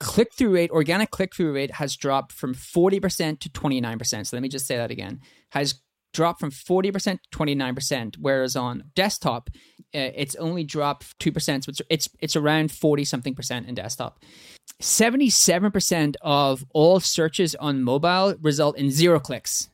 click 0.00 0.34
through 0.34 0.54
rate, 0.54 0.70
organic 0.70 1.10
click 1.10 1.34
through 1.34 1.52
rate 1.52 1.72
has 1.72 1.96
dropped 1.96 2.32
from 2.32 2.54
40% 2.54 3.40
to 3.40 3.48
29%. 3.48 4.26
So 4.26 4.36
let 4.36 4.42
me 4.42 4.48
just 4.48 4.66
say 4.66 4.76
that 4.76 4.90
again. 4.90 5.20
Has 5.50 5.80
dropped 6.12 6.40
from 6.40 6.50
40% 6.50 7.18
to 7.30 7.38
29%, 7.38 8.16
whereas 8.18 8.56
on 8.56 8.84
desktop, 8.94 9.50
uh, 9.94 10.10
it's 10.14 10.34
only 10.36 10.64
dropped 10.64 11.18
2%. 11.18 11.64
So 11.64 11.70
it's, 11.70 11.82
it's, 11.90 12.08
it's 12.20 12.36
around 12.36 12.72
40 12.72 13.04
something 13.04 13.34
percent 13.34 13.66
in 13.66 13.74
desktop. 13.74 14.18
77% 14.82 16.16
of 16.22 16.64
all 16.72 17.00
searches 17.00 17.54
on 17.54 17.82
mobile 17.82 18.34
result 18.40 18.76
in 18.76 18.90
zero 18.90 19.20
clicks, 19.20 19.68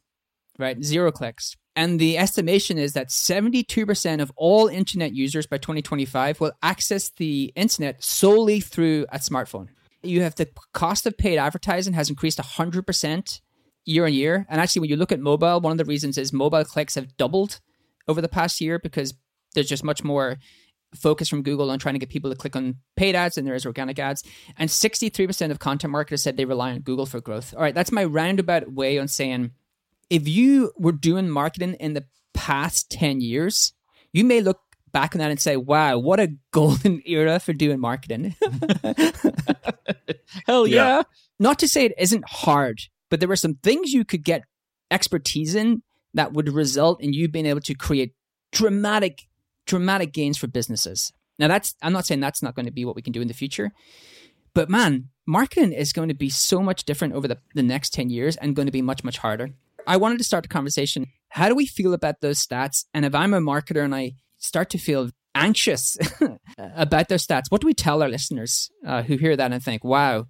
right? 0.58 0.82
Zero 0.82 1.10
clicks. 1.10 1.56
And 1.74 1.98
the 1.98 2.18
estimation 2.18 2.76
is 2.76 2.92
that 2.92 3.08
72% 3.08 4.20
of 4.20 4.30
all 4.36 4.68
internet 4.68 5.14
users 5.14 5.46
by 5.46 5.56
2025 5.56 6.40
will 6.40 6.52
access 6.62 7.08
the 7.10 7.52
internet 7.56 8.02
solely 8.04 8.60
through 8.60 9.06
a 9.10 9.18
smartphone 9.18 9.68
you 10.02 10.22
have 10.22 10.34
the 10.34 10.48
cost 10.72 11.06
of 11.06 11.16
paid 11.16 11.38
advertising 11.38 11.92
has 11.94 12.10
increased 12.10 12.38
100% 12.38 13.40
year 13.84 14.06
on 14.06 14.12
year. 14.12 14.46
And 14.48 14.60
actually, 14.60 14.80
when 14.80 14.90
you 14.90 14.96
look 14.96 15.12
at 15.12 15.20
mobile, 15.20 15.60
one 15.60 15.72
of 15.72 15.78
the 15.78 15.84
reasons 15.84 16.18
is 16.18 16.32
mobile 16.32 16.64
clicks 16.64 16.94
have 16.94 17.16
doubled 17.16 17.60
over 18.08 18.20
the 18.20 18.28
past 18.28 18.60
year 18.60 18.78
because 18.78 19.14
there's 19.54 19.68
just 19.68 19.84
much 19.84 20.02
more 20.02 20.38
focus 20.94 21.28
from 21.28 21.42
Google 21.42 21.70
on 21.70 21.78
trying 21.78 21.94
to 21.94 21.98
get 21.98 22.10
people 22.10 22.30
to 22.30 22.36
click 22.36 22.54
on 22.54 22.76
paid 22.96 23.14
ads 23.14 23.36
than 23.36 23.44
there 23.44 23.54
is 23.54 23.64
organic 23.64 23.98
ads. 23.98 24.22
And 24.58 24.68
63% 24.68 25.50
of 25.50 25.58
content 25.58 25.90
marketers 25.90 26.22
said 26.22 26.36
they 26.36 26.44
rely 26.44 26.72
on 26.72 26.80
Google 26.80 27.06
for 27.06 27.20
growth. 27.20 27.54
All 27.54 27.62
right, 27.62 27.74
that's 27.74 27.92
my 27.92 28.04
roundabout 28.04 28.72
way 28.72 28.98
on 28.98 29.08
saying 29.08 29.52
if 30.10 30.28
you 30.28 30.72
were 30.76 30.92
doing 30.92 31.30
marketing 31.30 31.74
in 31.74 31.94
the 31.94 32.04
past 32.34 32.90
10 32.90 33.20
years, 33.20 33.72
you 34.12 34.24
may 34.24 34.40
look 34.40 34.60
back 34.92 35.14
on 35.14 35.20
that 35.20 35.30
and 35.30 35.40
say, 35.40 35.56
wow, 35.56 35.98
what 35.98 36.20
a 36.20 36.34
golden 36.52 37.02
era 37.04 37.40
for 37.40 37.52
doing 37.52 37.80
marketing. 37.80 38.34
Hell 40.46 40.66
yeah. 40.66 40.76
yeah. 40.76 41.02
Not 41.38 41.58
to 41.60 41.68
say 41.68 41.86
it 41.86 41.94
isn't 41.98 42.28
hard, 42.28 42.82
but 43.10 43.20
there 43.20 43.28
were 43.28 43.36
some 43.36 43.54
things 43.56 43.92
you 43.92 44.04
could 44.04 44.22
get 44.22 44.44
expertise 44.90 45.54
in 45.54 45.82
that 46.14 46.32
would 46.32 46.48
result 46.48 47.02
in 47.02 47.12
you 47.12 47.28
being 47.28 47.46
able 47.46 47.60
to 47.60 47.74
create 47.74 48.14
dramatic, 48.52 49.26
dramatic 49.66 50.12
gains 50.12 50.38
for 50.38 50.46
businesses. 50.46 51.12
Now, 51.38 51.48
that's, 51.48 51.74
I'm 51.82 51.92
not 51.92 52.06
saying 52.06 52.20
that's 52.20 52.42
not 52.42 52.54
going 52.54 52.66
to 52.66 52.72
be 52.72 52.84
what 52.84 52.94
we 52.94 53.02
can 53.02 53.12
do 53.12 53.22
in 53.22 53.28
the 53.28 53.34
future, 53.34 53.72
but 54.54 54.68
man, 54.68 55.08
marketing 55.26 55.72
is 55.72 55.92
going 55.92 56.08
to 56.08 56.14
be 56.14 56.28
so 56.28 56.62
much 56.62 56.84
different 56.84 57.14
over 57.14 57.26
the, 57.26 57.38
the 57.54 57.62
next 57.62 57.94
10 57.94 58.10
years 58.10 58.36
and 58.36 58.54
going 58.54 58.66
to 58.66 58.72
be 58.72 58.82
much, 58.82 59.02
much 59.02 59.18
harder. 59.18 59.50
I 59.86 59.96
wanted 59.96 60.18
to 60.18 60.24
start 60.24 60.42
the 60.42 60.48
conversation. 60.48 61.06
How 61.30 61.48
do 61.48 61.54
we 61.54 61.66
feel 61.66 61.94
about 61.94 62.20
those 62.20 62.44
stats? 62.44 62.84
And 62.92 63.04
if 63.04 63.14
I'm 63.14 63.34
a 63.34 63.40
marketer 63.40 63.84
and 63.84 63.94
I 63.94 64.12
start 64.42 64.70
to 64.70 64.78
feel 64.78 65.10
anxious 65.34 65.96
about 66.58 67.08
their 67.08 67.18
stats, 67.18 67.44
what 67.48 67.60
do 67.60 67.66
we 67.66 67.74
tell 67.74 68.02
our 68.02 68.08
listeners 68.08 68.70
uh, 68.86 69.02
who 69.02 69.16
hear 69.16 69.36
that 69.36 69.52
and 69.52 69.62
think, 69.62 69.84
wow, 69.84 70.26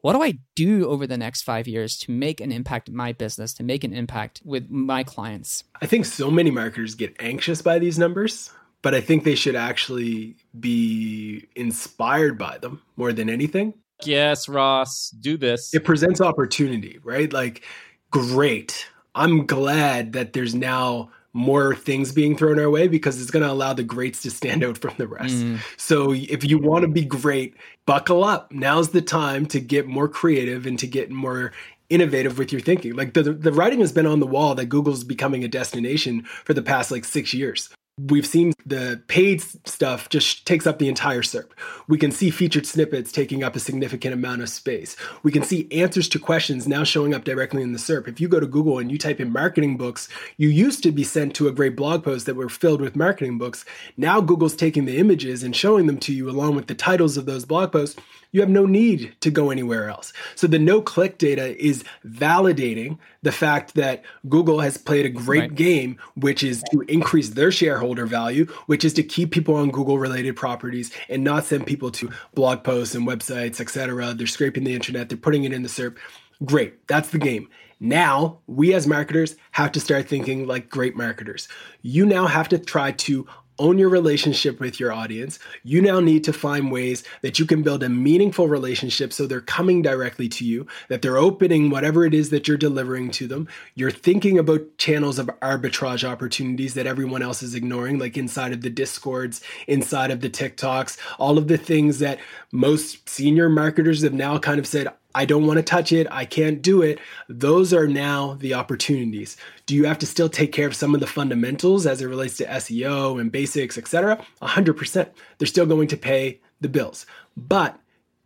what 0.00 0.14
do 0.14 0.22
I 0.22 0.38
do 0.56 0.88
over 0.88 1.06
the 1.06 1.16
next 1.16 1.42
five 1.42 1.68
years 1.68 1.96
to 1.98 2.10
make 2.10 2.40
an 2.40 2.50
impact 2.50 2.88
in 2.88 2.96
my 2.96 3.12
business, 3.12 3.54
to 3.54 3.62
make 3.62 3.84
an 3.84 3.92
impact 3.92 4.42
with 4.44 4.68
my 4.68 5.04
clients? 5.04 5.64
I 5.80 5.86
think 5.86 6.06
so 6.06 6.30
many 6.30 6.50
marketers 6.50 6.94
get 6.94 7.14
anxious 7.20 7.62
by 7.62 7.78
these 7.78 7.98
numbers, 7.98 8.50
but 8.82 8.94
I 8.94 9.00
think 9.00 9.24
they 9.24 9.36
should 9.36 9.54
actually 9.54 10.36
be 10.58 11.46
inspired 11.54 12.36
by 12.36 12.58
them 12.58 12.82
more 12.96 13.12
than 13.12 13.30
anything. 13.30 13.74
Yes, 14.04 14.48
Ross, 14.48 15.10
do 15.20 15.36
this. 15.36 15.72
It 15.72 15.84
presents 15.84 16.20
opportunity, 16.20 16.98
right? 17.04 17.32
Like, 17.32 17.62
great. 18.10 18.88
I'm 19.14 19.46
glad 19.46 20.14
that 20.14 20.32
there's 20.32 20.54
now 20.54 21.10
more 21.32 21.74
things 21.74 22.12
being 22.12 22.36
thrown 22.36 22.58
our 22.58 22.70
way 22.70 22.88
because 22.88 23.20
it's 23.20 23.30
going 23.30 23.44
to 23.44 23.50
allow 23.50 23.72
the 23.72 23.82
greats 23.82 24.22
to 24.22 24.30
stand 24.30 24.62
out 24.62 24.78
from 24.78 24.94
the 24.98 25.08
rest. 25.08 25.36
Mm. 25.36 25.58
So 25.76 26.12
if 26.12 26.44
you 26.44 26.58
want 26.58 26.82
to 26.82 26.88
be 26.88 27.04
great, 27.04 27.56
buckle 27.86 28.24
up. 28.24 28.52
Now's 28.52 28.90
the 28.90 29.02
time 29.02 29.46
to 29.46 29.60
get 29.60 29.86
more 29.86 30.08
creative 30.08 30.66
and 30.66 30.78
to 30.78 30.86
get 30.86 31.10
more 31.10 31.52
innovative 31.88 32.38
with 32.38 32.52
your 32.52 32.60
thinking. 32.60 32.94
Like 32.94 33.14
the 33.14 33.22
the 33.22 33.52
writing 33.52 33.80
has 33.80 33.92
been 33.92 34.06
on 34.06 34.20
the 34.20 34.26
wall 34.26 34.54
that 34.54 34.66
Google's 34.66 35.04
becoming 35.04 35.44
a 35.44 35.48
destination 35.48 36.22
for 36.44 36.54
the 36.54 36.62
past 36.62 36.90
like 36.90 37.04
6 37.04 37.34
years. 37.34 37.70
We've 37.98 38.26
seen 38.26 38.54
the 38.64 39.02
paid 39.06 39.42
stuff 39.68 40.08
just 40.08 40.46
takes 40.46 40.66
up 40.66 40.78
the 40.78 40.88
entire 40.88 41.20
SERP. 41.20 41.50
We 41.88 41.98
can 41.98 42.10
see 42.10 42.30
featured 42.30 42.64
snippets 42.64 43.12
taking 43.12 43.44
up 43.44 43.54
a 43.54 43.60
significant 43.60 44.14
amount 44.14 44.40
of 44.40 44.48
space. 44.48 44.96
We 45.22 45.30
can 45.30 45.42
see 45.42 45.68
answers 45.70 46.08
to 46.10 46.18
questions 46.18 46.66
now 46.66 46.84
showing 46.84 47.12
up 47.12 47.24
directly 47.24 47.62
in 47.62 47.72
the 47.72 47.78
SERP. 47.78 48.08
If 48.08 48.18
you 48.18 48.28
go 48.28 48.40
to 48.40 48.46
Google 48.46 48.78
and 48.78 48.90
you 48.90 48.96
type 48.96 49.20
in 49.20 49.30
marketing 49.30 49.76
books, 49.76 50.08
you 50.38 50.48
used 50.48 50.82
to 50.84 50.90
be 50.90 51.04
sent 51.04 51.34
to 51.34 51.48
a 51.48 51.52
great 51.52 51.76
blog 51.76 52.02
post 52.02 52.24
that 52.24 52.34
were 52.34 52.48
filled 52.48 52.80
with 52.80 52.96
marketing 52.96 53.36
books. 53.36 53.66
Now 53.98 54.22
Google's 54.22 54.56
taking 54.56 54.86
the 54.86 54.96
images 54.96 55.42
and 55.42 55.54
showing 55.54 55.86
them 55.86 55.98
to 55.98 56.14
you 56.14 56.30
along 56.30 56.56
with 56.56 56.68
the 56.68 56.74
titles 56.74 57.18
of 57.18 57.26
those 57.26 57.44
blog 57.44 57.72
posts 57.72 58.00
you 58.32 58.40
have 58.40 58.50
no 58.50 58.66
need 58.66 59.14
to 59.20 59.30
go 59.30 59.50
anywhere 59.50 59.88
else. 59.88 60.12
So 60.34 60.46
the 60.46 60.58
no 60.58 60.80
click 60.80 61.18
data 61.18 61.56
is 61.64 61.84
validating 62.04 62.98
the 63.22 63.30
fact 63.30 63.74
that 63.74 64.02
Google 64.28 64.60
has 64.60 64.76
played 64.76 65.06
a 65.06 65.10
great 65.10 65.40
right. 65.40 65.54
game, 65.54 65.98
which 66.16 66.42
is 66.42 66.64
to 66.72 66.80
increase 66.88 67.30
their 67.30 67.52
shareholder 67.52 68.06
value, 68.06 68.46
which 68.66 68.84
is 68.84 68.94
to 68.94 69.02
keep 69.02 69.30
people 69.30 69.54
on 69.54 69.70
Google 69.70 69.98
related 69.98 70.34
properties 70.34 70.90
and 71.08 71.22
not 71.22 71.44
send 71.44 71.66
people 71.66 71.90
to 71.92 72.10
blog 72.34 72.64
posts 72.64 72.94
and 72.94 73.06
websites, 73.06 73.60
etc. 73.60 74.14
They're 74.14 74.26
scraping 74.26 74.64
the 74.64 74.74
internet, 74.74 75.08
they're 75.08 75.18
putting 75.18 75.44
it 75.44 75.52
in 75.52 75.62
the 75.62 75.68
SERP. 75.68 75.96
Great, 76.44 76.88
that's 76.88 77.10
the 77.10 77.18
game. 77.18 77.48
Now, 77.78 78.38
we 78.46 78.74
as 78.74 78.86
marketers 78.86 79.34
have 79.50 79.72
to 79.72 79.80
start 79.80 80.08
thinking 80.08 80.46
like 80.46 80.70
great 80.70 80.96
marketers. 80.96 81.48
You 81.82 82.06
now 82.06 82.26
have 82.28 82.48
to 82.50 82.58
try 82.58 82.92
to 82.92 83.26
own 83.62 83.78
your 83.78 83.88
relationship 83.88 84.58
with 84.58 84.80
your 84.80 84.92
audience. 84.92 85.38
You 85.62 85.80
now 85.80 86.00
need 86.00 86.24
to 86.24 86.32
find 86.32 86.72
ways 86.72 87.04
that 87.20 87.38
you 87.38 87.46
can 87.46 87.62
build 87.62 87.84
a 87.84 87.88
meaningful 87.88 88.48
relationship 88.48 89.12
so 89.12 89.24
they're 89.24 89.40
coming 89.40 89.82
directly 89.82 90.28
to 90.30 90.44
you, 90.44 90.66
that 90.88 91.00
they're 91.00 91.16
opening 91.16 91.70
whatever 91.70 92.04
it 92.04 92.12
is 92.12 92.30
that 92.30 92.48
you're 92.48 92.56
delivering 92.56 93.12
to 93.12 93.28
them. 93.28 93.46
You're 93.76 93.92
thinking 93.92 94.36
about 94.36 94.76
channels 94.78 95.20
of 95.20 95.28
arbitrage 95.40 96.02
opportunities 96.02 96.74
that 96.74 96.88
everyone 96.88 97.22
else 97.22 97.40
is 97.40 97.54
ignoring, 97.54 98.00
like 98.00 98.16
inside 98.16 98.52
of 98.52 98.62
the 98.62 98.70
Discords, 98.70 99.40
inside 99.68 100.10
of 100.10 100.22
the 100.22 100.30
TikToks, 100.30 100.98
all 101.20 101.38
of 101.38 101.46
the 101.46 101.56
things 101.56 102.00
that 102.00 102.18
most 102.50 103.08
senior 103.08 103.48
marketers 103.48 104.02
have 104.02 104.12
now 104.12 104.38
kind 104.38 104.58
of 104.58 104.66
said, 104.66 104.88
I 105.14 105.24
don't 105.24 105.46
want 105.46 105.58
to 105.58 105.62
touch 105.62 105.92
it. 105.92 106.06
I 106.10 106.24
can't 106.24 106.62
do 106.62 106.82
it. 106.82 106.98
Those 107.28 107.72
are 107.72 107.86
now 107.86 108.34
the 108.40 108.54
opportunities. 108.54 109.36
Do 109.66 109.74
you 109.74 109.84
have 109.84 109.98
to 109.98 110.06
still 110.06 110.28
take 110.28 110.52
care 110.52 110.66
of 110.66 110.76
some 110.76 110.94
of 110.94 111.00
the 111.00 111.06
fundamentals 111.06 111.86
as 111.86 112.00
it 112.00 112.06
relates 112.06 112.36
to 112.38 112.46
SEO 112.46 113.20
and 113.20 113.30
basics, 113.30 113.76
etc.? 113.76 114.24
100%. 114.40 115.10
They're 115.38 115.46
still 115.46 115.66
going 115.66 115.88
to 115.88 115.96
pay 115.96 116.40
the 116.60 116.68
bills. 116.68 117.06
But 117.36 117.78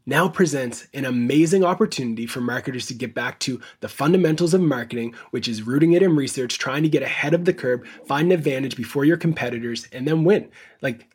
now 0.08 0.28
presents 0.28 0.86
an 0.94 1.04
amazing 1.04 1.64
opportunity 1.64 2.26
for 2.26 2.40
marketers 2.40 2.86
to 2.86 2.94
get 2.94 3.12
back 3.12 3.40
to 3.40 3.60
the 3.80 3.88
fundamentals 3.88 4.54
of 4.54 4.60
marketing, 4.60 5.14
which 5.32 5.48
is 5.48 5.62
rooting 5.62 5.94
it 5.94 6.02
in 6.02 6.14
research, 6.14 6.58
trying 6.58 6.84
to 6.84 6.88
get 6.88 7.02
ahead 7.02 7.34
of 7.34 7.44
the 7.44 7.52
curve, 7.52 7.82
find 8.06 8.30
an 8.30 8.38
advantage 8.38 8.76
before 8.76 9.04
your 9.04 9.16
competitors, 9.16 9.88
and 9.92 10.06
then 10.06 10.22
win. 10.22 10.48
Like 10.80 11.08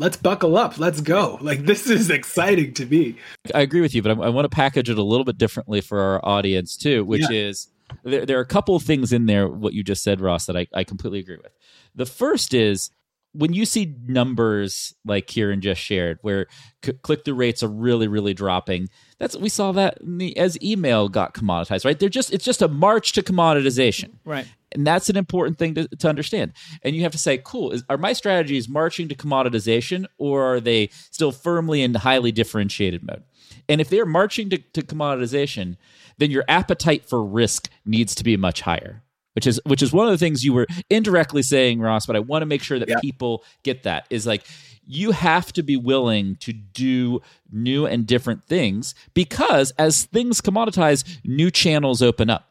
let's 0.00 0.16
buckle 0.16 0.56
up. 0.56 0.78
Let's 0.78 1.00
go. 1.00 1.38
Like 1.40 1.66
this 1.66 1.88
is 1.88 2.10
exciting 2.10 2.74
to 2.74 2.86
me. 2.86 3.16
I 3.54 3.60
agree 3.60 3.82
with 3.82 3.94
you, 3.94 4.02
but 4.02 4.18
I, 4.18 4.22
I 4.22 4.28
want 4.30 4.46
to 4.46 4.54
package 4.54 4.90
it 4.90 4.98
a 4.98 5.02
little 5.02 5.24
bit 5.24 5.38
differently 5.38 5.80
for 5.80 6.00
our 6.00 6.26
audience 6.26 6.76
too, 6.76 7.04
which 7.04 7.30
yeah. 7.30 7.48
is 7.48 7.68
there, 8.02 8.26
there, 8.26 8.38
are 8.38 8.42
a 8.42 8.46
couple 8.46 8.74
of 8.74 8.82
things 8.82 9.12
in 9.12 9.26
there, 9.26 9.46
what 9.46 9.74
you 9.74 9.84
just 9.84 10.02
said, 10.02 10.20
Ross, 10.20 10.46
that 10.46 10.56
I, 10.56 10.66
I 10.74 10.84
completely 10.84 11.18
agree 11.20 11.36
with. 11.36 11.52
The 11.94 12.06
first 12.06 12.54
is 12.54 12.90
when 13.32 13.52
you 13.52 13.64
see 13.64 13.94
numbers 14.06 14.94
like 15.04 15.26
Kieran 15.26 15.60
just 15.60 15.80
shared, 15.80 16.18
where 16.22 16.46
c- 16.84 16.94
click 16.94 17.24
through 17.24 17.34
rates 17.34 17.62
are 17.62 17.68
really, 17.68 18.08
really 18.08 18.34
dropping, 18.34 18.88
that's 19.18 19.36
we 19.36 19.48
saw 19.48 19.72
that 19.72 19.98
the, 20.02 20.36
as 20.36 20.60
email 20.62 21.08
got 21.08 21.34
commoditized, 21.34 21.84
right? 21.84 21.98
They're 21.98 22.08
just 22.08 22.32
it's 22.32 22.44
just 22.44 22.62
a 22.62 22.68
march 22.68 23.12
to 23.12 23.22
commoditization, 23.22 24.14
right? 24.24 24.46
And 24.72 24.86
that's 24.86 25.08
an 25.10 25.16
important 25.16 25.58
thing 25.58 25.74
to, 25.74 25.88
to 25.88 26.08
understand. 26.08 26.52
And 26.82 26.94
you 26.94 27.02
have 27.02 27.12
to 27.12 27.18
say, 27.18 27.38
cool, 27.42 27.72
is, 27.72 27.82
are 27.90 27.98
my 27.98 28.12
strategies 28.12 28.68
marching 28.68 29.08
to 29.08 29.14
commoditization, 29.14 30.06
or 30.18 30.44
are 30.54 30.60
they 30.60 30.90
still 31.10 31.32
firmly 31.32 31.82
in 31.82 31.94
highly 31.94 32.32
differentiated 32.32 33.02
mode? 33.04 33.22
And 33.68 33.80
if 33.80 33.88
they're 33.88 34.06
marching 34.06 34.50
to, 34.50 34.58
to 34.58 34.82
commoditization, 34.82 35.76
then 36.18 36.30
your 36.30 36.44
appetite 36.48 37.04
for 37.08 37.24
risk 37.24 37.68
needs 37.84 38.14
to 38.14 38.24
be 38.24 38.36
much 38.36 38.60
higher 38.62 39.02
which 39.34 39.46
is 39.46 39.60
which 39.64 39.80
is 39.80 39.92
one 39.92 40.06
of 40.06 40.12
the 40.12 40.18
things 40.18 40.42
you 40.42 40.52
were 40.52 40.66
indirectly 40.90 41.40
saying 41.42 41.80
ross 41.80 42.04
but 42.04 42.16
i 42.16 42.18
want 42.18 42.42
to 42.42 42.46
make 42.46 42.62
sure 42.62 42.80
that 42.80 42.88
Yeah. 42.88 42.98
people 43.00 43.44
get 43.62 43.84
that 43.84 44.04
is 44.10 44.26
like 44.26 44.42
you 44.84 45.12
have 45.12 45.52
to 45.52 45.62
be 45.62 45.76
willing 45.76 46.34
to 46.40 46.52
do 46.52 47.22
new 47.50 47.86
and 47.86 48.06
different 48.08 48.44
things 48.44 48.92
because 49.14 49.70
as 49.78 50.04
things 50.06 50.40
commoditize 50.40 51.04
new 51.24 51.48
channels 51.50 52.02
open 52.02 52.28
up 52.28 52.49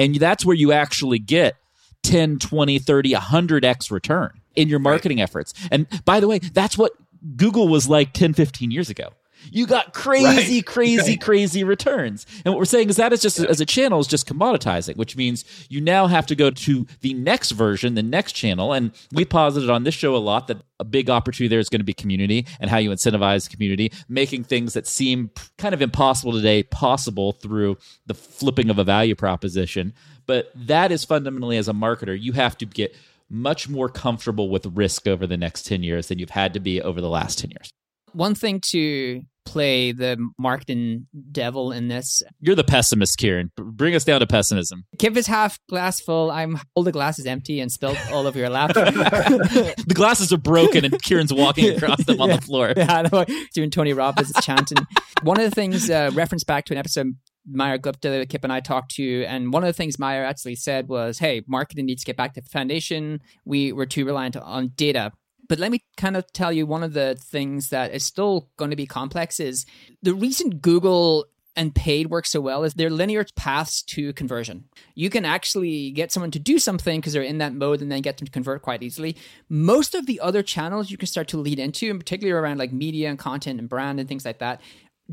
and 0.00 0.16
that's 0.16 0.44
where 0.44 0.56
you 0.56 0.72
actually 0.72 1.18
get 1.18 1.56
10 2.02 2.38
20 2.38 2.78
30 2.78 3.12
100x 3.12 3.90
return 3.90 4.40
in 4.56 4.68
your 4.68 4.78
marketing 4.78 5.20
efforts. 5.20 5.52
And 5.70 5.86
by 6.04 6.18
the 6.18 6.26
way 6.26 6.38
that's 6.38 6.76
what 6.76 6.92
google 7.36 7.68
was 7.68 7.86
like 7.86 8.14
10 8.14 8.32
15 8.32 8.70
years 8.70 8.88
ago 8.88 9.10
you 9.50 9.66
got 9.66 9.92
crazy 9.94 10.56
Right. 10.56 10.66
crazy 10.66 10.96
Right. 11.12 11.20
crazy 11.20 11.64
returns. 11.64 12.26
And 12.44 12.52
what 12.52 12.58
we're 12.58 12.64
saying 12.64 12.88
is 12.90 12.96
that 12.96 13.12
is 13.12 13.20
just 13.22 13.38
as 13.40 13.60
a 13.60 13.66
channel 13.66 13.98
is 14.00 14.06
just 14.06 14.26
commoditizing 14.28 14.96
which 14.96 15.16
means 15.16 15.44
you 15.68 15.80
now 15.80 16.06
have 16.06 16.26
to 16.26 16.34
go 16.34 16.50
to 16.50 16.86
the 17.00 17.14
next 17.14 17.52
version 17.52 17.94
the 17.94 18.02
next 18.02 18.32
channel. 18.32 18.72
And 18.72 18.92
we 19.12 19.24
posited 19.24 19.70
on 19.70 19.84
this 19.84 19.94
show 19.94 20.14
a 20.14 20.18
lot 20.18 20.46
that 20.48 20.58
a 20.78 20.84
big 20.84 21.10
opportunity 21.10 21.48
there 21.48 21.58
is 21.58 21.68
going 21.68 21.80
to 21.80 21.84
be 21.84 21.92
community 21.94 22.46
and 22.58 22.70
how 22.70 22.78
you 22.78 22.90
incentivize 22.90 23.48
community 23.50 23.92
making 24.08 24.44
things 24.44 24.72
that 24.74 24.86
seem 24.86 25.30
kind 25.58 25.74
of 25.74 25.82
impossible 25.82 26.32
today 26.32 26.62
possible 26.62 27.32
through 27.32 27.76
the 28.06 28.14
flipping 28.14 28.70
of 28.70 28.78
a 28.78 28.84
value 28.84 29.14
proposition. 29.14 29.92
But 30.26 30.50
that 30.54 30.92
is 30.92 31.04
fundamentally 31.04 31.56
as 31.56 31.68
a 31.68 31.72
marketer 31.72 32.18
you 32.20 32.32
have 32.32 32.56
to 32.58 32.66
get 32.66 32.94
much 33.32 33.68
more 33.68 33.88
comfortable 33.88 34.48
with 34.48 34.66
risk 34.66 35.06
over 35.06 35.26
the 35.26 35.36
next 35.36 35.64
10 35.66 35.82
years 35.84 36.08
than 36.08 36.18
you've 36.18 36.30
had 36.30 36.52
to 36.54 36.60
be 36.60 36.82
over 36.82 37.00
the 37.00 37.08
last 37.08 37.38
10 37.38 37.50
years 37.50 37.70
One 38.12 38.34
thing 38.34 38.60
to 38.70 39.22
play 39.46 39.90
the 39.90 40.16
marketing 40.38 41.06
devil 41.32 41.72
in 41.72 41.88
this. 41.88 42.22
you're 42.40 42.54
the 42.54 42.62
pessimist 42.62 43.18
kieran 43.18 43.50
bring 43.56 43.94
us 43.94 44.04
down 44.04 44.20
to 44.20 44.26
pessimism 44.26 44.84
Kipp 44.98 45.16
is 45.16 45.26
half 45.26 45.58
glass 45.68 46.00
full. 46.00 46.30
I'm 46.30 46.60
all 46.74 46.82
the 46.82 46.92
glass 46.92 47.18
is 47.18 47.26
empty 47.26 47.58
and 47.58 47.72
spilled 47.72 47.98
all 48.12 48.26
over 48.26 48.38
your 48.38 48.50
lap. 48.50 48.74
the 48.74 49.92
glasses 49.92 50.32
are 50.32 50.38
broken 50.38 50.84
and 50.84 51.02
kieran's 51.02 51.32
walking 51.32 51.74
across 51.74 52.04
them 52.04 52.20
on 52.20 52.28
the 52.28 52.40
floor 52.46 52.72
yeah, 52.76 52.98
I 52.98 53.02
know. 53.02 53.24
Doing 53.54 53.70
Tony 53.70 53.92
Robbins 53.92 54.30
is 54.30 54.44
chanting. 54.44 54.78
One 55.22 55.40
of 55.40 55.48
the 55.48 55.54
things 55.54 55.90
uh, 55.90 56.10
referenced 56.14 56.46
back 56.46 56.66
to 56.66 56.74
an 56.74 56.78
episode 56.78 57.16
Mayur 57.50 57.80
Gupta, 57.80 58.26
Kipp 58.28 58.44
and 58.44 58.52
I 58.52 58.60
talked 58.60 58.92
to, 58.96 59.24
and 59.24 59.52
one 59.52 59.62
of 59.62 59.66
the 59.66 59.72
things 59.72 59.98
Meyer 59.98 60.22
actually 60.24 60.56
said 60.56 60.88
was, 60.88 61.18
"Hey, 61.18 61.42
marketing 61.46 61.86
needs 61.86 62.02
to 62.02 62.06
get 62.06 62.16
back 62.16 62.34
to 62.34 62.42
the 62.42 62.48
foundation. 62.48 63.20
We 63.44 63.72
were 63.72 63.86
too 63.86 64.04
reliant 64.04 64.36
on 64.36 64.72
data." 64.76 65.12
But 65.50 65.58
let 65.58 65.72
me 65.72 65.82
kind 65.96 66.16
of 66.16 66.32
tell 66.32 66.52
you 66.52 66.64
one 66.64 66.84
of 66.84 66.92
the 66.92 67.16
things 67.16 67.70
that 67.70 67.92
is 67.92 68.04
still 68.04 68.48
going 68.56 68.70
to 68.70 68.76
be 68.76 68.86
complex 68.86 69.40
is 69.40 69.66
the 70.00 70.14
reason 70.14 70.58
Google 70.58 71.26
and 71.56 71.74
paid 71.74 72.08
work 72.08 72.24
so 72.24 72.40
well 72.40 72.62
is 72.62 72.74
they're 72.74 72.88
linear 72.88 73.26
paths 73.34 73.82
to 73.82 74.12
conversion. 74.12 74.66
You 74.94 75.10
can 75.10 75.24
actually 75.24 75.90
get 75.90 76.12
someone 76.12 76.30
to 76.30 76.38
do 76.38 76.60
something 76.60 77.00
because 77.00 77.14
they're 77.14 77.22
in 77.22 77.38
that 77.38 77.52
mode 77.52 77.82
and 77.82 77.90
then 77.90 78.00
get 78.00 78.18
them 78.18 78.26
to 78.26 78.32
convert 78.32 78.62
quite 78.62 78.84
easily. 78.84 79.16
Most 79.48 79.96
of 79.96 80.06
the 80.06 80.20
other 80.20 80.44
channels 80.44 80.88
you 80.88 80.96
can 80.96 81.08
start 81.08 81.26
to 81.28 81.36
lead 81.36 81.58
into, 81.58 81.90
and 81.90 81.98
particularly 81.98 82.40
around 82.40 82.58
like 82.58 82.72
media 82.72 83.10
and 83.10 83.18
content 83.18 83.58
and 83.58 83.68
brand 83.68 83.98
and 83.98 84.08
things 84.08 84.24
like 84.24 84.38
that, 84.38 84.60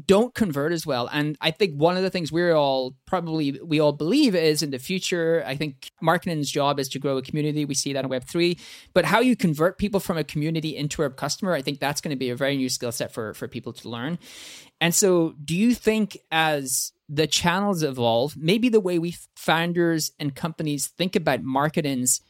don't 0.05 0.33
convert 0.33 0.71
as 0.71 0.85
well. 0.85 1.09
And 1.11 1.37
I 1.41 1.51
think 1.51 1.75
one 1.75 1.97
of 1.97 2.03
the 2.03 2.09
things 2.09 2.31
we're 2.31 2.53
all 2.53 2.95
probably 3.05 3.59
we 3.63 3.79
all 3.79 3.93
believe 3.93 4.35
is 4.35 4.61
in 4.61 4.71
the 4.71 4.79
future, 4.79 5.43
I 5.45 5.55
think 5.55 5.89
marketing's 6.01 6.51
job 6.51 6.79
is 6.79 6.89
to 6.89 6.99
grow 6.99 7.17
a 7.17 7.21
community. 7.21 7.65
We 7.65 7.73
see 7.73 7.93
that 7.93 8.03
in 8.03 8.09
Web 8.09 8.25
three. 8.25 8.59
But 8.93 9.05
how 9.05 9.19
you 9.19 9.35
convert 9.35 9.77
people 9.77 9.99
from 9.99 10.17
a 10.17 10.23
community 10.23 10.75
into 10.75 11.03
a 11.03 11.09
customer, 11.09 11.53
I 11.53 11.61
think 11.61 11.79
that's 11.79 12.01
going 12.01 12.15
to 12.15 12.19
be 12.19 12.29
a 12.29 12.35
very 12.35 12.57
new 12.57 12.69
skill 12.69 12.91
set 12.91 13.11
for 13.11 13.33
for 13.33 13.47
people 13.47 13.73
to 13.73 13.89
learn. 13.89 14.19
And 14.79 14.93
so 14.93 15.33
do 15.43 15.55
you 15.55 15.73
think 15.73 16.17
as 16.31 16.91
the 17.09 17.25
channels 17.25 17.83
evolve, 17.83 18.35
maybe 18.37 18.69
the 18.69 18.81
way 18.81 18.99
we 18.99 19.15
founders 19.35 20.11
and 20.19 20.35
companies 20.35 20.87
think 20.87 21.15
about 21.15 21.41
marketing's 21.41 22.21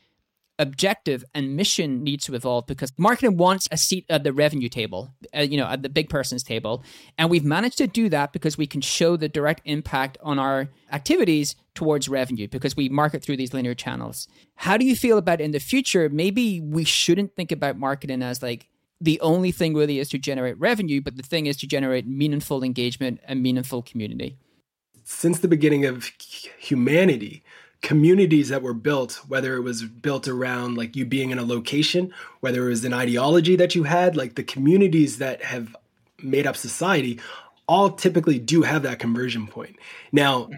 objective 0.60 1.24
and 1.34 1.56
mission 1.56 2.04
needs 2.04 2.26
to 2.26 2.36
evolve 2.36 2.66
because 2.66 2.92
marketing 2.98 3.38
wants 3.38 3.68
a 3.72 3.78
seat 3.78 4.06
at 4.10 4.24
the 4.24 4.34
revenue 4.34 4.70
table, 4.70 5.14
uh, 5.36 5.42
you 5.42 5.58
know, 5.58 5.68
at 5.68 5.84
the 5.84 5.90
big 5.90 6.10
person's 6.10 6.44
table. 6.44 6.84
And 7.18 7.30
we've 7.30 7.46
managed 7.46 7.78
to 7.78 7.88
do 7.88 8.10
that 8.10 8.34
because 8.34 8.58
we 8.58 8.68
can 8.68 8.82
show 8.82 9.18
the 9.18 9.30
direct 9.30 9.62
impact 9.66 10.18
on 10.22 10.40
our 10.40 10.70
activities 10.92 11.56
towards 11.76 12.10
revenue 12.10 12.48
because 12.48 12.76
we 12.76 12.90
market 12.90 13.24
through 13.24 13.38
these 13.38 13.54
linear 13.54 13.76
channels. 13.76 14.28
How 14.56 14.78
do 14.78 14.86
you 14.86 14.96
feel 14.96 15.18
about 15.18 15.42
in 15.42 15.52
the 15.52 15.60
future? 15.60 16.10
Maybe 16.10 16.60
we 16.60 16.84
shouldn't 16.84 17.36
think 17.36 17.52
about 17.52 17.78
marketing 17.78 18.24
as 18.24 18.42
like 18.42 18.68
the 19.00 19.20
only 19.22 19.52
thing 19.52 19.76
really 19.76 20.00
is 20.00 20.10
to 20.10 20.18
generate 20.18 20.58
revenue, 20.60 21.02
but 21.02 21.18
the 21.18 21.24
thing 21.24 21.46
is 21.46 21.58
to 21.58 21.68
generate 21.68 22.08
meaningful 22.08 22.64
engagement 22.64 23.20
and 23.28 23.44
meaningful 23.44 23.84
community. 23.84 24.38
Since 25.04 25.40
the 25.40 25.48
beginning 25.48 25.86
of 25.86 26.12
humanity, 26.58 27.44
communities 27.82 28.50
that 28.50 28.62
were 28.62 28.74
built, 28.74 29.22
whether 29.28 29.56
it 29.56 29.62
was 29.62 29.84
built 29.84 30.28
around 30.28 30.78
like 30.78 30.96
you 30.96 31.06
being 31.06 31.30
in 31.30 31.40
a 31.40 31.46
location, 31.46 32.14
whether 32.40 32.66
it 32.66 32.70
was 32.70 32.86
an 32.86 32.94
ideology 32.94 33.56
that 33.56 33.76
you 33.76 33.84
had, 33.84 34.16
like 34.16 34.36
the 34.36 34.44
communities 34.44 35.18
that 35.20 35.44
have 35.44 35.76
made 36.22 36.48
up 36.48 36.58
society, 36.58 37.20
all 37.68 37.92
typically 37.92 38.40
do 38.40 38.64
have 38.64 38.84
that 38.84 39.00
conversion 39.00 39.48
point. 39.48 39.76
Now, 40.12 40.50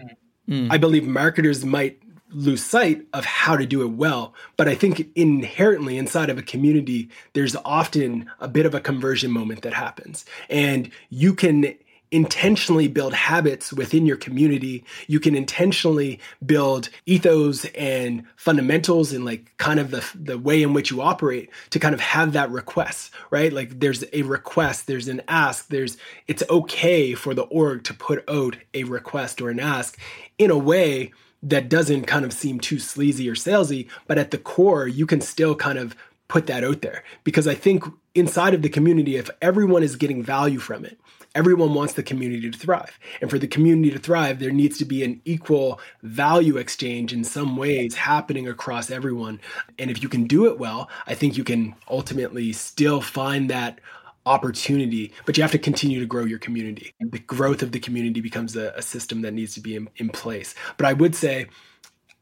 mm. 0.48 0.68
I 0.70 0.78
believe 0.78 1.06
marketers 1.06 1.64
might 1.64 2.00
lose 2.32 2.64
sight 2.64 3.04
of 3.12 3.24
how 3.24 3.56
to 3.56 3.66
do 3.66 3.82
it 3.82 3.90
well, 3.90 4.34
but 4.56 4.68
I 4.68 4.74
think 4.74 5.08
inherently 5.16 5.98
inside 5.98 6.30
of 6.30 6.38
a 6.38 6.42
community, 6.42 7.08
there's 7.32 7.56
often 7.64 8.30
a 8.38 8.48
bit 8.48 8.66
of 8.66 8.74
a 8.74 8.80
conversion 8.80 9.30
moment 9.32 9.62
that 9.62 9.74
happens. 9.74 10.24
And 10.48 10.90
you 11.10 11.34
can 11.34 11.74
intentionally 12.10 12.88
build 12.88 13.14
habits 13.14 13.72
within 13.72 14.04
your 14.04 14.16
community. 14.16 14.84
You 15.06 15.20
can 15.20 15.34
intentionally 15.34 16.18
build 16.44 16.88
ethos 17.06 17.64
and 17.66 18.24
fundamentals 18.36 19.12
and 19.12 19.24
like 19.24 19.56
kind 19.58 19.78
of 19.78 19.90
the 19.90 20.04
the 20.14 20.38
way 20.38 20.62
in 20.62 20.72
which 20.72 20.90
you 20.90 21.02
operate 21.02 21.50
to 21.70 21.78
kind 21.78 21.94
of 21.94 22.00
have 22.00 22.32
that 22.32 22.50
request, 22.50 23.12
right? 23.30 23.52
Like 23.52 23.80
there's 23.80 24.04
a 24.12 24.22
request, 24.22 24.86
there's 24.86 25.08
an 25.08 25.22
ask, 25.28 25.68
there's 25.68 25.96
it's 26.26 26.42
okay 26.50 27.14
for 27.14 27.34
the 27.34 27.42
org 27.42 27.84
to 27.84 27.94
put 27.94 28.28
out 28.28 28.56
a 28.74 28.84
request 28.84 29.40
or 29.40 29.50
an 29.50 29.60
ask 29.60 29.98
in 30.38 30.50
a 30.50 30.58
way 30.58 31.12
that 31.42 31.68
doesn't 31.68 32.04
kind 32.04 32.24
of 32.24 32.32
seem 32.32 32.60
too 32.60 32.78
sleazy 32.78 33.28
or 33.28 33.34
salesy, 33.34 33.88
but 34.06 34.18
at 34.18 34.30
the 34.30 34.38
core 34.38 34.86
you 34.88 35.06
can 35.06 35.20
still 35.20 35.54
kind 35.54 35.78
of 35.78 35.94
put 36.28 36.46
that 36.46 36.62
out 36.62 36.80
there 36.80 37.02
because 37.24 37.48
I 37.48 37.54
think 37.54 37.84
inside 38.14 38.54
of 38.54 38.62
the 38.62 38.68
community 38.68 39.16
if 39.16 39.30
everyone 39.42 39.82
is 39.82 39.96
getting 39.96 40.22
value 40.22 40.58
from 40.58 40.84
it 40.84 40.98
everyone 41.34 41.74
wants 41.74 41.94
the 41.94 42.02
community 42.02 42.50
to 42.50 42.58
thrive. 42.58 42.98
And 43.20 43.30
for 43.30 43.38
the 43.38 43.46
community 43.46 43.90
to 43.90 43.98
thrive, 43.98 44.38
there 44.38 44.50
needs 44.50 44.78
to 44.78 44.84
be 44.84 45.04
an 45.04 45.20
equal 45.24 45.80
value 46.02 46.56
exchange 46.56 47.12
in 47.12 47.22
some 47.24 47.56
ways 47.56 47.94
happening 47.94 48.48
across 48.48 48.90
everyone. 48.90 49.40
And 49.78 49.90
if 49.90 50.02
you 50.02 50.08
can 50.08 50.24
do 50.26 50.46
it 50.46 50.58
well, 50.58 50.90
I 51.06 51.14
think 51.14 51.36
you 51.36 51.44
can 51.44 51.74
ultimately 51.88 52.52
still 52.52 53.00
find 53.00 53.48
that 53.50 53.80
opportunity, 54.26 55.12
but 55.24 55.36
you 55.36 55.42
have 55.42 55.52
to 55.52 55.58
continue 55.58 55.98
to 56.00 56.06
grow 56.06 56.24
your 56.24 56.38
community. 56.38 56.92
The 57.00 57.18
growth 57.20 57.62
of 57.62 57.72
the 57.72 57.80
community 57.80 58.20
becomes 58.20 58.54
a, 58.56 58.72
a 58.76 58.82
system 58.82 59.22
that 59.22 59.32
needs 59.32 59.54
to 59.54 59.60
be 59.60 59.76
in, 59.76 59.88
in 59.96 60.08
place. 60.10 60.54
But 60.76 60.86
I 60.86 60.92
would 60.92 61.14
say, 61.14 61.46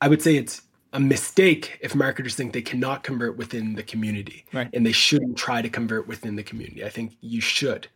I 0.00 0.08
would 0.08 0.22
say 0.22 0.36
it's 0.36 0.62
a 0.92 1.00
mistake 1.00 1.78
if 1.82 1.94
marketers 1.94 2.34
think 2.34 2.52
they 2.52 2.62
cannot 2.62 3.02
convert 3.02 3.36
within 3.36 3.74
the 3.74 3.82
community 3.82 4.46
Right. 4.54 4.70
and 4.72 4.86
they 4.86 4.92
shouldn't 4.92 5.36
try 5.36 5.60
to 5.60 5.68
convert 5.68 6.06
within 6.08 6.36
the 6.36 6.42
community. 6.42 6.84
I 6.84 6.88
think 6.88 7.16
you 7.20 7.40
should. 7.40 7.88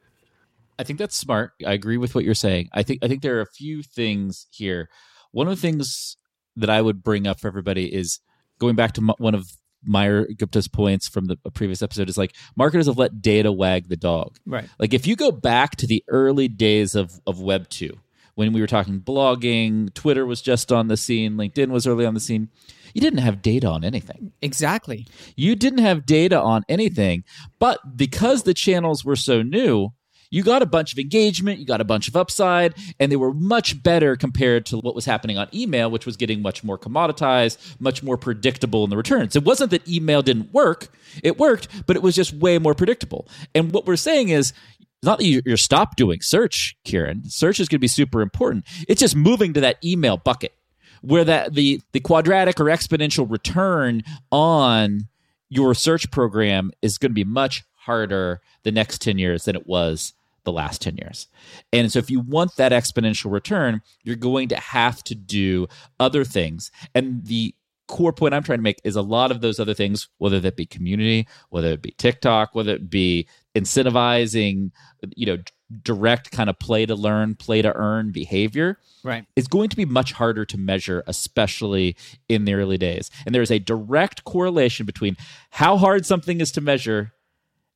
I 0.82 0.84
think 0.84 0.98
that's 0.98 1.16
smart. 1.16 1.52
I 1.64 1.74
agree 1.74 1.96
with 1.96 2.12
what 2.12 2.24
you're 2.24 2.34
saying. 2.34 2.68
I 2.72 2.82
think 2.82 3.04
I 3.04 3.06
think 3.06 3.22
there 3.22 3.38
are 3.38 3.42
a 3.42 3.46
few 3.46 3.84
things 3.84 4.48
here. 4.50 4.88
One 5.30 5.46
of 5.46 5.54
the 5.54 5.60
things 5.60 6.16
that 6.56 6.68
I 6.68 6.82
would 6.82 7.04
bring 7.04 7.28
up 7.28 7.38
for 7.38 7.46
everybody 7.46 7.94
is 7.94 8.18
going 8.58 8.74
back 8.74 8.90
to 8.94 9.00
m- 9.00 9.14
one 9.18 9.36
of 9.36 9.46
Mayur 9.88 10.36
Gupta's 10.36 10.66
points 10.66 11.06
from 11.06 11.26
the 11.26 11.36
previous 11.54 11.82
episode 11.82 12.08
is 12.08 12.18
like 12.18 12.34
marketers 12.56 12.86
have 12.86 12.98
let 12.98 13.22
data 13.22 13.52
wag 13.52 13.88
the 13.88 13.96
dog. 13.96 14.38
Right. 14.44 14.68
Like 14.80 14.92
if 14.92 15.06
you 15.06 15.14
go 15.14 15.30
back 15.30 15.76
to 15.76 15.86
the 15.86 16.02
early 16.08 16.48
days 16.48 16.96
of 16.96 17.20
of 17.28 17.40
Web 17.40 17.68
two, 17.68 18.00
when 18.34 18.52
we 18.52 18.60
were 18.60 18.66
talking 18.66 19.00
blogging, 19.00 19.94
Twitter 19.94 20.26
was 20.26 20.42
just 20.42 20.72
on 20.72 20.88
the 20.88 20.96
scene, 20.96 21.34
LinkedIn 21.34 21.68
was 21.68 21.86
early 21.86 22.04
on 22.04 22.14
the 22.14 22.20
scene. 22.20 22.48
You 22.92 23.00
didn't 23.00 23.20
have 23.20 23.40
data 23.40 23.68
on 23.68 23.84
anything. 23.84 24.32
Exactly. 24.42 25.06
You 25.36 25.54
didn't 25.54 25.78
have 25.78 26.04
data 26.06 26.40
on 26.40 26.64
anything, 26.68 27.22
but 27.60 27.96
because 27.96 28.42
the 28.42 28.52
channels 28.52 29.04
were 29.04 29.16
so 29.16 29.42
new, 29.42 29.90
you 30.32 30.42
got 30.42 30.62
a 30.62 30.66
bunch 30.66 30.92
of 30.92 30.98
engagement, 30.98 31.60
you 31.60 31.66
got 31.66 31.82
a 31.82 31.84
bunch 31.84 32.08
of 32.08 32.16
upside, 32.16 32.74
and 32.98 33.12
they 33.12 33.16
were 33.16 33.34
much 33.34 33.82
better 33.82 34.16
compared 34.16 34.64
to 34.66 34.78
what 34.78 34.94
was 34.94 35.04
happening 35.04 35.36
on 35.36 35.46
email, 35.54 35.90
which 35.90 36.06
was 36.06 36.16
getting 36.16 36.40
much 36.40 36.64
more 36.64 36.78
commoditized, 36.78 37.58
much 37.78 38.02
more 38.02 38.16
predictable 38.16 38.82
in 38.82 38.90
the 38.90 38.96
returns. 38.96 39.36
It 39.36 39.44
wasn't 39.44 39.70
that 39.72 39.86
email 39.86 40.22
didn't 40.22 40.52
work, 40.52 40.88
it 41.22 41.38
worked, 41.38 41.68
but 41.86 41.96
it 41.96 42.02
was 42.02 42.16
just 42.16 42.32
way 42.32 42.58
more 42.58 42.74
predictable. 42.74 43.28
And 43.54 43.72
what 43.72 43.86
we're 43.86 43.94
saying 43.96 44.30
is, 44.30 44.54
not 45.02 45.18
that 45.18 45.26
you- 45.26 45.42
you're 45.44 45.56
stop 45.58 45.96
doing 45.96 46.20
search, 46.22 46.76
Kieran. 46.84 47.28
Search 47.28 47.60
is 47.60 47.68
going 47.68 47.78
to 47.78 47.80
be 47.80 47.88
super 47.88 48.22
important. 48.22 48.64
It's 48.88 49.00
just 49.00 49.14
moving 49.14 49.52
to 49.52 49.60
that 49.60 49.84
email 49.84 50.16
bucket 50.16 50.54
where 51.02 51.24
that 51.24 51.54
the 51.54 51.82
the 51.92 52.00
quadratic 52.00 52.58
or 52.58 52.66
exponential 52.66 53.30
return 53.30 54.02
on 54.30 55.08
your 55.50 55.74
search 55.74 56.10
program 56.10 56.70
is 56.80 56.96
going 56.96 57.10
to 57.10 57.14
be 57.14 57.24
much 57.24 57.64
harder 57.80 58.40
the 58.62 58.70
next 58.72 59.02
10 59.02 59.18
years 59.18 59.44
than 59.44 59.56
it 59.56 59.66
was 59.66 60.14
the 60.44 60.52
last 60.52 60.82
10 60.82 60.96
years. 60.96 61.28
And 61.72 61.90
so 61.92 61.98
if 61.98 62.10
you 62.10 62.20
want 62.20 62.56
that 62.56 62.72
exponential 62.72 63.30
return, 63.30 63.82
you're 64.02 64.16
going 64.16 64.48
to 64.48 64.56
have 64.56 65.02
to 65.04 65.14
do 65.14 65.68
other 66.00 66.24
things. 66.24 66.70
And 66.94 67.24
the 67.24 67.54
core 67.88 68.12
point 68.12 68.34
I'm 68.34 68.42
trying 68.42 68.58
to 68.58 68.62
make 68.62 68.80
is 68.84 68.96
a 68.96 69.02
lot 69.02 69.30
of 69.30 69.40
those 69.40 69.60
other 69.60 69.74
things, 69.74 70.08
whether 70.18 70.40
that 70.40 70.56
be 70.56 70.66
community, 70.66 71.28
whether 71.50 71.68
it 71.68 71.82
be 71.82 71.94
TikTok, 71.98 72.54
whether 72.54 72.74
it 72.74 72.88
be 72.88 73.28
incentivizing, 73.54 74.70
you 75.14 75.26
know, 75.26 75.38
direct 75.82 76.30
kind 76.30 76.50
of 76.50 76.58
play 76.58 76.86
to 76.86 76.94
learn, 76.94 77.34
play 77.34 77.62
to 77.62 77.74
earn 77.74 78.10
behavior, 78.10 78.78
right, 79.04 79.24
is 79.36 79.48
going 79.48 79.68
to 79.68 79.76
be 79.76 79.84
much 79.84 80.12
harder 80.12 80.44
to 80.44 80.58
measure, 80.58 81.02
especially 81.06 81.96
in 82.28 82.44
the 82.44 82.54
early 82.54 82.78
days. 82.78 83.10
And 83.24 83.34
there 83.34 83.42
is 83.42 83.50
a 83.50 83.58
direct 83.58 84.24
correlation 84.24 84.86
between 84.86 85.16
how 85.50 85.76
hard 85.76 86.06
something 86.06 86.40
is 86.40 86.52
to 86.52 86.60
measure 86.60 87.12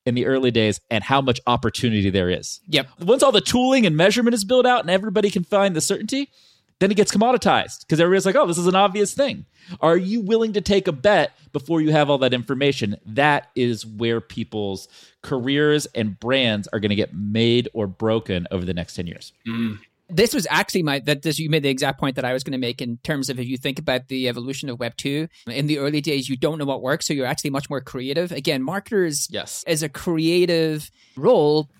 in 0.06 0.14
the 0.14 0.26
early 0.26 0.50
days 0.50 0.80
and 0.90 1.04
how 1.04 1.20
much 1.20 1.40
opportunity 1.46 2.08
there 2.10 2.30
is. 2.30 2.60
Yep. 2.68 2.88
Once 3.00 3.22
all 3.22 3.32
the 3.32 3.40
tooling 3.40 3.84
and 3.84 3.96
measurement 3.96 4.34
is 4.34 4.44
built 4.44 4.64
out 4.64 4.80
and 4.80 4.90
everybody 4.90 5.30
can 5.30 5.44
find 5.44 5.74
the 5.74 5.80
certainty, 5.80 6.30
then 6.78 6.90
it 6.90 6.96
gets 6.96 7.10
commoditized 7.12 7.80
because 7.80 8.00
everybody's 8.00 8.26
like, 8.26 8.36
oh, 8.36 8.46
this 8.46 8.58
is 8.58 8.66
an 8.66 8.76
obvious 8.76 9.14
thing. 9.14 9.46
Are 9.80 9.96
you 9.96 10.20
willing 10.20 10.52
to 10.52 10.60
take 10.60 10.86
a 10.86 10.92
bet 10.92 11.32
before 11.52 11.80
you 11.80 11.90
have 11.90 12.08
all 12.08 12.18
that 12.18 12.34
information? 12.34 12.96
That 13.04 13.50
is 13.56 13.84
where 13.84 14.20
people's 14.20 14.88
careers 15.22 15.86
and 15.86 16.18
brands 16.20 16.68
are 16.68 16.80
going 16.80 16.90
to 16.90 16.96
get 16.96 17.14
made 17.14 17.68
or 17.72 17.86
broken 17.86 18.46
over 18.50 18.64
the 18.64 18.74
next 18.74 18.94
10 18.94 19.06
years. 19.06 19.32
Mm. 19.46 19.78
This 20.08 20.34
was 20.34 20.46
actually 20.50 20.82
my 20.82 21.00
that 21.00 21.22
this, 21.22 21.38
you 21.38 21.50
made 21.50 21.62
the 21.62 21.68
exact 21.68 21.98
point 21.98 22.16
that 22.16 22.24
I 22.24 22.32
was 22.32 22.44
going 22.44 22.52
to 22.52 22.58
make 22.58 22.80
in 22.80 22.98
terms 22.98 23.28
of 23.28 23.40
if 23.40 23.46
you 23.46 23.56
think 23.56 23.78
about 23.78 24.08
the 24.08 24.28
evolution 24.28 24.68
of 24.68 24.78
Web 24.78 24.96
two 24.96 25.28
in 25.48 25.66
the 25.66 25.78
early 25.78 26.00
days, 26.00 26.28
you 26.28 26.36
don't 26.36 26.58
know 26.58 26.64
what 26.64 26.82
works, 26.82 27.06
so 27.06 27.14
you're 27.14 27.26
actually 27.26 27.50
much 27.50 27.68
more 27.68 27.80
creative. 27.80 28.32
Again, 28.32 28.62
marketers 28.62 29.28
yes 29.30 29.64
as 29.66 29.82
a 29.82 29.88
creative 29.88 30.90
role 31.16 31.70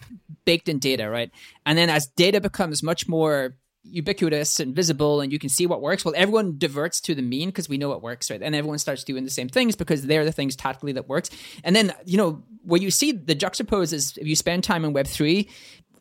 baked 0.45 0.69
in 0.69 0.79
data, 0.79 1.09
right? 1.09 1.31
And 1.65 1.79
then 1.79 1.91
as 1.91 2.07
data 2.07 2.41
becomes 2.41 2.83
much 2.83 3.09
more 3.09 3.57
ubiquitous 3.91 4.61
and 4.61 4.75
visible 4.75 5.21
and 5.21 5.33
you 5.33 5.39
can 5.39 5.49
see 5.49 5.67
what 5.67 5.81
works 5.81 6.05
well 6.05 6.15
everyone 6.17 6.59
diverts 6.59 7.01
to 7.01 7.15
the 7.15 7.23
mean 7.23 7.49
because 7.49 7.69
we 7.69 7.79
know 7.79 7.89
what 7.89 8.03
works 8.03 8.31
right 8.31 8.43
and 8.43 8.55
everyone 8.55 8.79
starts 8.79 9.05
doing 9.05 9.25
the 9.25 9.31
same 9.31 9.49
things 9.49 9.77
because 9.77 10.07
they're 10.07 10.25
the 10.25 10.33
things 10.33 10.57
tactically 10.57 10.93
that 10.93 11.09
works 11.09 11.31
and 11.63 11.77
then 11.77 11.93
you 12.05 12.17
know 12.17 12.43
where 12.65 12.81
you 12.81 12.91
see 12.91 13.13
the 13.13 13.35
juxtapose 13.35 13.93
is 13.93 14.17
if 14.19 14.27
you 14.27 14.35
spend 14.35 14.65
time 14.65 14.85
in 14.85 14.93
web 14.93 15.07
3 15.07 15.49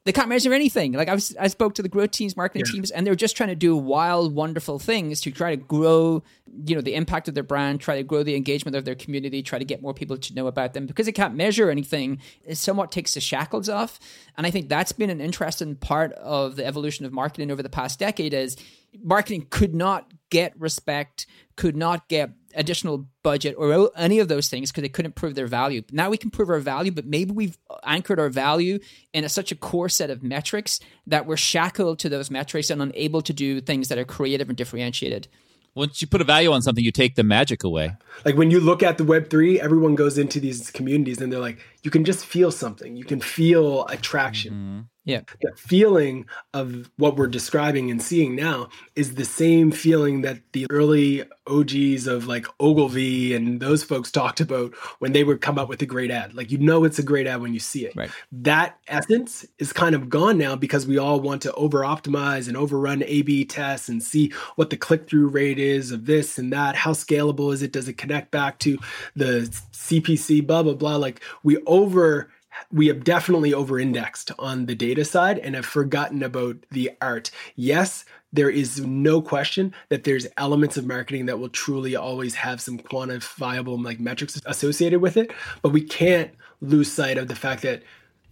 they 0.06 0.12
can't 0.12 0.30
measure 0.30 0.54
anything. 0.54 0.94
Like 0.94 1.10
I 1.10 1.16
was, 1.16 1.36
I 1.38 1.48
spoke 1.48 1.74
to 1.76 1.82
the 1.82 1.90
growth 1.90 2.12
teams, 2.12 2.38
marketing 2.38 2.64
yeah. 2.68 2.72
teams, 2.74 2.92
and 2.92 3.06
they're 3.06 3.16
just 3.16 3.36
trying 3.36 3.50
to 3.50 3.56
do 3.56 3.76
wild, 3.76 4.36
wonderful 4.36 4.78
things 4.78 5.20
to 5.22 5.32
try 5.32 5.50
to 5.50 5.58
grow, 5.58 6.24
you 6.66 6.76
know, 6.76 6.82
the 6.82 6.94
impact 6.94 7.28
of 7.28 7.34
their 7.34 7.44
brand, 7.44 7.82
try 7.82 7.98
to 7.98 8.04
grow 8.04 8.22
the 8.22 8.36
engagement 8.36 8.78
of 8.78 8.86
their 8.86 8.94
community, 8.94 9.42
try 9.42 9.58
to 9.58 9.66
get 9.66 9.82
more 9.82 9.96
people 9.96 10.16
to 10.16 10.36
know 10.36 10.46
about 10.46 10.74
them. 10.74 10.86
Because 10.86 11.08
they 11.08 11.12
can't 11.12 11.34
measure 11.34 11.72
anything, 11.72 12.20
it 12.44 12.56
somewhat 12.56 12.92
takes 12.92 13.16
the 13.16 13.20
shackles 13.20 13.68
off. 13.68 14.00
And 14.38 14.46
I 14.46 14.52
think 14.52 14.70
that's 14.70 14.92
been 14.92 15.10
an 15.10 15.20
interesting 15.20 15.76
part 15.76 16.14
of 16.14 16.56
the 16.56 16.66
evolution 16.66 17.06
of 17.08 17.12
marketing 17.12 17.50
over 17.50 17.64
the 17.64 17.70
past 17.70 17.98
decade. 17.98 18.36
Is 18.36 18.58
marketing 19.04 19.48
could 19.50 19.74
not 19.74 20.12
get 20.36 20.60
respect, 20.60 21.28
could 21.56 21.78
not 21.78 22.10
get 22.10 22.32
additional 22.56 23.08
budget 23.24 23.56
or 23.58 23.90
any 23.96 24.20
of 24.20 24.28
those 24.28 24.50
things 24.50 24.70
because 24.70 24.82
they 24.82 24.90
couldn't 24.90 25.16
prove 25.16 25.34
their 25.34 25.48
value. 25.48 25.82
Now 25.94 26.10
we 26.10 26.18
can 26.18 26.30
prove 26.30 26.50
our 26.50 26.60
value, 26.60 26.92
but 26.92 27.06
maybe 27.06 27.32
we've 27.32 27.58
anchored 27.86 28.20
our 28.20 28.28
value 28.28 28.80
in 29.14 29.24
a, 29.24 29.30
such 29.30 29.54
a 29.54 29.56
core 29.56 29.88
set 29.88 30.10
of 30.10 30.24
metrics 30.24 30.82
that 31.08 31.26
we're 31.26 31.38
shackled 31.38 32.00
to 32.00 32.10
those 32.10 32.30
metrics 32.30 32.70
and 32.70 32.82
unable 32.82 33.22
to 33.22 33.32
do 33.32 33.62
things 33.62 33.88
that 33.88 33.98
are 33.98 34.04
creative 34.04 34.50
and 34.50 34.58
differentiated. 34.58 35.30
Once 35.74 36.02
you 36.02 36.08
put 36.08 36.20
a 36.20 36.26
value 36.26 36.52
on 36.52 36.62
something, 36.62 36.84
you 36.84 36.92
take 36.92 37.16
the 37.16 37.24
magic 37.24 37.64
away. 37.64 37.96
Like 38.26 38.36
when 38.36 38.52
you 38.52 38.60
look 38.60 38.84
at 38.84 38.98
the 38.98 39.06
Web3, 39.06 39.60
everyone 39.60 39.96
goes 39.96 40.18
into 40.18 40.42
these 40.42 40.70
communities 40.70 41.22
and 41.22 41.32
they're 41.32 41.40
like, 41.40 41.60
you 41.82 41.92
can 41.92 42.04
just 42.04 42.26
feel 42.26 42.52
something. 42.52 42.98
You 42.98 43.06
can 43.06 43.22
feel 43.22 43.86
attraction. 43.86 44.54
Mm-hmm. 44.54 44.80
Yeah. 45.06 45.22
The 45.42 45.52
feeling 45.56 46.26
of 46.54 46.90
what 46.98 47.16
we're 47.16 47.28
describing 47.28 47.92
and 47.92 48.02
seeing 48.02 48.36
now 48.36 48.70
is 48.96 49.16
the 49.16 49.26
same 49.26 49.72
feeling 49.72 50.22
that 50.22 50.40
the 50.52 50.66
early 50.72 51.24
OGs 51.48 52.08
of 52.08 52.26
like 52.26 52.48
Ogilvy 52.60 53.36
and 53.36 53.60
those 53.60 53.84
folks 53.84 54.12
talked 54.12 54.42
about 54.42 54.74
when 54.98 55.14
they 55.14 55.24
would 55.24 55.42
come 55.42 55.60
up 55.60 55.70
with 55.70 55.82
a 55.84 55.86
great 55.86 56.10
ad. 56.10 56.34
Like 56.34 56.52
you 56.52 56.58
know 56.58 56.84
it's 56.84 56.98
a 56.98 57.04
great 57.04 57.28
ad 57.28 57.40
when 57.40 57.54
you 57.54 57.60
see 57.60 57.86
it. 57.86 57.96
Right. 57.96 58.10
That 58.32 58.80
essence 58.88 59.46
is 59.60 59.72
kind 59.72 59.94
of 59.94 60.10
gone 60.10 60.40
now 60.40 60.56
because 60.56 60.88
we 60.88 60.98
all 60.98 61.20
want 61.20 61.44
to 61.44 61.54
over 61.54 61.82
optimize 61.82 62.48
and 62.48 62.58
overrun 62.58 63.04
A 63.04 63.22
B 63.22 63.46
tests 63.46 63.88
and 63.88 64.02
see 64.02 64.34
what 64.56 64.72
the 64.72 64.78
click 64.78 65.08
through 65.08 65.28
rate 65.28 65.60
is 65.60 65.92
of 65.92 66.08
this 66.08 66.40
and 66.40 66.52
that. 66.52 66.76
How 66.76 66.94
scalable 66.94 67.54
is 67.54 67.62
it? 67.62 67.72
Does 67.72 67.88
it 67.88 67.94
connect 67.98 68.32
back 68.32 68.58
to 68.60 68.80
the 69.16 69.48
CPC, 69.72 70.46
blah, 70.46 70.64
blah, 70.64 70.74
blah. 70.74 70.96
Like 70.96 71.22
we 71.44 71.58
over 71.66 72.32
we 72.72 72.88
have 72.88 73.04
definitely 73.04 73.54
over 73.54 73.80
indexed 73.80 74.32
on 74.40 74.66
the 74.66 74.76
data 74.76 75.06
side 75.06 75.40
and 75.40 75.56
have 75.56 75.66
forgotten 75.66 76.24
about 76.24 76.58
the 76.72 76.92
art. 77.02 77.32
Yes, 77.56 78.06
there 78.34 78.50
is 78.50 78.82
no 78.82 79.22
question 79.22 79.74
that 79.90 80.04
there's 80.04 80.28
elements 80.38 80.78
of 80.78 80.86
marketing 80.86 81.26
that 81.28 81.40
will 81.40 81.50
truly 81.50 81.96
always 81.96 82.36
have 82.36 82.60
some 82.60 82.78
quantifiable 82.78 83.82
like 83.84 84.00
metrics 84.00 84.42
associated 84.46 85.02
with 85.02 85.18
it, 85.18 85.32
but 85.62 85.70
we 85.70 85.82
can't 85.82 86.32
lose 86.62 86.92
sight 86.92 87.18
of 87.18 87.28
the 87.28 87.36
fact 87.36 87.62
that 87.62 87.84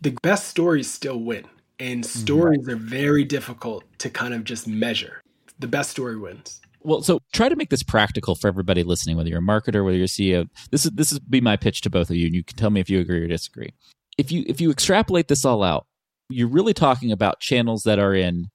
the 0.02 0.12
best 0.22 0.48
stories 0.48 0.92
still 0.92 1.20
win. 1.20 1.46
And 1.80 2.04
mm-hmm. 2.04 2.20
stories 2.20 2.68
are 2.68 2.76
very 2.76 3.24
difficult 3.24 3.84
to 4.00 4.10
kind 4.10 4.34
of 4.34 4.44
just 4.44 4.68
measure. 4.68 5.22
The 5.60 5.68
best 5.68 5.92
story 5.92 6.18
wins. 6.18 6.60
Well, 6.82 7.02
so 7.02 7.20
try 7.32 7.48
to 7.48 7.56
make 7.56 7.70
this 7.70 7.84
practical 7.84 8.36
for 8.36 8.50
everybody 8.50 8.84
listening, 8.84 9.16
whether 9.16 9.30
you're 9.30 9.40
a 9.40 9.42
marketer, 9.42 9.86
whether 9.86 9.96
you're 9.96 10.04
a 10.04 10.08
CEO. 10.08 10.50
This 10.70 10.86
is 10.86 10.92
this 10.92 11.14
is 11.14 11.20
be 11.20 11.40
my 11.40 11.56
pitch 11.56 11.80
to 11.82 11.90
both 11.90 12.10
of 12.10 12.18
you, 12.18 12.26
and 12.26 12.36
you 12.36 12.44
can 12.44 12.58
tell 12.58 12.70
me 12.70 12.82
if 12.82 12.90
you 12.90 13.00
agree 13.00 13.20
or 13.20 13.28
disagree 13.28 13.74
if 14.18 14.32
you 14.32 14.44
if 14.48 14.62
you 14.62 14.72
extrapolate 14.72 15.28
this 15.28 15.46
all 15.46 15.64
out, 15.64 15.86
you're 16.30 16.48
really 16.48 16.74
talking 16.74 17.12
about 17.12 17.40
channels 17.40 17.84
that 17.84 18.00
are 18.00 18.14
in 18.14 18.50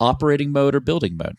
operating 0.00 0.50
mode 0.52 0.74
or 0.74 0.80
building 0.80 1.16
mode. 1.16 1.36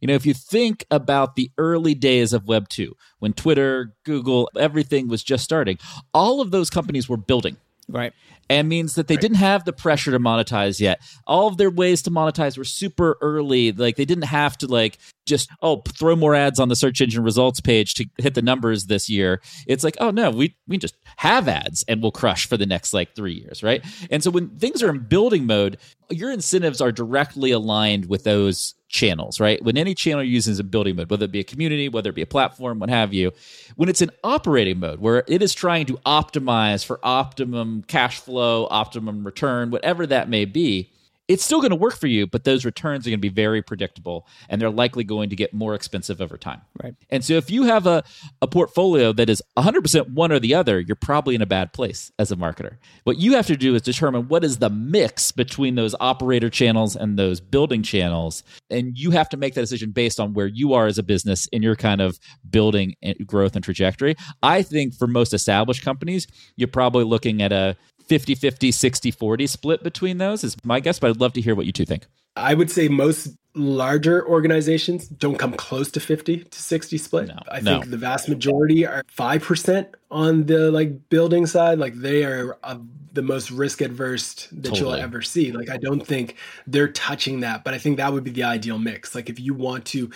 You 0.00 0.08
know, 0.08 0.14
if 0.14 0.24
you 0.24 0.32
think 0.32 0.86
about 0.90 1.36
the 1.36 1.50
early 1.58 1.94
days 1.94 2.32
of 2.32 2.48
Web 2.48 2.68
2, 2.68 2.94
when 3.18 3.34
Twitter, 3.34 3.94
Google, 4.04 4.50
everything 4.56 5.08
was 5.08 5.22
just 5.22 5.44
starting, 5.44 5.78
all 6.14 6.40
of 6.40 6.50
those 6.50 6.70
companies 6.70 7.08
were 7.08 7.18
building. 7.18 7.58
Right. 7.92 8.12
And 8.48 8.68
means 8.68 8.94
that 8.94 9.06
they 9.06 9.14
right. 9.14 9.20
didn't 9.20 9.36
have 9.36 9.64
the 9.64 9.72
pressure 9.72 10.10
to 10.10 10.18
monetize 10.18 10.80
yet. 10.80 11.00
All 11.26 11.46
of 11.46 11.56
their 11.56 11.70
ways 11.70 12.02
to 12.02 12.10
monetize 12.10 12.58
were 12.58 12.64
super 12.64 13.16
early. 13.20 13.72
Like 13.72 13.96
they 13.96 14.04
didn't 14.04 14.24
have 14.24 14.58
to 14.58 14.66
like 14.66 14.98
just 15.26 15.48
oh 15.62 15.82
throw 15.96 16.16
more 16.16 16.34
ads 16.34 16.58
on 16.58 16.68
the 16.68 16.76
search 16.76 17.00
engine 17.00 17.22
results 17.22 17.60
page 17.60 17.94
to 17.94 18.06
hit 18.18 18.34
the 18.34 18.42
numbers 18.42 18.86
this 18.86 19.08
year. 19.08 19.40
It's 19.66 19.84
like 19.84 19.96
oh 20.00 20.10
no, 20.10 20.30
we 20.30 20.56
we 20.66 20.78
just 20.78 20.96
have 21.16 21.46
ads 21.48 21.84
and 21.86 22.02
we'll 22.02 22.10
crush 22.10 22.48
for 22.48 22.56
the 22.56 22.66
next 22.66 22.92
like 22.92 23.14
3 23.14 23.32
years, 23.32 23.62
right? 23.62 23.84
And 24.10 24.22
so 24.22 24.30
when 24.30 24.58
things 24.58 24.82
are 24.82 24.90
in 24.90 25.00
building 25.00 25.46
mode, 25.46 25.78
your 26.10 26.32
incentives 26.32 26.80
are 26.80 26.92
directly 26.92 27.52
aligned 27.52 28.06
with 28.06 28.24
those 28.24 28.74
channels, 28.90 29.40
right? 29.40 29.62
When 29.64 29.78
any 29.78 29.94
channel 29.94 30.22
uses 30.22 30.58
a 30.58 30.64
building 30.64 30.96
mode, 30.96 31.10
whether 31.10 31.24
it 31.24 31.32
be 31.32 31.40
a 31.40 31.44
community, 31.44 31.88
whether 31.88 32.10
it 32.10 32.16
be 32.16 32.22
a 32.22 32.26
platform, 32.26 32.80
what 32.80 32.90
have 32.90 33.14
you, 33.14 33.32
when 33.76 33.88
it's 33.88 34.02
in 34.02 34.10
operating 34.22 34.80
mode 34.80 35.00
where 35.00 35.24
it 35.26 35.42
is 35.42 35.54
trying 35.54 35.86
to 35.86 35.94
optimize 36.04 36.84
for 36.84 36.98
optimum 37.02 37.84
cash 37.86 38.20
flow, 38.20 38.66
optimum 38.70 39.24
return, 39.24 39.70
whatever 39.70 40.06
that 40.06 40.28
may 40.28 40.44
be, 40.44 40.90
it's 41.30 41.44
still 41.44 41.60
going 41.60 41.70
to 41.70 41.76
work 41.76 41.96
for 41.96 42.08
you, 42.08 42.26
but 42.26 42.42
those 42.42 42.64
returns 42.64 43.06
are 43.06 43.10
going 43.10 43.20
to 43.20 43.22
be 43.22 43.28
very 43.28 43.62
predictable 43.62 44.26
and 44.48 44.60
they're 44.60 44.68
likely 44.68 45.04
going 45.04 45.30
to 45.30 45.36
get 45.36 45.54
more 45.54 45.76
expensive 45.76 46.20
over 46.20 46.36
time. 46.36 46.60
Right. 46.82 46.96
And 47.08 47.24
so 47.24 47.34
if 47.34 47.52
you 47.52 47.62
have 47.64 47.86
a, 47.86 48.02
a 48.42 48.48
portfolio 48.48 49.12
that 49.12 49.30
is 49.30 49.40
100% 49.56 50.10
one 50.10 50.32
or 50.32 50.40
the 50.40 50.56
other, 50.56 50.80
you're 50.80 50.96
probably 50.96 51.36
in 51.36 51.40
a 51.40 51.46
bad 51.46 51.72
place 51.72 52.10
as 52.18 52.32
a 52.32 52.36
marketer. 52.36 52.78
What 53.04 53.18
you 53.18 53.34
have 53.34 53.46
to 53.46 53.56
do 53.56 53.76
is 53.76 53.82
determine 53.82 54.26
what 54.26 54.42
is 54.42 54.58
the 54.58 54.70
mix 54.70 55.30
between 55.30 55.76
those 55.76 55.94
operator 56.00 56.50
channels 56.50 56.96
and 56.96 57.16
those 57.16 57.38
building 57.40 57.84
channels. 57.84 58.42
And 58.68 58.98
you 58.98 59.12
have 59.12 59.28
to 59.28 59.36
make 59.36 59.54
that 59.54 59.60
decision 59.60 59.92
based 59.92 60.18
on 60.18 60.34
where 60.34 60.48
you 60.48 60.74
are 60.74 60.88
as 60.88 60.98
a 60.98 61.04
business 61.04 61.46
in 61.52 61.62
your 61.62 61.76
kind 61.76 62.00
of 62.00 62.18
building 62.50 62.96
eh, 63.04 63.14
growth 63.24 63.54
and 63.54 63.64
trajectory. 63.64 64.16
I 64.42 64.62
think 64.62 64.94
for 64.94 65.06
most 65.06 65.32
established 65.32 65.84
companies, 65.84 66.26
you're 66.56 66.66
probably 66.66 67.04
looking 67.04 67.40
at 67.40 67.52
a 67.52 67.76
50 68.10 68.34
50, 68.34 68.72
60 68.72 69.10
40 69.12 69.46
split 69.46 69.84
between 69.84 70.18
those 70.18 70.42
is 70.42 70.56
my 70.64 70.80
guess, 70.80 70.98
but 70.98 71.10
I'd 71.10 71.20
love 71.20 71.32
to 71.34 71.40
hear 71.40 71.54
what 71.54 71.64
you 71.64 71.70
two 71.70 71.84
think. 71.84 72.06
I 72.34 72.54
would 72.54 72.68
say 72.68 72.88
most 72.88 73.28
larger 73.54 74.26
organizations 74.26 75.06
don't 75.06 75.38
come 75.38 75.52
close 75.52 75.92
to 75.92 76.00
50 76.00 76.42
to 76.42 76.58
60 76.60 76.98
split. 76.98 77.28
No, 77.28 77.38
I 77.48 77.60
think 77.60 77.84
no. 77.84 77.90
the 77.90 77.96
vast 77.96 78.28
majority 78.28 78.84
are 78.84 79.04
5% 79.16 79.86
on 80.10 80.46
the 80.46 80.72
like 80.72 81.08
building 81.08 81.46
side. 81.46 81.78
Like 81.78 81.94
they 81.94 82.24
are 82.24 82.58
uh, 82.64 82.78
the 83.12 83.22
most 83.22 83.52
risk 83.52 83.80
adverse 83.80 84.48
that 84.50 84.70
totally. 84.70 84.80
you'll 84.80 85.04
ever 85.04 85.22
see. 85.22 85.52
Like 85.52 85.70
I 85.70 85.76
don't 85.76 86.04
think 86.04 86.34
they're 86.66 86.88
touching 86.88 87.40
that, 87.40 87.62
but 87.62 87.74
I 87.74 87.78
think 87.78 87.98
that 87.98 88.12
would 88.12 88.24
be 88.24 88.32
the 88.32 88.42
ideal 88.42 88.80
mix. 88.80 89.14
Like 89.14 89.30
if 89.30 89.38
you 89.38 89.54
want 89.54 89.84
to 89.86 90.10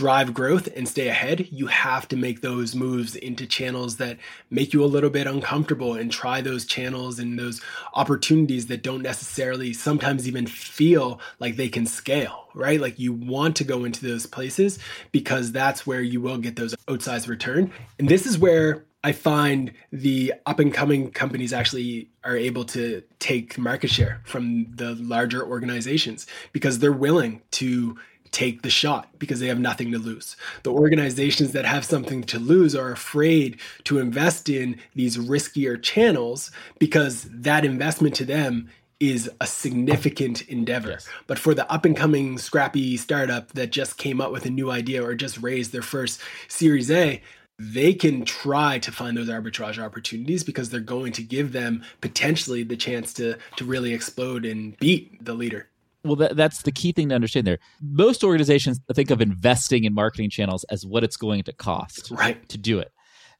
drive 0.00 0.32
growth 0.32 0.66
and 0.74 0.88
stay 0.88 1.08
ahead, 1.08 1.46
you 1.50 1.66
have 1.66 2.08
to 2.08 2.16
make 2.16 2.40
those 2.40 2.74
moves 2.74 3.14
into 3.14 3.46
channels 3.46 3.96
that 3.96 4.16
make 4.48 4.72
you 4.72 4.82
a 4.82 4.86
little 4.86 5.10
bit 5.10 5.26
uncomfortable 5.26 5.92
and 5.92 6.10
try 6.10 6.40
those 6.40 6.64
channels 6.64 7.18
and 7.18 7.38
those 7.38 7.60
opportunities 7.92 8.68
that 8.68 8.82
don't 8.82 9.02
necessarily 9.02 9.74
sometimes 9.74 10.26
even 10.26 10.46
feel 10.46 11.20
like 11.38 11.56
they 11.56 11.68
can 11.68 11.84
scale, 11.84 12.46
right? 12.54 12.80
Like 12.80 12.98
you 12.98 13.12
want 13.12 13.56
to 13.56 13.64
go 13.64 13.84
into 13.84 14.06
those 14.06 14.24
places 14.24 14.78
because 15.12 15.52
that's 15.52 15.86
where 15.86 16.00
you 16.00 16.22
will 16.22 16.38
get 16.38 16.56
those 16.56 16.74
outsized 16.88 17.28
return. 17.28 17.70
And 17.98 18.08
this 18.08 18.24
is 18.24 18.38
where 18.38 18.86
I 19.04 19.12
find 19.12 19.72
the 19.92 20.32
up 20.46 20.60
and 20.60 20.72
coming 20.72 21.10
companies 21.10 21.52
actually 21.52 22.08
are 22.24 22.36
able 22.36 22.64
to 22.64 23.02
take 23.18 23.58
market 23.58 23.90
share 23.90 24.22
from 24.24 24.66
the 24.74 24.94
larger 24.94 25.46
organizations 25.46 26.26
because 26.52 26.78
they're 26.78 26.90
willing 26.90 27.42
to 27.52 27.98
take 28.32 28.62
the 28.62 28.70
shot 28.70 29.08
because 29.18 29.40
they 29.40 29.48
have 29.48 29.58
nothing 29.58 29.90
to 29.92 29.98
lose. 29.98 30.36
The 30.62 30.72
organizations 30.72 31.52
that 31.52 31.64
have 31.64 31.84
something 31.84 32.22
to 32.24 32.38
lose 32.38 32.74
are 32.74 32.92
afraid 32.92 33.58
to 33.84 33.98
invest 33.98 34.48
in 34.48 34.78
these 34.94 35.16
riskier 35.16 35.80
channels 35.82 36.50
because 36.78 37.24
that 37.24 37.64
investment 37.64 38.14
to 38.16 38.24
them 38.24 38.68
is 39.00 39.30
a 39.40 39.46
significant 39.46 40.42
endeavor. 40.42 40.90
Yes. 40.90 41.08
But 41.26 41.38
for 41.38 41.54
the 41.54 41.70
up 41.72 41.86
and 41.86 41.96
coming 41.96 42.36
scrappy 42.36 42.98
startup 42.98 43.50
that 43.52 43.72
just 43.72 43.96
came 43.96 44.20
up 44.20 44.30
with 44.30 44.44
a 44.44 44.50
new 44.50 44.70
idea 44.70 45.02
or 45.02 45.14
just 45.14 45.38
raised 45.38 45.72
their 45.72 45.82
first 45.82 46.20
Series 46.48 46.90
A, 46.90 47.22
they 47.58 47.94
can 47.94 48.24
try 48.24 48.78
to 48.78 48.92
find 48.92 49.16
those 49.16 49.28
arbitrage 49.28 49.82
opportunities 49.82 50.44
because 50.44 50.70
they're 50.70 50.80
going 50.80 51.12
to 51.12 51.22
give 51.22 51.52
them 51.52 51.82
potentially 52.00 52.62
the 52.62 52.76
chance 52.76 53.12
to 53.14 53.36
to 53.56 53.64
really 53.64 53.92
explode 53.92 54.44
and 54.44 54.78
beat 54.78 55.22
the 55.24 55.34
leader. 55.34 55.68
Well, 56.04 56.16
that, 56.16 56.36
that's 56.36 56.62
the 56.62 56.72
key 56.72 56.92
thing 56.92 57.10
to 57.10 57.14
understand 57.14 57.46
there. 57.46 57.58
Most 57.80 58.24
organizations 58.24 58.80
think 58.92 59.10
of 59.10 59.20
investing 59.20 59.84
in 59.84 59.94
marketing 59.94 60.30
channels 60.30 60.64
as 60.64 60.86
what 60.86 61.04
it's 61.04 61.16
going 61.16 61.42
to 61.44 61.52
cost 61.52 62.10
right. 62.10 62.48
to 62.48 62.58
do 62.58 62.78
it. 62.78 62.92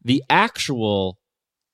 The 0.04 0.22
actual 0.28 1.18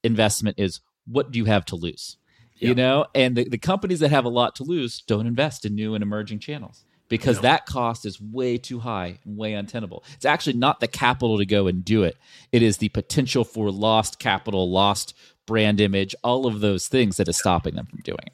investment 0.05 0.59
is 0.59 0.81
what 1.07 1.31
do 1.31 1.39
you 1.39 1.45
have 1.47 1.65
to 1.67 1.77
lose? 1.77 2.19
You 2.59 2.75
know, 2.75 3.05
and 3.15 3.37
the, 3.37 3.47
the 3.47 3.59
companies 3.59 4.01
that 4.01 4.11
have 4.11 4.25
a 4.25 4.31
lot 4.31 4.57
to 4.57 4.65
lose 4.65 5.03
don't 5.03 5.27
invest 5.27 5.67
in 5.67 5.75
new 5.75 5.95
and 5.95 6.03
emerging 6.03 6.39
channels 6.39 6.87
because 7.09 7.41
that 7.41 7.67
cost 7.67 8.07
is 8.07 8.21
way 8.21 8.59
too 8.59 8.81
high 8.81 9.19
and 9.25 9.37
way 9.37 9.53
untenable. 9.53 10.05
It's 10.15 10.25
actually 10.25 10.55
not 10.55 10.81
the 10.81 10.89
capital 10.89 11.39
to 11.39 11.47
go 11.47 11.67
and 11.67 11.85
do 11.85 12.03
it. 12.03 12.17
It 12.53 12.63
is 12.63 12.79
the 12.79 12.89
potential 12.89 13.45
for 13.45 13.71
lost 13.71 14.19
capital, 14.19 14.71
lost 14.71 15.15
brand 15.47 15.81
image, 15.81 16.15
all 16.25 16.47
of 16.47 16.61
those 16.61 16.89
things 16.89 17.19
that 17.19 17.29
is 17.29 17.37
stopping 17.37 17.75
them 17.75 17.87
from 17.87 18.01
doing 18.01 18.19
it. 18.27 18.33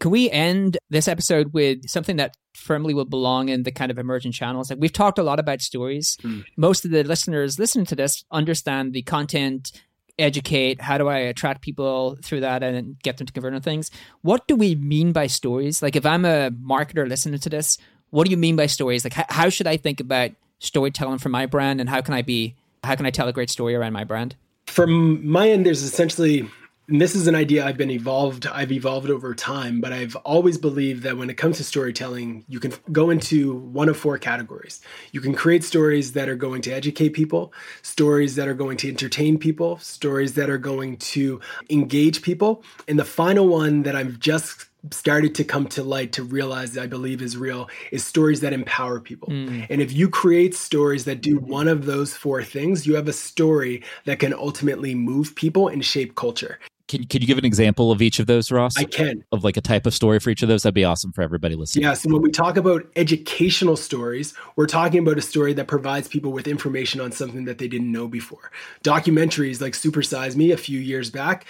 Can 0.00 0.10
we 0.10 0.30
end 0.30 0.78
this 0.90 1.08
episode 1.08 1.52
with 1.52 1.88
something 1.88 2.16
that 2.16 2.36
firmly 2.54 2.94
will 2.94 3.04
belong 3.04 3.48
in 3.48 3.62
the 3.62 3.72
kind 3.72 3.90
of 3.90 3.98
emerging 3.98 4.32
channels? 4.32 4.70
Like 4.70 4.80
we've 4.80 4.92
talked 4.92 5.18
a 5.18 5.22
lot 5.22 5.38
about 5.38 5.62
stories. 5.62 6.16
Mm. 6.22 6.44
Most 6.56 6.84
of 6.84 6.90
the 6.90 7.04
listeners 7.04 7.58
listening 7.58 7.86
to 7.86 7.96
this 7.96 8.24
understand 8.30 8.92
the 8.92 9.02
content, 9.02 9.72
educate. 10.18 10.80
How 10.80 10.98
do 10.98 11.08
I 11.08 11.18
attract 11.18 11.62
people 11.62 12.16
through 12.22 12.40
that 12.40 12.62
and 12.62 13.00
get 13.02 13.16
them 13.16 13.26
to 13.26 13.32
convert 13.32 13.54
on 13.54 13.60
things? 13.60 13.90
What 14.22 14.46
do 14.46 14.56
we 14.56 14.74
mean 14.74 15.12
by 15.12 15.26
stories? 15.26 15.82
Like 15.82 15.96
if 15.96 16.06
I'm 16.06 16.24
a 16.24 16.50
marketer 16.50 17.08
listening 17.08 17.40
to 17.40 17.48
this, 17.48 17.78
what 18.10 18.24
do 18.24 18.30
you 18.30 18.36
mean 18.36 18.56
by 18.56 18.66
stories? 18.66 19.04
Like 19.04 19.14
how, 19.14 19.24
how 19.28 19.48
should 19.48 19.66
I 19.66 19.76
think 19.76 20.00
about 20.00 20.30
storytelling 20.60 21.18
for 21.18 21.28
my 21.28 21.46
brand, 21.46 21.80
and 21.80 21.90
how 21.90 22.00
can 22.00 22.14
I 22.14 22.22
be? 22.22 22.54
How 22.82 22.94
can 22.94 23.06
I 23.06 23.10
tell 23.10 23.28
a 23.28 23.32
great 23.32 23.50
story 23.50 23.74
around 23.74 23.92
my 23.92 24.04
brand? 24.04 24.36
From 24.66 25.26
my 25.26 25.50
end, 25.50 25.66
there's 25.66 25.82
essentially 25.82 26.48
and 26.86 27.00
this 27.00 27.14
is 27.14 27.26
an 27.26 27.34
idea 27.34 27.64
I've 27.64 27.78
been 27.78 27.90
evolved, 27.90 28.46
I've 28.46 28.70
evolved 28.70 29.08
over 29.08 29.34
time, 29.34 29.80
but 29.80 29.92
I've 29.92 30.16
always 30.16 30.58
believed 30.58 31.02
that 31.04 31.16
when 31.16 31.30
it 31.30 31.36
comes 31.36 31.56
to 31.56 31.64
storytelling, 31.64 32.44
you 32.46 32.60
can 32.60 32.74
go 32.92 33.08
into 33.08 33.54
one 33.54 33.88
of 33.88 33.96
four 33.96 34.18
categories. 34.18 34.80
You 35.12 35.20
can 35.20 35.34
create 35.34 35.64
stories 35.64 36.12
that 36.12 36.28
are 36.28 36.36
going 36.36 36.60
to 36.62 36.72
educate 36.72 37.10
people, 37.10 37.52
stories 37.82 38.34
that 38.36 38.48
are 38.48 38.54
going 38.54 38.76
to 38.78 38.88
entertain 38.88 39.38
people, 39.38 39.78
stories 39.78 40.34
that 40.34 40.50
are 40.50 40.58
going 40.58 40.98
to 40.98 41.40
engage 41.70 42.20
people, 42.20 42.62
and 42.86 42.98
the 42.98 43.04
final 43.04 43.48
one 43.48 43.84
that 43.84 43.96
I've 43.96 44.18
just 44.18 44.66
started 44.90 45.34
to 45.36 45.44
come 45.44 45.66
to 45.66 45.82
light 45.82 46.12
to 46.12 46.22
realize 46.22 46.72
that 46.72 46.82
I 46.82 46.86
believe 46.86 47.22
is 47.22 47.36
real 47.36 47.70
is 47.90 48.04
stories 48.04 48.40
that 48.40 48.52
empower 48.52 49.00
people. 49.00 49.28
Mm. 49.28 49.66
And 49.70 49.80
if 49.80 49.92
you 49.92 50.10
create 50.10 50.54
stories 50.54 51.06
that 51.06 51.22
do 51.22 51.38
one 51.38 51.68
of 51.68 51.86
those 51.86 52.14
four 52.14 52.44
things, 52.44 52.86
you 52.86 52.94
have 52.96 53.08
a 53.08 53.12
story 53.12 53.82
that 54.04 54.18
can 54.18 54.34
ultimately 54.34 54.94
move 54.94 55.34
people 55.34 55.68
and 55.68 55.82
shape 55.82 56.14
culture. 56.16 56.58
Can, 56.86 57.04
can 57.04 57.22
you 57.22 57.26
give 57.26 57.38
an 57.38 57.46
example 57.46 57.90
of 57.90 58.02
each 58.02 58.18
of 58.18 58.26
those, 58.26 58.52
Ross? 58.52 58.76
I 58.76 58.84
can. 58.84 59.24
Of 59.32 59.42
like 59.42 59.56
a 59.56 59.62
type 59.62 59.86
of 59.86 59.94
story 59.94 60.20
for 60.20 60.30
each 60.30 60.42
of 60.42 60.48
those? 60.48 60.64
That'd 60.64 60.74
be 60.74 60.84
awesome 60.84 61.12
for 61.12 61.22
everybody 61.22 61.54
listening. 61.54 61.84
Yes. 61.84 62.04
And 62.04 62.12
when 62.12 62.20
we 62.20 62.30
talk 62.30 62.58
about 62.58 62.86
educational 62.94 63.76
stories, 63.76 64.34
we're 64.56 64.66
talking 64.66 64.98
about 64.98 65.16
a 65.16 65.22
story 65.22 65.54
that 65.54 65.66
provides 65.66 66.08
people 66.08 66.30
with 66.30 66.46
information 66.46 67.00
on 67.00 67.10
something 67.10 67.46
that 67.46 67.56
they 67.56 67.68
didn't 67.68 67.90
know 67.90 68.06
before. 68.06 68.50
Documentaries 68.82 69.62
like 69.62 69.74
Super 69.74 70.02
Size 70.02 70.36
Me 70.36 70.50
a 70.50 70.58
few 70.58 70.78
years 70.78 71.10
back 71.10 71.46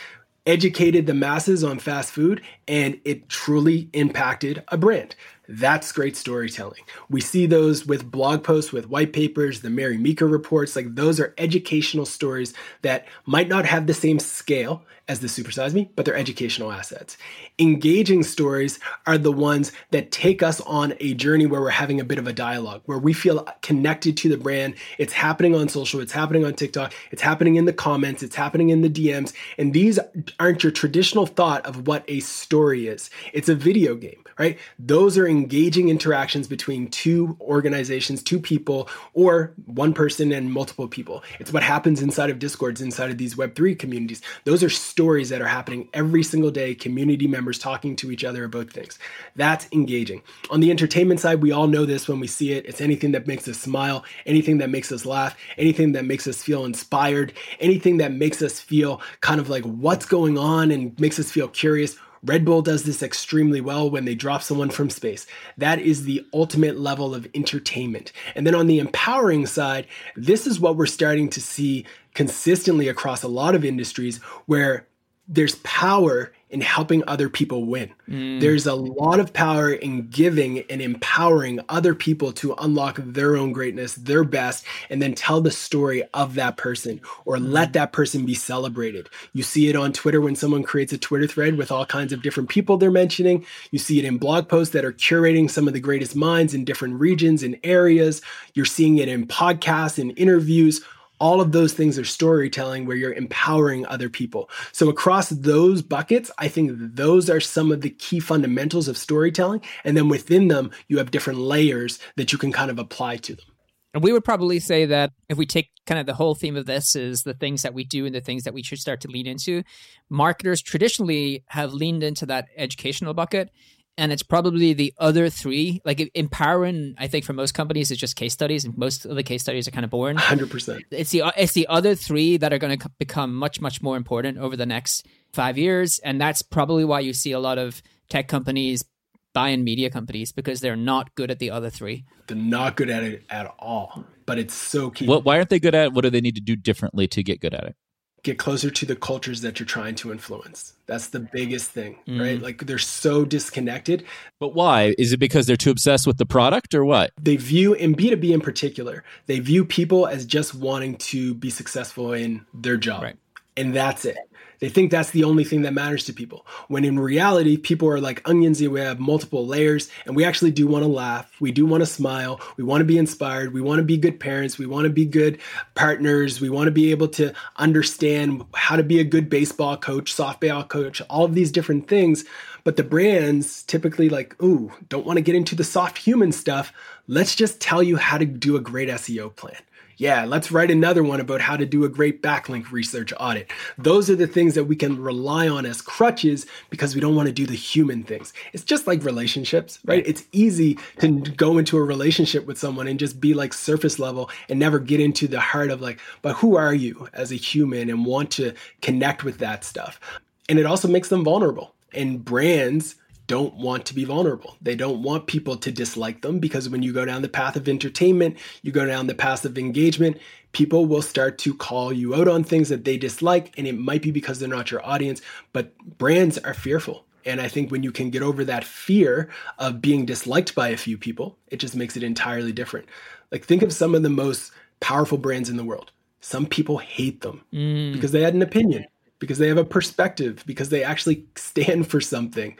educated 0.46 1.06
the 1.06 1.14
masses 1.14 1.64
on 1.64 1.78
fast 1.78 2.12
food 2.12 2.42
and 2.68 3.00
it 3.04 3.28
truly 3.28 3.88
impacted 3.92 4.62
a 4.68 4.76
brand. 4.76 5.16
That's 5.48 5.92
great 5.92 6.16
storytelling. 6.16 6.82
We 7.10 7.20
see 7.20 7.46
those 7.46 7.84
with 7.86 8.10
blog 8.10 8.42
posts, 8.42 8.72
with 8.72 8.88
white 8.88 9.12
papers, 9.12 9.60
the 9.60 9.70
Mary 9.70 9.98
Meeker 9.98 10.26
reports. 10.26 10.74
Like 10.74 10.94
those 10.94 11.20
are 11.20 11.34
educational 11.36 12.06
stories 12.06 12.54
that 12.82 13.06
might 13.26 13.48
not 13.48 13.66
have 13.66 13.86
the 13.86 13.94
same 13.94 14.18
scale 14.18 14.82
as 15.06 15.20
the 15.20 15.26
Supersize 15.26 15.74
Me, 15.74 15.90
but 15.96 16.06
they're 16.06 16.16
educational 16.16 16.72
assets. 16.72 17.18
Engaging 17.58 18.22
stories 18.22 18.80
are 19.06 19.18
the 19.18 19.32
ones 19.32 19.70
that 19.90 20.10
take 20.10 20.42
us 20.42 20.62
on 20.62 20.94
a 20.98 21.12
journey 21.12 21.44
where 21.44 21.60
we're 21.60 21.68
having 21.68 22.00
a 22.00 22.04
bit 22.04 22.18
of 22.18 22.26
a 22.26 22.32
dialogue, 22.32 22.80
where 22.86 22.98
we 22.98 23.12
feel 23.12 23.46
connected 23.60 24.16
to 24.16 24.30
the 24.30 24.38
brand. 24.38 24.74
It's 24.96 25.12
happening 25.12 25.54
on 25.54 25.68
social, 25.68 26.00
it's 26.00 26.12
happening 26.12 26.46
on 26.46 26.54
TikTok, 26.54 26.94
it's 27.10 27.20
happening 27.20 27.56
in 27.56 27.66
the 27.66 27.72
comments, 27.72 28.22
it's 28.22 28.36
happening 28.36 28.70
in 28.70 28.80
the 28.80 28.88
DMs. 28.88 29.34
And 29.58 29.74
these 29.74 29.98
aren't 30.40 30.62
your 30.62 30.72
traditional 30.72 31.26
thought 31.26 31.66
of 31.66 31.86
what 31.86 32.04
a 32.08 32.20
story 32.20 32.88
is. 32.88 33.10
It's 33.34 33.50
a 33.50 33.54
video 33.54 33.96
game, 33.96 34.23
right? 34.38 34.58
Those 34.78 35.16
are 35.18 35.26
engaging 35.26 35.88
interactions 35.88 36.46
between 36.46 36.88
two 36.88 37.36
organizations, 37.40 38.22
two 38.22 38.38
people, 38.38 38.88
or 39.12 39.54
one 39.66 39.92
person 39.92 40.32
and 40.32 40.52
multiple 40.52 40.88
people. 40.88 41.22
It's 41.40 41.52
what 41.52 41.62
happens 41.62 42.02
inside 42.02 42.30
of 42.30 42.38
Discords, 42.38 42.80
inside 42.80 43.10
of 43.10 43.18
these 43.18 43.34
Web3 43.34 43.78
communities. 43.78 44.22
Those 44.44 44.62
are 44.62 44.70
stories 44.70 45.28
that 45.28 45.42
are 45.42 45.48
happening 45.48 45.88
every 45.92 46.22
single 46.22 46.50
day, 46.50 46.74
community 46.74 47.26
members 47.26 47.58
talking 47.58 47.96
to 47.96 48.10
each 48.10 48.24
other 48.24 48.44
about 48.44 48.70
things. 48.70 48.98
That's 49.36 49.66
engaging. 49.72 50.22
On 50.50 50.60
the 50.60 50.70
entertainment 50.70 51.20
side, 51.20 51.42
we 51.42 51.52
all 51.52 51.66
know 51.66 51.86
this 51.86 52.08
when 52.08 52.20
we 52.20 52.26
see 52.26 52.52
it. 52.52 52.66
It's 52.66 52.80
anything 52.80 53.12
that 53.12 53.26
makes 53.26 53.46
us 53.48 53.58
smile, 53.58 54.04
anything 54.26 54.58
that 54.58 54.70
makes 54.70 54.90
us 54.92 55.06
laugh, 55.06 55.36
anything 55.58 55.92
that 55.92 56.04
makes 56.04 56.26
us 56.26 56.42
feel 56.42 56.64
inspired, 56.64 57.32
anything 57.60 57.98
that 57.98 58.12
makes 58.12 58.42
us 58.42 58.60
feel 58.60 59.00
kind 59.20 59.40
of 59.40 59.48
like 59.48 59.64
what's 59.64 60.06
going 60.06 60.38
on 60.38 60.70
and 60.70 60.98
makes 60.98 61.18
us 61.18 61.30
feel 61.30 61.48
curious 61.48 61.96
Red 62.24 62.44
Bull 62.44 62.62
does 62.62 62.84
this 62.84 63.02
extremely 63.02 63.60
well 63.60 63.90
when 63.90 64.06
they 64.06 64.14
drop 64.14 64.42
someone 64.42 64.70
from 64.70 64.88
space. 64.88 65.26
That 65.58 65.78
is 65.78 66.04
the 66.04 66.26
ultimate 66.32 66.78
level 66.78 67.14
of 67.14 67.28
entertainment. 67.34 68.12
And 68.34 68.46
then 68.46 68.54
on 68.54 68.66
the 68.66 68.78
empowering 68.78 69.46
side, 69.46 69.86
this 70.16 70.46
is 70.46 70.58
what 70.58 70.76
we're 70.76 70.86
starting 70.86 71.28
to 71.30 71.40
see 71.40 71.84
consistently 72.14 72.88
across 72.88 73.22
a 73.22 73.28
lot 73.28 73.54
of 73.54 73.64
industries 73.64 74.18
where 74.46 74.86
there's 75.28 75.54
power 75.56 76.32
in 76.50 76.60
helping 76.60 77.02
other 77.08 77.28
people 77.28 77.64
win. 77.64 77.90
Mm. 78.08 78.40
There's 78.40 78.64
a 78.64 78.76
lot 78.76 79.18
of 79.18 79.32
power 79.32 79.72
in 79.72 80.08
giving 80.08 80.60
and 80.70 80.80
empowering 80.80 81.58
other 81.68 81.96
people 81.96 82.30
to 82.34 82.54
unlock 82.58 83.00
their 83.02 83.36
own 83.36 83.52
greatness, 83.52 83.96
their 83.96 84.22
best, 84.22 84.64
and 84.88 85.02
then 85.02 85.14
tell 85.14 85.40
the 85.40 85.50
story 85.50 86.04
of 86.14 86.34
that 86.34 86.56
person 86.56 87.00
or 87.24 87.38
mm. 87.38 87.50
let 87.50 87.72
that 87.72 87.92
person 87.92 88.24
be 88.24 88.34
celebrated. 88.34 89.08
You 89.32 89.42
see 89.42 89.68
it 89.68 89.74
on 89.74 89.92
Twitter 89.92 90.20
when 90.20 90.36
someone 90.36 90.62
creates 90.62 90.92
a 90.92 90.98
Twitter 90.98 91.26
thread 91.26 91.56
with 91.56 91.72
all 91.72 91.86
kinds 91.86 92.12
of 92.12 92.22
different 92.22 92.50
people 92.50 92.76
they're 92.76 92.90
mentioning. 92.92 93.44
You 93.72 93.80
see 93.80 93.98
it 93.98 94.04
in 94.04 94.18
blog 94.18 94.48
posts 94.48 94.74
that 94.74 94.84
are 94.84 94.92
curating 94.92 95.50
some 95.50 95.66
of 95.66 95.74
the 95.74 95.80
greatest 95.80 96.14
minds 96.14 96.54
in 96.54 96.64
different 96.64 97.00
regions 97.00 97.42
and 97.42 97.58
areas. 97.64 98.22
You're 98.52 98.64
seeing 98.64 98.98
it 98.98 99.08
in 99.08 99.26
podcasts 99.26 99.98
and 99.98 100.16
interviews 100.16 100.82
all 101.24 101.40
of 101.40 101.52
those 101.52 101.72
things 101.72 101.98
are 101.98 102.04
storytelling 102.04 102.84
where 102.84 102.98
you're 102.98 103.14
empowering 103.14 103.86
other 103.86 104.10
people. 104.10 104.50
So 104.72 104.90
across 104.90 105.30
those 105.30 105.80
buckets, 105.80 106.30
I 106.36 106.48
think 106.48 106.72
those 106.74 107.30
are 107.30 107.40
some 107.40 107.72
of 107.72 107.80
the 107.80 107.88
key 107.88 108.20
fundamentals 108.20 108.88
of 108.88 108.98
storytelling. 108.98 109.62
And 109.84 109.96
then 109.96 110.10
within 110.10 110.48
them, 110.48 110.70
you 110.86 110.98
have 110.98 111.10
different 111.10 111.38
layers 111.38 111.98
that 112.16 112.30
you 112.30 112.36
can 112.36 112.52
kind 112.52 112.70
of 112.70 112.78
apply 112.78 113.16
to 113.16 113.36
them. 113.36 113.46
And 113.94 114.02
we 114.02 114.12
would 114.12 114.22
probably 114.22 114.60
say 114.60 114.84
that 114.84 115.12
if 115.30 115.38
we 115.38 115.46
take 115.46 115.70
kind 115.86 115.98
of 115.98 116.04
the 116.04 116.12
whole 116.12 116.34
theme 116.34 116.56
of 116.56 116.66
this 116.66 116.94
is 116.94 117.22
the 117.22 117.32
things 117.32 117.62
that 117.62 117.72
we 117.72 117.84
do 117.84 118.04
and 118.04 118.14
the 118.14 118.20
things 118.20 118.42
that 118.42 118.52
we 118.52 118.62
should 118.62 118.78
start 118.78 119.00
to 119.00 119.08
lean 119.08 119.26
into, 119.26 119.62
marketers 120.10 120.60
traditionally 120.60 121.42
have 121.46 121.72
leaned 121.72 122.02
into 122.02 122.26
that 122.26 122.48
educational 122.54 123.14
bucket 123.14 123.50
and 123.96 124.12
it's 124.12 124.22
probably 124.22 124.72
the 124.72 124.92
other 124.98 125.28
three 125.30 125.80
like 125.84 126.10
empowering 126.14 126.94
i 126.98 127.06
think 127.06 127.24
for 127.24 127.32
most 127.32 127.52
companies 127.52 127.90
is 127.90 127.98
just 127.98 128.16
case 128.16 128.32
studies 128.32 128.64
and 128.64 128.76
most 128.76 129.04
of 129.04 129.16
the 129.16 129.22
case 129.22 129.42
studies 129.42 129.68
are 129.68 129.70
kind 129.70 129.84
of 129.84 129.90
boring 129.90 130.16
100% 130.16 130.82
it's 130.90 131.10
the 131.10 131.22
it's 131.36 131.52
the 131.52 131.66
other 131.68 131.94
three 131.94 132.36
that 132.36 132.52
are 132.52 132.58
going 132.58 132.78
to 132.78 132.90
become 132.98 133.34
much 133.34 133.60
much 133.60 133.82
more 133.82 133.96
important 133.96 134.38
over 134.38 134.56
the 134.56 134.66
next 134.66 135.06
five 135.32 135.58
years 135.58 135.98
and 136.00 136.20
that's 136.20 136.42
probably 136.42 136.84
why 136.84 137.00
you 137.00 137.12
see 137.12 137.32
a 137.32 137.40
lot 137.40 137.58
of 137.58 137.82
tech 138.08 138.28
companies 138.28 138.84
buying 139.32 139.64
media 139.64 139.90
companies 139.90 140.30
because 140.30 140.60
they're 140.60 140.76
not 140.76 141.12
good 141.16 141.28
at 141.28 141.40
the 141.40 141.50
other 141.50 141.68
three. 141.68 142.04
They're 142.28 142.36
not 142.36 142.76
good 142.76 142.88
at 142.88 143.02
it 143.02 143.24
at 143.28 143.52
all 143.58 144.04
but 144.26 144.38
it's 144.38 144.54
so 144.54 144.90
key 144.90 145.06
what, 145.06 145.24
why 145.24 145.36
aren't 145.36 145.50
they 145.50 145.60
good 145.60 145.74
at 145.74 145.86
it? 145.86 145.92
What 145.92 146.02
do 146.02 146.10
they 146.10 146.20
need 146.20 146.36
to 146.36 146.40
do 146.40 146.56
differently 146.56 147.06
to 147.08 147.22
get 147.22 147.40
good 147.40 147.54
at 147.54 147.64
it 147.64 147.76
get 148.24 148.38
closer 148.38 148.70
to 148.70 148.86
the 148.86 148.96
cultures 148.96 149.42
that 149.42 149.60
you're 149.60 149.66
trying 149.66 149.94
to 149.94 150.10
influence. 150.10 150.72
That's 150.86 151.08
the 151.08 151.20
biggest 151.20 151.70
thing, 151.70 151.98
mm. 152.08 152.20
right? 152.20 152.40
Like 152.40 152.66
they're 152.66 152.78
so 152.78 153.24
disconnected. 153.24 154.04
But 154.40 154.54
why? 154.54 154.94
Is 154.98 155.12
it 155.12 155.18
because 155.18 155.46
they're 155.46 155.56
too 155.56 155.70
obsessed 155.70 156.06
with 156.06 156.16
the 156.16 156.26
product 156.26 156.74
or 156.74 156.84
what? 156.84 157.12
They 157.20 157.36
view, 157.36 157.74
in 157.74 157.94
B2B 157.94 158.32
in 158.32 158.40
particular, 158.40 159.04
they 159.26 159.38
view 159.38 159.64
people 159.64 160.06
as 160.06 160.26
just 160.26 160.54
wanting 160.54 160.96
to 160.96 161.34
be 161.34 161.50
successful 161.50 162.12
in 162.12 162.44
their 162.52 162.76
job. 162.76 163.02
Right. 163.02 163.16
And 163.56 163.74
that's 163.74 164.04
it. 164.04 164.16
They 164.60 164.68
think 164.68 164.90
that's 164.90 165.10
the 165.10 165.24
only 165.24 165.44
thing 165.44 165.62
that 165.62 165.74
matters 165.74 166.04
to 166.04 166.12
people. 166.12 166.46
When 166.68 166.84
in 166.84 166.98
reality, 166.98 167.56
people 167.56 167.88
are 167.88 168.00
like 168.00 168.26
onions, 168.28 168.62
we 168.62 168.80
have 168.80 169.00
multiple 169.00 169.46
layers, 169.46 169.90
and 170.06 170.16
we 170.16 170.24
actually 170.24 170.50
do 170.50 170.66
want 170.66 170.84
to 170.84 170.88
laugh. 170.88 171.30
We 171.40 171.52
do 171.52 171.66
want 171.66 171.82
to 171.82 171.86
smile. 171.86 172.40
We 172.56 172.64
want 172.64 172.80
to 172.80 172.84
be 172.84 172.98
inspired. 172.98 173.52
We 173.52 173.60
want 173.60 173.78
to 173.78 173.84
be 173.84 173.96
good 173.96 174.20
parents. 174.20 174.58
We 174.58 174.66
want 174.66 174.84
to 174.84 174.90
be 174.90 175.04
good 175.04 175.38
partners. 175.74 176.40
We 176.40 176.50
want 176.50 176.66
to 176.66 176.72
be 176.72 176.90
able 176.90 177.08
to 177.08 177.32
understand 177.56 178.44
how 178.54 178.76
to 178.76 178.82
be 178.82 179.00
a 179.00 179.04
good 179.04 179.28
baseball 179.28 179.76
coach, 179.76 180.14
softball 180.14 180.68
coach, 180.68 181.02
all 181.10 181.24
of 181.24 181.34
these 181.34 181.52
different 181.52 181.88
things. 181.88 182.24
But 182.64 182.76
the 182.76 182.82
brands 182.82 183.62
typically 183.64 184.08
like, 184.08 184.40
ooh, 184.42 184.72
don't 184.88 185.06
want 185.06 185.18
to 185.18 185.22
get 185.22 185.34
into 185.34 185.54
the 185.54 185.64
soft 185.64 185.98
human 185.98 186.32
stuff. 186.32 186.72
Let's 187.06 187.34
just 187.34 187.60
tell 187.60 187.82
you 187.82 187.96
how 187.96 188.16
to 188.16 188.24
do 188.24 188.56
a 188.56 188.60
great 188.60 188.88
SEO 188.88 189.34
plan 189.36 189.58
yeah, 189.96 190.24
let's 190.24 190.50
write 190.50 190.70
another 190.70 191.02
one 191.02 191.20
about 191.20 191.40
how 191.40 191.56
to 191.56 191.66
do 191.66 191.84
a 191.84 191.88
great 191.88 192.22
backlink 192.22 192.70
research 192.72 193.12
audit. 193.18 193.50
Those 193.78 194.10
are 194.10 194.16
the 194.16 194.26
things 194.26 194.54
that 194.54 194.64
we 194.64 194.76
can 194.76 195.00
rely 195.00 195.48
on 195.48 195.66
as 195.66 195.80
crutches 195.80 196.46
because 196.70 196.94
we 196.94 197.00
don't 197.00 197.14
want 197.14 197.26
to 197.26 197.32
do 197.32 197.46
the 197.46 197.54
human 197.54 198.02
things. 198.02 198.32
It's 198.52 198.64
just 198.64 198.86
like 198.86 199.04
relationships, 199.04 199.78
right? 199.84 200.02
It's 200.06 200.24
easy 200.32 200.78
to 200.98 201.08
go 201.20 201.58
into 201.58 201.76
a 201.76 201.82
relationship 201.82 202.46
with 202.46 202.58
someone 202.58 202.88
and 202.88 202.98
just 202.98 203.20
be 203.20 203.34
like 203.34 203.52
surface 203.52 203.98
level 203.98 204.30
and 204.48 204.58
never 204.58 204.78
get 204.78 205.00
into 205.00 205.28
the 205.28 205.40
heart 205.40 205.70
of 205.70 205.80
like, 205.80 206.00
but 206.22 206.36
who 206.36 206.56
are 206.56 206.74
you 206.74 207.08
as 207.12 207.32
a 207.32 207.36
human 207.36 207.88
and 207.88 208.04
want 208.04 208.30
to 208.32 208.54
connect 208.82 209.24
with 209.24 209.38
that 209.38 209.64
stuff. 209.64 210.00
And 210.48 210.58
it 210.58 210.66
also 210.66 210.88
makes 210.88 211.08
them 211.08 211.24
vulnerable. 211.24 211.74
And 211.92 212.24
brands 212.24 212.96
don't 213.26 213.54
want 213.54 213.86
to 213.86 213.94
be 213.94 214.04
vulnerable. 214.04 214.56
They 214.60 214.74
don't 214.74 215.02
want 215.02 215.26
people 215.26 215.56
to 215.56 215.70
dislike 215.70 216.20
them 216.20 216.38
because 216.38 216.68
when 216.68 216.82
you 216.82 216.92
go 216.92 217.04
down 217.04 217.22
the 217.22 217.28
path 217.28 217.56
of 217.56 217.68
entertainment, 217.68 218.36
you 218.62 218.70
go 218.70 218.84
down 218.84 219.06
the 219.06 219.14
path 219.14 219.44
of 219.44 219.56
engagement, 219.56 220.18
people 220.52 220.86
will 220.86 221.02
start 221.02 221.38
to 221.38 221.54
call 221.54 221.92
you 221.92 222.14
out 222.14 222.28
on 222.28 222.44
things 222.44 222.68
that 222.68 222.84
they 222.84 222.96
dislike. 222.96 223.52
And 223.56 223.66
it 223.66 223.78
might 223.78 224.02
be 224.02 224.10
because 224.10 224.38
they're 224.38 224.48
not 224.48 224.70
your 224.70 224.84
audience, 224.86 225.22
but 225.52 225.76
brands 225.98 226.38
are 226.38 226.54
fearful. 226.54 227.04
And 227.24 227.40
I 227.40 227.48
think 227.48 227.70
when 227.70 227.82
you 227.82 227.90
can 227.90 228.10
get 228.10 228.22
over 228.22 228.44
that 228.44 228.64
fear 228.64 229.30
of 229.58 229.80
being 229.80 230.04
disliked 230.04 230.54
by 230.54 230.68
a 230.68 230.76
few 230.76 230.98
people, 230.98 231.38
it 231.48 231.56
just 231.56 231.74
makes 231.74 231.96
it 231.96 232.02
entirely 232.02 232.52
different. 232.52 232.86
Like, 233.32 233.44
think 233.44 233.62
of 233.62 233.72
some 233.72 233.94
of 233.94 234.02
the 234.02 234.10
most 234.10 234.52
powerful 234.80 235.16
brands 235.16 235.48
in 235.48 235.56
the 235.56 235.64
world. 235.64 235.90
Some 236.20 236.44
people 236.44 236.78
hate 236.78 237.22
them 237.22 237.42
mm. 237.52 237.92
because 237.94 238.12
they 238.12 238.22
had 238.22 238.34
an 238.34 238.42
opinion 238.42 238.84
because 239.18 239.38
they 239.38 239.48
have 239.48 239.58
a 239.58 239.64
perspective, 239.64 240.42
because 240.46 240.68
they 240.68 240.84
actually 240.84 241.24
stand 241.36 241.86
for 241.88 242.00
something 242.00 242.56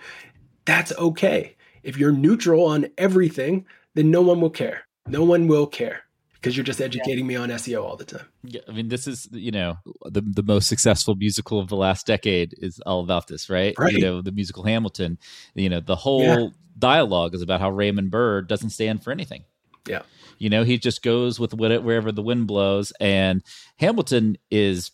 that's 0.65 0.93
okay. 0.93 1.57
If 1.83 1.99
you're 1.99 2.13
neutral 2.13 2.65
on 2.65 2.87
everything, 2.97 3.67
then 3.95 4.11
no 4.11 4.23
one 4.23 4.41
will 4.41 4.51
care. 4.51 4.87
No 5.07 5.23
one 5.23 5.49
will 5.49 5.67
care 5.67 6.05
because 6.45 6.57
you're 6.59 6.65
just 6.65 6.81
educating 6.81 7.27
me 7.27 7.37
on 7.37 7.49
SEO 7.49 7.83
all 7.83 7.97
the 7.97 8.05
time. 8.05 8.27
Yeah, 8.43 8.61
I 8.69 8.73
mean, 8.73 8.89
this 8.89 9.07
is 9.07 9.29
you 9.33 9.51
know 9.51 9.79
the 10.05 10.21
the 10.21 10.43
most 10.43 10.69
successful 10.69 11.15
musical 11.15 11.59
of 11.59 11.69
the 11.69 11.77
last 11.77 12.07
decade 12.07 12.55
is 12.59 12.81
all 12.81 13.01
about 13.01 13.29
this, 13.29 13.49
right? 13.49 13.75
right. 13.79 13.93
You 13.93 14.01
know, 14.01 14.23
the 14.23 14.33
musical 14.33 14.65
Hamilton. 14.65 15.19
You 15.55 15.69
know, 15.69 15.81
the 15.81 15.97
whole 15.97 16.23
yeah. 16.23 16.49
dialogue 16.79 17.35
is 17.35 17.43
about 17.43 17.61
how 17.61 17.71
Raymond 17.71 18.11
Burr 18.11 18.43
doesn't 18.43 18.71
stand 18.71 19.03
for 19.03 19.11
anything. 19.11 19.45
Yeah, 19.87 20.03
you 20.39 20.51
know, 20.51 20.65
he 20.65 20.79
just 20.79 21.03
goes 21.03 21.41
with 21.41 21.55
wherever 21.55 22.13
the 22.13 22.23
wind 22.23 22.47
blows, 22.47 22.93
and 23.01 23.43
Hamilton 23.77 24.37
is 24.51 24.91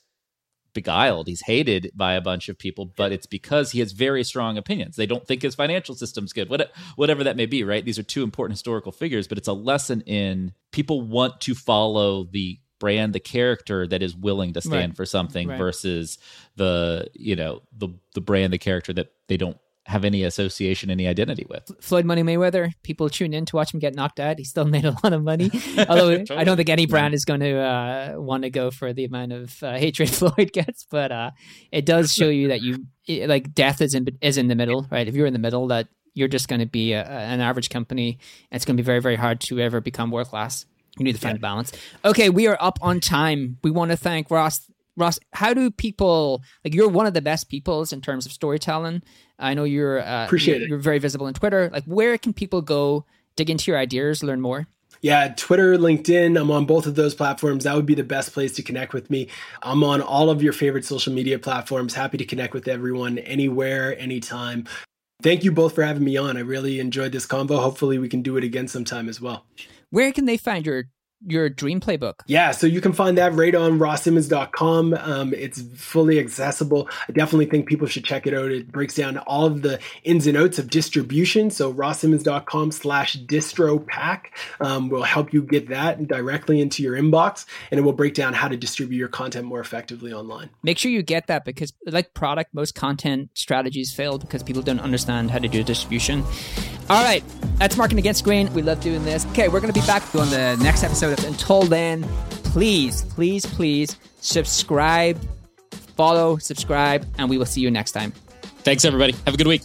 beguiled. 0.73 1.27
He's 1.27 1.43
hated 1.43 1.91
by 1.95 2.15
a 2.15 2.21
bunch 2.21 2.49
of 2.49 2.59
people, 2.59 2.87
but 2.97 3.13
it's 3.13 3.27
because 3.27 3.73
he 3.73 3.81
has 3.81 3.93
very 3.93 4.25
strong 4.25 4.57
opinions. 4.57 4.97
They 4.97 5.07
don't 5.07 5.27
think 5.27 5.43
his 5.43 5.55
financial 5.55 5.95
system's 5.95 6.33
good, 6.33 6.51
whatever 6.97 7.25
that 7.25 7.37
may 7.37 7.47
be, 7.47 7.65
right? 7.65 7.85
These 7.85 7.99
are 7.99 8.03
two 8.03 8.23
important 8.23 8.55
historical 8.55 8.93
figures, 8.93 9.29
but 9.29 9.39
it's 9.39 9.49
a 9.49 9.53
lesson 9.53 10.03
in 10.03 10.53
people 10.73 11.03
want 11.03 11.41
to 11.43 11.55
follow 11.55 12.25
the 12.25 12.59
brand 12.79 13.13
the 13.13 13.21
character 13.21 13.87
that 13.87 14.03
is 14.03 14.17
willing 14.17 14.55
to 14.55 14.61
stand 14.61 14.93
right. 14.93 14.97
for 14.97 15.05
something 15.05 15.49
right. 15.49 15.59
versus 15.59 16.19
the 16.57 17.07
you 17.13 17.37
know 17.37 17.61
the 17.77 17.89
the 18.15 18.23
brand 18.23 18.53
the 18.53 18.59
character 18.59 18.93
that 18.93 19.13
they 19.29 19.37
don't 19.37 19.59
have 19.91 20.05
any 20.05 20.23
association, 20.23 20.91
any 20.91 21.07
identity 21.07 21.45
with. 21.49 21.71
Floyd 21.81 22.05
Money 22.05 22.23
Mayweather, 22.23 22.73
people 22.83 23.11
tune 23.11 23.35
in 23.35 23.45
to 23.47 23.57
watch 23.57 23.75
him 23.75 23.81
get 23.81 23.95
knocked 23.95 24.21
out. 24.21 24.39
He 24.39 24.45
still 24.45 24.65
made 24.77 24.85
a 24.85 24.97
lot 25.03 25.13
of 25.13 25.23
money. 25.23 25.51
Although 25.89 26.19
totally. 26.19 26.39
I 26.39 26.45
don't 26.45 26.57
think 26.57 26.69
any 26.69 26.87
brand 26.87 27.15
is 27.15 27.25
going 27.25 27.41
to 27.41 27.59
uh, 27.59 28.15
want 28.17 28.45
to 28.45 28.51
go 28.51 28.71
for 28.71 28.93
the 28.93 29.05
amount 29.05 29.33
of 29.33 29.63
uh, 29.63 29.73
hatred 29.77 30.09
Floyd 30.09 30.53
gets, 30.53 30.87
but 30.91 31.13
uh, 31.13 31.31
it 31.73 31.85
does 31.85 32.13
show 32.13 32.29
you 32.29 32.49
that 32.49 32.63
you 32.63 32.87
like 33.09 33.53
death 33.53 33.81
is 33.81 33.95
in 33.95 34.07
is 34.21 34.39
in 34.39 34.49
the 34.49 34.55
middle, 34.55 34.87
right? 34.91 35.09
If 35.09 35.15
you're 35.15 35.27
in 35.27 35.33
the 35.33 35.41
middle, 35.41 35.67
that 35.69 35.89
you're 36.15 36.29
just 36.29 36.49
going 36.49 36.61
to 36.61 36.67
be 36.67 36.93
a, 36.93 37.05
an 37.05 37.41
average 37.41 37.71
company, 37.71 38.19
and 38.51 38.57
it's 38.57 38.65
going 38.65 38.77
to 38.77 38.83
be 38.83 38.87
very 38.87 39.01
very 39.01 39.17
hard 39.17 39.41
to 39.43 39.59
ever 39.59 39.81
become 39.81 40.11
world 40.11 40.29
class. 40.29 40.67
You 40.99 41.05
need 41.05 41.15
to 41.15 41.21
find 41.21 41.37
yeah. 41.37 41.41
a 41.41 41.43
balance. 41.43 41.73
Okay, 42.05 42.31
we 42.31 42.47
are 42.47 42.59
up 42.61 42.79
on 42.83 43.01
time. 43.01 43.59
We 43.63 43.71
want 43.71 43.91
to 43.91 43.97
thank 43.97 44.31
Ross 44.31 44.71
Ross, 44.97 45.19
how 45.33 45.55
do 45.55 45.71
people 45.71 46.43
like 46.65 46.75
you're 46.75 46.89
one 46.89 47.07
of 47.07 47.15
the 47.15 47.23
best 47.23 47.49
peoples 47.49 47.93
in 47.93 48.01
terms 48.01 48.27
of 48.27 48.33
storytelling. 48.33 49.03
I 49.39 49.55
know 49.55 49.65
you're 49.65 50.01
uh, 50.01 50.27
appreciate 50.27 50.61
you're. 50.61 50.69
You're 50.69 50.79
very 50.79 50.99
visible 50.99 51.27
on 51.27 51.35
Twitter. 51.35 51.71
Like, 51.73 51.85
where 51.85 52.17
can 52.19 52.33
people 52.33 52.63
go 52.63 53.05
dig 53.37 53.51
into 53.51 53.71
your 53.71 53.79
ideas, 53.79 54.23
learn 54.23 54.41
more? 54.41 54.67
Yeah, 55.03 55.33
Twitter, 55.35 55.79
LinkedIn, 55.79 56.39
I'm 56.39 56.51
on 56.51 56.67
both 56.67 56.87
of 56.87 56.95
those 56.95 57.15
platforms. 57.15 57.65
That 57.65 57.75
would 57.75 57.87
be 57.87 57.95
the 57.95 58.05
best 58.05 58.35
place 58.35 58.53
to 58.57 58.63
connect 58.63 58.93
with 58.93 59.09
me. 59.09 59.29
I'm 59.63 59.83
on 59.83 60.03
all 60.03 60.29
of 60.29 60.43
your 60.43 60.53
favorite 60.53 60.85
social 60.85 61.15
media 61.15 61.39
platforms. 61.39 61.95
Happy 61.95 62.19
to 62.19 62.27
connect 62.27 62.53
with 62.53 62.69
everyone 62.69 63.17
anywhere, 63.19 63.99
anytime. 63.99 64.67
Thank 65.23 65.43
you 65.43 65.53
both 65.53 65.75
for 65.75 65.85
having 65.85 66.05
me 66.05 66.19
on. 66.19 66.37
I 66.37 66.41
really 66.41 66.81
enjoyed 66.81 67.13
this 67.13 67.27
convo. 67.27 67.61
Hopefully, 67.61 67.99
we 67.99 68.11
can 68.11 68.21
do 68.21 68.37
it 68.37 68.45
again 68.45 68.69
sometime 68.69 69.09
as 69.09 69.23
well. 69.23 69.47
Where 69.89 70.13
can 70.13 70.27
they 70.27 70.37
find 70.37 70.67
your 70.67 70.85
your 71.27 71.49
dream 71.49 71.81
playbook? 71.81 72.21
Yeah, 72.27 72.51
so 72.51 72.67
you 72.67 72.81
can 72.81 72.93
find 72.93 73.19
that 73.19 73.35
right 73.35 73.55
on 73.55 73.79
rosssimmonds.com. 73.79 74.95
Um, 74.95 75.35
it's 75.35 75.63
fully 75.75 76.19
accessible. 76.19 76.89
I 77.09 77.13
definitely 77.13 77.47
think 77.47 77.67
people 77.67 77.87
should 77.87 78.05
check 78.05 78.27
it 78.27 78.35
out. 78.35 78.51
It 78.51 78.71
breaks 78.71 78.95
down 78.95 79.19
all 79.19 79.47
of 79.47 79.63
the 79.63 79.79
ins 80.05 80.27
and 80.27 80.37
outs 80.37 80.59
of 80.59 80.71
distribution. 80.71 81.51
So 81.51 81.73
rosssimmonds.com 81.73 82.73
slash 82.73 83.17
distro 83.19 83.87
pack 83.87 84.39
um, 84.61 84.89
will 84.89 85.03
help 85.03 85.33
you 85.33 85.43
get 85.43 85.69
that 85.69 86.07
directly 86.09 86.61
into 86.61 86.83
your 86.83 86.97
inbox 86.97 87.45
and 87.71 87.79
it 87.79 87.83
will 87.83 87.93
break 87.93 88.15
down 88.15 88.33
how 88.33 88.49
to 88.49 88.57
distribute 88.57 88.99
your 88.99 89.09
content 89.09 89.47
more 89.47 89.61
effectively 89.61 90.13
online. 90.13 90.51
Make 90.63 90.79
sure 90.79 90.91
you 90.91 91.03
get 91.03 91.27
that 91.27 91.45
because 91.45 91.73
like 91.87 92.15
product, 92.15 92.55
most 92.55 92.75
content 92.75 93.31
strategies 93.35 93.93
fail 93.93 94.19
because 94.19 94.43
people 94.43 94.63
don't 94.63 94.81
understand 94.81 95.31
how 95.31 95.39
to 95.39 95.49
do 95.49 95.63
distribution. 95.63 96.25
All 96.91 97.05
right, 97.05 97.23
that's 97.57 97.77
Marking 97.77 98.01
Against 98.01 98.25
Green. 98.25 98.53
We 98.53 98.63
love 98.63 98.81
doing 98.81 99.05
this. 99.05 99.25
Okay, 99.27 99.47
we're 99.47 99.61
going 99.61 99.73
to 99.73 99.81
be 99.81 99.87
back 99.87 100.03
on 100.13 100.29
the 100.29 100.57
next 100.61 100.83
episode. 100.83 101.23
Until 101.23 101.63
then, 101.63 102.03
please, 102.31 103.03
please, 103.03 103.47
please 103.47 103.97
subscribe, 104.21 105.17
follow, 105.97 106.39
subscribe, 106.39 107.07
and 107.17 107.31
we 107.31 107.39
will 107.39 107.47
see 107.47 107.61
you 107.61 107.71
next 107.71 107.93
time. 107.93 108.11
Thanks, 108.65 108.85
everybody. 108.85 109.13
Have 109.25 109.35
a 109.35 109.37
good 109.37 109.47
week. 109.47 109.63